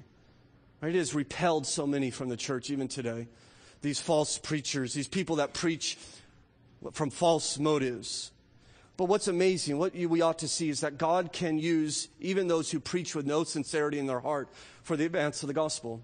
Right? 0.82 0.96
It 0.96 0.98
has 0.98 1.14
repelled 1.14 1.68
so 1.68 1.86
many 1.86 2.10
from 2.12 2.30
the 2.30 2.38
church 2.38 2.70
even 2.70 2.88
today. 2.88 3.28
These 3.82 4.00
false 4.00 4.38
preachers, 4.38 4.94
these 4.94 5.08
people 5.08 5.38
that 5.38 5.54
preach 5.54 5.98
from 6.94 7.10
false 7.10 7.58
motives. 7.58 8.32
But 8.98 9.06
what's 9.06 9.28
amazing, 9.28 9.78
what 9.78 9.94
we 9.94 10.22
ought 10.22 10.40
to 10.40 10.48
see 10.48 10.70
is 10.70 10.82
that 10.82 10.98
God 10.98 11.32
can 11.32 11.58
use 11.58 12.10
even 12.20 12.48
those 12.48 12.70
who 12.72 12.80
preach 12.80 13.16
with 13.16 13.26
no 13.26 13.46
sincerity 13.46 14.00
in 14.00 14.08
their 14.08 14.20
heart 14.20 14.50
for 14.84 14.98
the 14.98 15.06
advance 15.06 15.42
of 15.44 15.48
the 15.48 15.54
gospel 15.54 16.04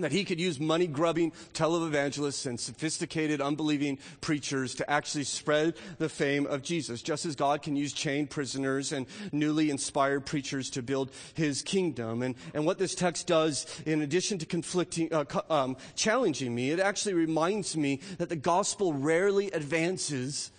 that 0.00 0.12
he 0.12 0.24
could 0.24 0.40
use 0.40 0.60
money 0.60 0.86
grubbing 0.86 1.32
televangelists 1.54 2.46
and 2.46 2.58
sophisticated 2.58 3.40
unbelieving 3.40 3.98
preachers 4.20 4.74
to 4.76 4.90
actually 4.90 5.24
spread 5.24 5.74
the 5.98 6.08
fame 6.08 6.46
of 6.46 6.62
Jesus, 6.62 7.02
just 7.02 7.26
as 7.26 7.36
God 7.36 7.62
can 7.62 7.76
use 7.76 7.92
chained 7.92 8.30
prisoners 8.30 8.92
and 8.92 9.06
newly 9.32 9.70
inspired 9.70 10.26
preachers 10.26 10.70
to 10.70 10.82
build 10.82 11.10
his 11.34 11.62
kingdom. 11.62 12.22
And, 12.22 12.34
and 12.54 12.66
what 12.66 12.78
this 12.78 12.94
text 12.94 13.26
does, 13.26 13.66
in 13.86 14.02
addition 14.02 14.38
to 14.38 14.46
conflicting, 14.46 15.12
uh, 15.12 15.24
um, 15.48 15.76
challenging 15.94 16.54
me, 16.54 16.70
it 16.70 16.80
actually 16.80 17.14
reminds 17.14 17.76
me 17.76 18.00
that 18.18 18.28
the 18.28 18.36
gospel 18.36 18.92
rarely 18.92 19.50
advances 19.50 20.50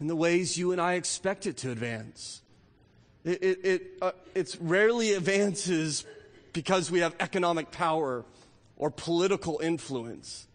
in 0.00 0.06
the 0.06 0.16
ways 0.16 0.58
you 0.58 0.72
and 0.72 0.80
I 0.80 0.94
expect 0.94 1.46
it 1.46 1.56
to 1.58 1.70
advance. 1.70 2.42
It, 3.24 3.42
it, 3.42 3.64
it 3.64 3.82
uh, 4.02 4.12
it's 4.34 4.56
rarely 4.56 5.14
advances 5.14 6.04
because 6.52 6.90
we 6.90 7.00
have 7.00 7.14
economic 7.20 7.70
power 7.70 8.24
or 8.76 8.90
political 8.90 9.60
influence. 9.60 10.46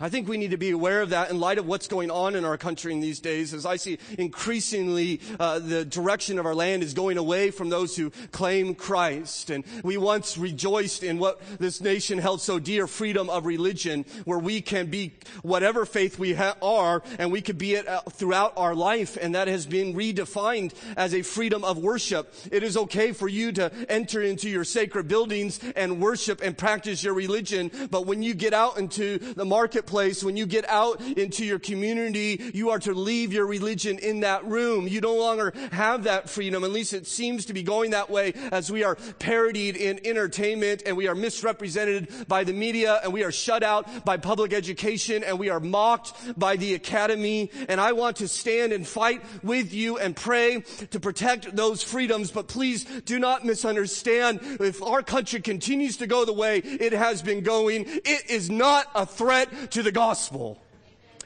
I 0.00 0.08
think 0.08 0.28
we 0.28 0.36
need 0.36 0.50
to 0.50 0.56
be 0.56 0.70
aware 0.70 1.00
of 1.00 1.10
that 1.10 1.30
in 1.30 1.38
light 1.38 1.58
of 1.58 1.66
what's 1.66 1.86
going 1.86 2.10
on 2.10 2.34
in 2.34 2.44
our 2.44 2.58
country 2.58 2.92
in 2.92 2.98
these 2.98 3.20
days. 3.20 3.54
As 3.54 3.64
I 3.64 3.76
see 3.76 3.98
increasingly 4.18 5.20
uh, 5.38 5.60
the 5.60 5.84
direction 5.84 6.40
of 6.40 6.46
our 6.46 6.56
land 6.56 6.82
is 6.82 6.92
going 6.92 7.18
away 7.18 7.52
from 7.52 7.68
those 7.68 7.94
who 7.94 8.10
claim 8.32 8.74
Christ. 8.74 9.50
And 9.50 9.64
we 9.84 9.96
once 9.96 10.36
rejoiced 10.36 11.04
in 11.04 11.18
what 11.18 11.40
this 11.58 11.80
nation 11.80 12.18
held 12.18 12.40
so 12.40 12.58
dear, 12.58 12.88
freedom 12.88 13.30
of 13.30 13.46
religion, 13.46 14.04
where 14.24 14.40
we 14.40 14.60
can 14.60 14.86
be 14.86 15.12
whatever 15.42 15.86
faith 15.86 16.18
we 16.18 16.34
ha- 16.34 16.56
are, 16.60 17.02
and 17.20 17.30
we 17.30 17.40
could 17.40 17.58
be 17.58 17.74
it 17.74 17.86
uh, 17.86 18.00
throughout 18.10 18.54
our 18.56 18.74
life. 18.74 19.16
And 19.20 19.36
that 19.36 19.46
has 19.46 19.66
been 19.66 19.94
redefined 19.94 20.74
as 20.96 21.14
a 21.14 21.22
freedom 21.22 21.62
of 21.62 21.78
worship. 21.78 22.34
It 22.50 22.64
is 22.64 22.76
okay 22.76 23.12
for 23.12 23.28
you 23.28 23.52
to 23.52 23.70
enter 23.88 24.20
into 24.20 24.50
your 24.50 24.64
sacred 24.64 25.06
buildings 25.06 25.60
and 25.76 26.00
worship 26.00 26.40
and 26.42 26.58
practice 26.58 27.04
your 27.04 27.14
religion, 27.14 27.70
but 27.90 28.04
when 28.04 28.22
you 28.22 28.34
get 28.34 28.52
out 28.52 28.78
into 28.78 29.18
the 29.18 29.44
market 29.44 29.81
marketplace, 29.82 30.22
when 30.22 30.36
you 30.36 30.46
get 30.46 30.68
out 30.68 31.00
into 31.00 31.44
your 31.44 31.58
community, 31.58 32.52
you 32.54 32.70
are 32.70 32.78
to 32.78 32.94
leave 32.94 33.32
your 33.32 33.46
religion 33.46 33.98
in 33.98 34.20
that 34.20 34.44
room. 34.44 34.86
You 34.86 35.00
no 35.00 35.16
longer 35.16 35.52
have 35.72 36.04
that 36.04 36.30
freedom. 36.30 36.62
At 36.62 36.70
least 36.70 36.92
it 36.92 37.06
seems 37.06 37.46
to 37.46 37.52
be 37.52 37.64
going 37.64 37.90
that 37.90 38.08
way 38.08 38.32
as 38.52 38.70
we 38.70 38.84
are 38.84 38.94
parodied 39.18 39.76
in 39.76 39.98
entertainment 40.06 40.84
and 40.86 40.96
we 40.96 41.08
are 41.08 41.16
misrepresented 41.16 42.28
by 42.28 42.44
the 42.44 42.52
media 42.52 43.00
and 43.02 43.12
we 43.12 43.24
are 43.24 43.32
shut 43.32 43.64
out 43.64 44.04
by 44.04 44.16
public 44.16 44.52
education 44.52 45.24
and 45.24 45.38
we 45.38 45.50
are 45.50 45.60
mocked 45.60 46.38
by 46.38 46.56
the 46.56 46.74
academy. 46.74 47.50
And 47.68 47.80
I 47.80 47.92
want 47.92 48.18
to 48.18 48.28
stand 48.28 48.72
and 48.72 48.86
fight 48.86 49.22
with 49.42 49.74
you 49.74 49.98
and 49.98 50.14
pray 50.14 50.62
to 50.90 51.00
protect 51.00 51.56
those 51.56 51.82
freedoms. 51.82 52.30
But 52.30 52.46
please 52.46 52.84
do 53.04 53.18
not 53.18 53.44
misunderstand. 53.44 54.40
If 54.60 54.80
our 54.80 55.02
country 55.02 55.40
continues 55.40 55.96
to 55.96 56.06
go 56.06 56.24
the 56.24 56.32
way 56.32 56.58
it 56.58 56.92
has 56.92 57.20
been 57.20 57.42
going, 57.42 57.86
it 57.86 58.30
is 58.30 58.48
not 58.48 58.86
a 58.94 59.06
threat 59.06 59.71
to 59.72 59.82
the 59.82 59.92
gospel. 59.92 60.60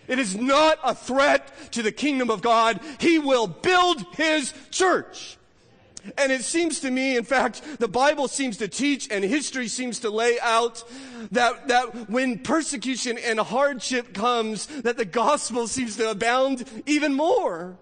It 0.09 0.19
is 0.19 0.37
not 0.37 0.79
a 0.85 0.95
threat 0.95 1.73
to 1.73 1.83
the 1.83 1.93
kingdom 1.93 2.31
of 2.31 2.43
God. 2.43 2.81
He 3.01 3.19
will 3.19 3.47
build 3.47 4.05
his 4.15 4.53
church. 4.71 5.37
And 6.17 6.31
it 6.31 6.43
seems 6.43 6.81
to 6.81 6.91
me, 6.91 7.17
in 7.17 7.25
fact, 7.25 7.63
the 7.81 7.89
Bible 7.89 8.29
seems 8.29 8.59
to 8.59 8.69
teach 8.69 9.11
and 9.11 9.25
history 9.25 9.67
seems 9.67 10.01
to 10.01 10.11
lay 10.11 10.39
out 10.41 10.85
that, 11.33 11.67
that 11.67 12.09
when 12.09 12.39
persecution 12.39 13.19
and 13.19 13.41
hardship 13.41 14.15
comes, 14.15 14.67
that 14.67 14.97
the 14.97 15.05
gospel 15.05 15.67
seems 15.67 15.97
to 15.97 16.11
abound 16.11 16.65
even 16.87 17.13
more. 17.13 17.77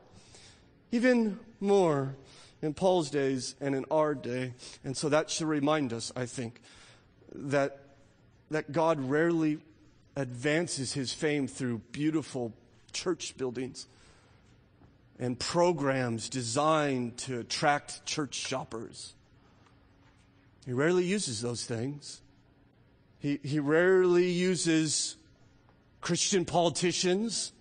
Even 0.91 1.39
more 1.61 2.15
in 2.62 2.73
Paul's 2.73 3.11
days 3.11 3.55
and 3.61 3.75
in 3.75 3.85
our 3.91 4.15
day. 4.15 4.55
And 4.85 4.97
so 4.97 5.11
that 5.11 5.29
should 5.29 5.49
remind 5.49 5.93
us, 5.93 6.11
I 6.17 6.25
think, 6.25 6.62
that, 7.35 7.81
that 8.51 8.73
God 8.73 9.01
rarely 9.01 9.59
advances 10.17 10.93
his 10.93 11.12
fame 11.12 11.49
through 11.49 11.79
beautiful 11.93 12.53
church 12.93 13.37
buildings 13.37 13.87
and 15.19 15.39
programs 15.39 16.29
designed 16.29 17.17
to 17.17 17.41
attract 17.41 18.05
church 18.05 18.35
shoppers. 18.35 19.15
He 20.67 20.73
rarely 20.73 21.05
uses 21.05 21.41
those 21.41 21.65
things. 21.65 22.21
He, 23.19 23.39
he 23.43 23.61
rarely 23.61 24.31
uses 24.31 25.17
Christian 26.01 26.45
politicians. 26.45 27.53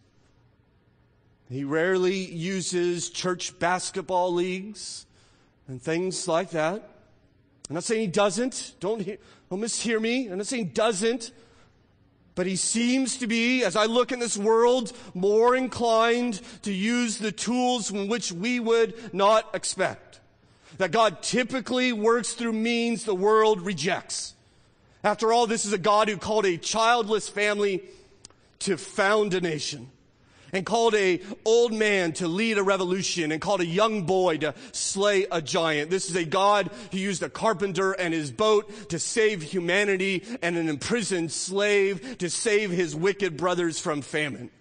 He 1.49 1.63
rarely 1.63 2.17
uses 2.17 3.09
church 3.09 3.57
basketball 3.59 4.33
leagues 4.33 5.05
and 5.67 5.81
things 5.81 6.27
like 6.27 6.51
that. 6.51 6.89
I'm 7.69 7.75
not 7.75 7.83
saying 7.83 8.01
he 8.01 8.07
doesn't. 8.07 8.75
Don't, 8.79 9.05
don't 9.05 9.61
mishear 9.61 10.01
me. 10.01 10.27
I'm 10.27 10.37
not 10.37 10.47
saying 10.47 10.65
he 10.65 10.71
doesn't. 10.71 11.31
But 12.35 12.47
he 12.47 12.55
seems 12.55 13.17
to 13.17 13.27
be, 13.27 13.63
as 13.63 13.75
I 13.75 13.85
look 13.85 14.11
in 14.11 14.19
this 14.19 14.37
world, 14.37 14.91
more 15.13 15.55
inclined 15.55 16.41
to 16.63 16.73
use 16.73 17.17
the 17.17 17.31
tools 17.31 17.89
from 17.89 18.07
which 18.07 18.31
we 18.31 18.59
would 18.59 19.13
not 19.13 19.53
expect. 19.53 20.19
That 20.77 20.91
God 20.91 21.21
typically 21.21 21.93
works 21.93 22.33
through 22.33 22.53
means 22.53 23.03
the 23.03 23.13
world 23.13 23.61
rejects. 23.61 24.33
After 25.03 25.31
all, 25.31 25.45
this 25.45 25.65
is 25.65 25.73
a 25.73 25.77
God 25.77 26.09
who 26.09 26.17
called 26.17 26.45
a 26.45 26.57
childless 26.57 27.29
family 27.29 27.83
to 28.59 28.77
found 28.77 29.33
a 29.33 29.41
nation 29.41 29.91
and 30.53 30.65
called 30.65 30.95
a 30.95 31.19
old 31.43 31.73
man 31.73 32.13
to 32.13 32.27
lead 32.27 32.57
a 32.57 32.63
revolution 32.63 33.31
and 33.31 33.41
called 33.41 33.59
a 33.59 33.65
young 33.65 34.03
boy 34.03 34.37
to 34.37 34.53
slay 34.71 35.25
a 35.31 35.41
giant. 35.41 35.89
This 35.89 36.09
is 36.09 36.15
a 36.15 36.23
God 36.23 36.69
who 36.91 36.99
used 36.99 37.23
a 37.23 37.29
carpenter 37.29 37.91
and 37.91 38.13
his 38.13 38.31
boat 38.31 38.89
to 38.89 38.99
save 38.99 39.41
humanity 39.41 40.23
and 40.41 40.55
an 40.55 40.69
imprisoned 40.69 41.31
slave 41.31 42.19
to 42.19 42.29
save 42.29 42.71
his 42.71 42.95
wicked 42.95 43.35
brothers 43.35 43.79
from 43.79 44.01
famine. 44.01 44.51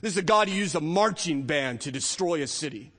This 0.00 0.12
is 0.12 0.18
a 0.18 0.22
God 0.22 0.48
who 0.48 0.54
used 0.54 0.76
a 0.76 0.80
marching 0.80 1.42
band 1.42 1.82
to 1.82 1.90
destroy 1.90 2.42
a 2.42 2.46
city. 2.46 2.92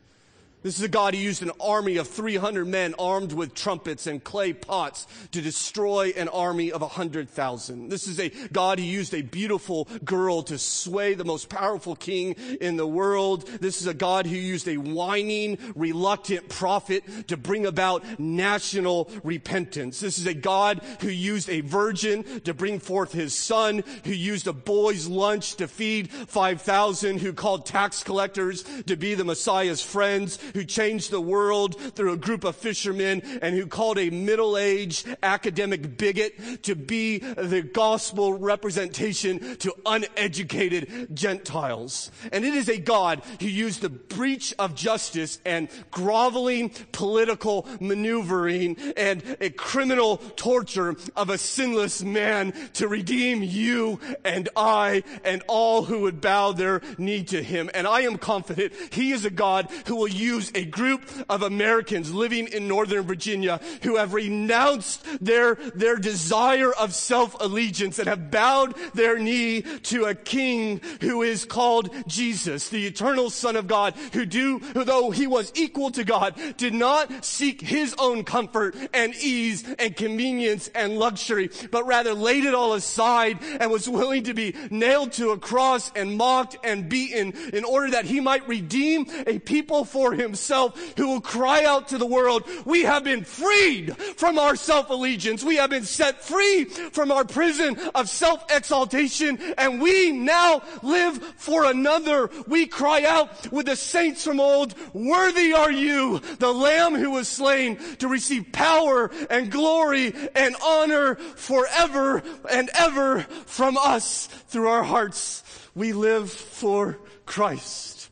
This 0.67 0.79
is 0.79 0.83
a 0.83 0.89
God 0.89 1.15
who 1.15 1.21
used 1.21 1.43
an 1.43 1.51
army 1.61 1.95
of 1.95 2.09
300 2.09 2.67
men 2.67 2.93
armed 2.99 3.31
with 3.31 3.53
trumpets 3.53 4.05
and 4.05 4.21
clay 4.21 4.51
pots 4.51 5.07
to 5.31 5.41
destroy 5.41 6.11
an 6.17 6.27
army 6.27 6.73
of 6.73 6.81
100,000. 6.81 7.87
This 7.87 8.05
is 8.05 8.19
a 8.19 8.27
God 8.51 8.77
who 8.77 8.83
used 8.83 9.13
a 9.13 9.21
beautiful 9.21 9.87
girl 10.03 10.41
to 10.41 10.57
sway 10.57 11.13
the 11.13 11.23
most 11.23 11.47
powerful 11.47 11.95
king 11.95 12.33
in 12.59 12.75
the 12.75 12.85
world. 12.85 13.47
This 13.61 13.79
is 13.79 13.87
a 13.87 13.93
God 13.93 14.25
who 14.27 14.35
used 14.35 14.67
a 14.67 14.75
whining, 14.75 15.57
reluctant 15.73 16.49
prophet 16.49 17.05
to 17.29 17.37
bring 17.37 17.65
about 17.65 18.03
national 18.19 19.09
repentance. 19.23 20.01
This 20.01 20.19
is 20.19 20.27
a 20.27 20.33
God 20.33 20.81
who 20.99 21.07
used 21.07 21.49
a 21.49 21.61
virgin 21.61 22.41
to 22.41 22.53
bring 22.53 22.79
forth 22.79 23.13
his 23.13 23.33
son, 23.33 23.85
who 24.03 24.11
used 24.11 24.47
a 24.47 24.53
boy's 24.53 25.07
lunch 25.07 25.55
to 25.55 25.69
feed 25.69 26.11
5,000, 26.11 27.19
who 27.19 27.31
called 27.31 27.65
tax 27.65 28.03
collectors 28.03 28.63
to 28.87 28.97
be 28.97 29.13
the 29.15 29.23
Messiah's 29.23 29.81
friends, 29.81 30.37
who 30.57 30.65
changed 30.65 31.11
the 31.11 31.21
world 31.21 31.79
through 31.93 32.11
a 32.11 32.17
group 32.17 32.43
of 32.43 32.55
fishermen 32.55 33.21
and 33.43 33.53
who 33.53 33.67
called 33.67 33.99
a 33.99 34.09
middle-aged 34.09 35.05
academic 35.21 35.99
bigot 35.99 36.63
to 36.63 36.73
be 36.73 37.19
the 37.19 37.61
gospel 37.61 38.33
representation 38.33 39.55
to 39.57 39.71
uneducated 39.85 41.09
Gentiles. 41.13 42.09
And 42.31 42.43
it 42.43 42.55
is 42.55 42.69
a 42.69 42.79
God 42.79 43.21
who 43.39 43.45
used 43.45 43.81
the 43.81 43.89
breach 43.89 44.51
of 44.57 44.73
justice 44.73 45.39
and 45.45 45.69
groveling 45.91 46.71
political 46.91 47.67
maneuvering 47.79 48.77
and 48.97 49.37
a 49.39 49.51
criminal 49.51 50.17
torture 50.37 50.95
of 51.15 51.29
a 51.29 51.37
sinless 51.37 52.01
man 52.01 52.51
to 52.73 52.87
redeem 52.87 53.43
you 53.43 53.99
and 54.25 54.49
I 54.57 55.03
and 55.23 55.43
all 55.47 55.83
who 55.83 56.01
would 56.01 56.19
bow 56.19 56.51
their 56.51 56.81
knee 56.97 57.23
to 57.25 57.43
him. 57.43 57.69
And 57.75 57.85
I 57.85 58.01
am 58.01 58.17
confident 58.17 58.73
he 58.91 59.11
is 59.11 59.23
a 59.23 59.29
God 59.29 59.69
who 59.85 59.95
will 59.95 60.07
use 60.07 60.46
a 60.55 60.65
group 60.65 61.03
of 61.29 61.41
Americans 61.41 62.13
living 62.13 62.47
in 62.47 62.67
Northern 62.67 63.03
Virginia 63.03 63.59
who 63.83 63.97
have 63.97 64.13
renounced 64.13 65.05
their, 65.23 65.55
their 65.75 65.97
desire 65.97 66.71
of 66.73 66.93
self-allegiance 66.93 67.99
and 67.99 68.07
have 68.07 68.31
bowed 68.31 68.75
their 68.93 69.17
knee 69.17 69.61
to 69.61 70.05
a 70.05 70.15
king 70.15 70.81
who 71.01 71.21
is 71.21 71.45
called 71.45 71.89
Jesus, 72.07 72.69
the 72.69 72.85
eternal 72.85 73.29
son 73.29 73.55
of 73.55 73.67
God, 73.67 73.93
who 74.13 74.25
do, 74.25 74.59
who 74.59 74.83
though 74.83 75.11
he 75.11 75.27
was 75.27 75.51
equal 75.55 75.91
to 75.91 76.03
God, 76.03 76.35
did 76.57 76.73
not 76.73 77.25
seek 77.25 77.61
his 77.61 77.95
own 77.99 78.23
comfort 78.23 78.75
and 78.93 79.13
ease 79.15 79.63
and 79.79 79.95
convenience 79.95 80.69
and 80.73 80.97
luxury, 80.97 81.49
but 81.71 81.85
rather 81.85 82.13
laid 82.13 82.45
it 82.45 82.53
all 82.53 82.73
aside 82.73 83.37
and 83.59 83.71
was 83.71 83.89
willing 83.89 84.23
to 84.23 84.33
be 84.33 84.55
nailed 84.69 85.11
to 85.13 85.31
a 85.31 85.37
cross 85.37 85.91
and 85.95 86.17
mocked 86.17 86.57
and 86.63 86.89
beaten 86.89 87.33
in 87.53 87.63
order 87.63 87.91
that 87.91 88.05
he 88.05 88.19
might 88.19 88.47
redeem 88.47 89.05
a 89.25 89.39
people 89.39 89.85
for 89.85 90.13
himself 90.13 90.26
himself 90.27 90.77
who 90.97 91.07
will 91.07 91.21
cry 91.21 91.65
out 91.65 91.87
to 91.89 91.97
the 91.97 92.05
world, 92.05 92.43
we 92.65 92.83
have 92.83 93.03
been 93.03 93.23
freed 93.23 93.95
from 94.17 94.37
our 94.37 94.55
self-allegiance. 94.55 95.43
We 95.43 95.55
have 95.55 95.69
been 95.69 95.85
set 95.85 96.23
free 96.23 96.65
from 96.65 97.11
our 97.11 97.25
prison 97.25 97.77
of 97.95 98.09
self-exaltation 98.09 99.39
and 99.57 99.81
we 99.81 100.11
now 100.11 100.61
live 100.83 101.17
for 101.37 101.65
another. 101.65 102.29
We 102.47 102.67
cry 102.67 103.03
out 103.03 103.51
with 103.51 103.67
the 103.67 103.75
saints 103.75 104.23
from 104.23 104.39
old, 104.39 104.75
worthy 104.93 105.53
are 105.53 105.71
you, 105.71 106.19
the 106.39 106.53
lamb 106.53 106.95
who 106.95 107.11
was 107.11 107.27
slain 107.27 107.77
to 107.97 108.07
receive 108.07 108.51
power 108.51 109.09
and 109.29 109.51
glory 109.51 110.13
and 110.35 110.55
honor 110.63 111.15
forever 111.15 112.21
and 112.51 112.69
ever 112.73 113.21
from 113.45 113.77
us 113.77 114.27
through 114.47 114.67
our 114.67 114.83
hearts. 114.83 115.43
We 115.75 115.93
live 115.93 116.31
for 116.31 116.97
Christ. 117.25 118.09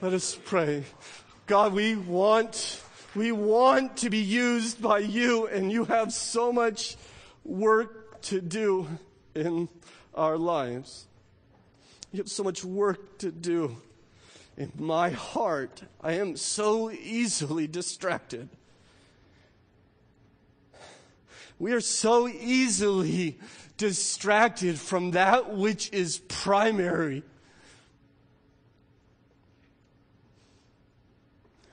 Let 0.00 0.12
us 0.12 0.38
pray. 0.44 0.84
God, 1.46 1.74
we 1.74 1.94
want, 1.94 2.82
we 3.14 3.30
want 3.30 3.98
to 3.98 4.08
be 4.08 4.22
used 4.22 4.80
by 4.80 5.00
you 5.00 5.46
and 5.46 5.70
you 5.70 5.84
have 5.84 6.10
so 6.10 6.50
much 6.50 6.96
work 7.44 8.22
to 8.22 8.40
do 8.40 8.88
in 9.34 9.68
our 10.14 10.38
lives. 10.38 11.06
You 12.12 12.18
have 12.18 12.30
so 12.30 12.44
much 12.44 12.64
work 12.64 13.18
to 13.18 13.30
do 13.30 13.76
in 14.56 14.72
my 14.78 15.10
heart. 15.10 15.82
I 16.00 16.12
am 16.12 16.38
so 16.38 16.90
easily 16.90 17.66
distracted. 17.66 18.48
We 21.58 21.72
are 21.72 21.82
so 21.82 22.26
easily 22.26 23.38
distracted 23.76 24.78
from 24.78 25.10
that 25.10 25.54
which 25.54 25.92
is 25.92 26.20
primary. 26.26 27.22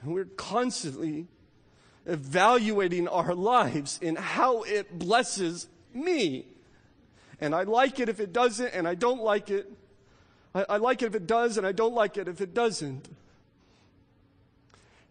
We're 0.03 0.25
constantly 0.25 1.27
evaluating 2.05 3.07
our 3.07 3.35
lives 3.35 3.99
in 4.01 4.15
how 4.15 4.63
it 4.63 4.97
blesses 4.97 5.67
me. 5.93 6.47
And 7.39 7.53
I 7.55 7.63
like 7.63 7.99
it 7.99 8.09
if 8.09 8.19
it 8.19 8.33
doesn't, 8.33 8.67
and 8.69 8.87
I 8.87 8.95
don't 8.95 9.21
like 9.21 9.49
it. 9.49 9.71
I, 10.53 10.65
I, 10.69 10.77
like 10.77 11.01
it 11.01 11.07
if 11.07 11.15
it 11.15 11.27
does, 11.27 11.57
and 11.57 11.65
I 11.65 11.71
don't 11.71 11.93
like 11.93 12.17
it 12.17 12.27
if 12.27 12.41
it 12.41 12.53
doesn't. 12.53 13.07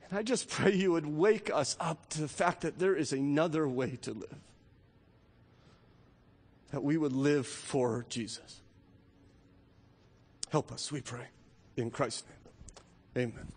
And 0.08 0.18
I 0.18 0.22
just 0.22 0.48
pray 0.48 0.74
you 0.74 0.92
would 0.92 1.06
wake 1.06 1.50
us 1.52 1.76
up 1.80 2.08
to 2.10 2.20
the 2.20 2.28
fact 2.28 2.62
that 2.62 2.78
there 2.78 2.94
is 2.94 3.12
another 3.12 3.68
way 3.68 3.96
to 4.02 4.12
live. 4.12 4.38
That 6.72 6.82
we 6.82 6.96
would 6.96 7.12
live 7.12 7.46
for 7.46 8.06
Jesus. 8.08 8.60
Help 10.50 10.72
us, 10.72 10.90
we 10.90 11.00
pray. 11.00 11.26
In 11.76 11.90
Christ's 11.90 12.24
name, 13.16 13.32
amen. 13.32 13.52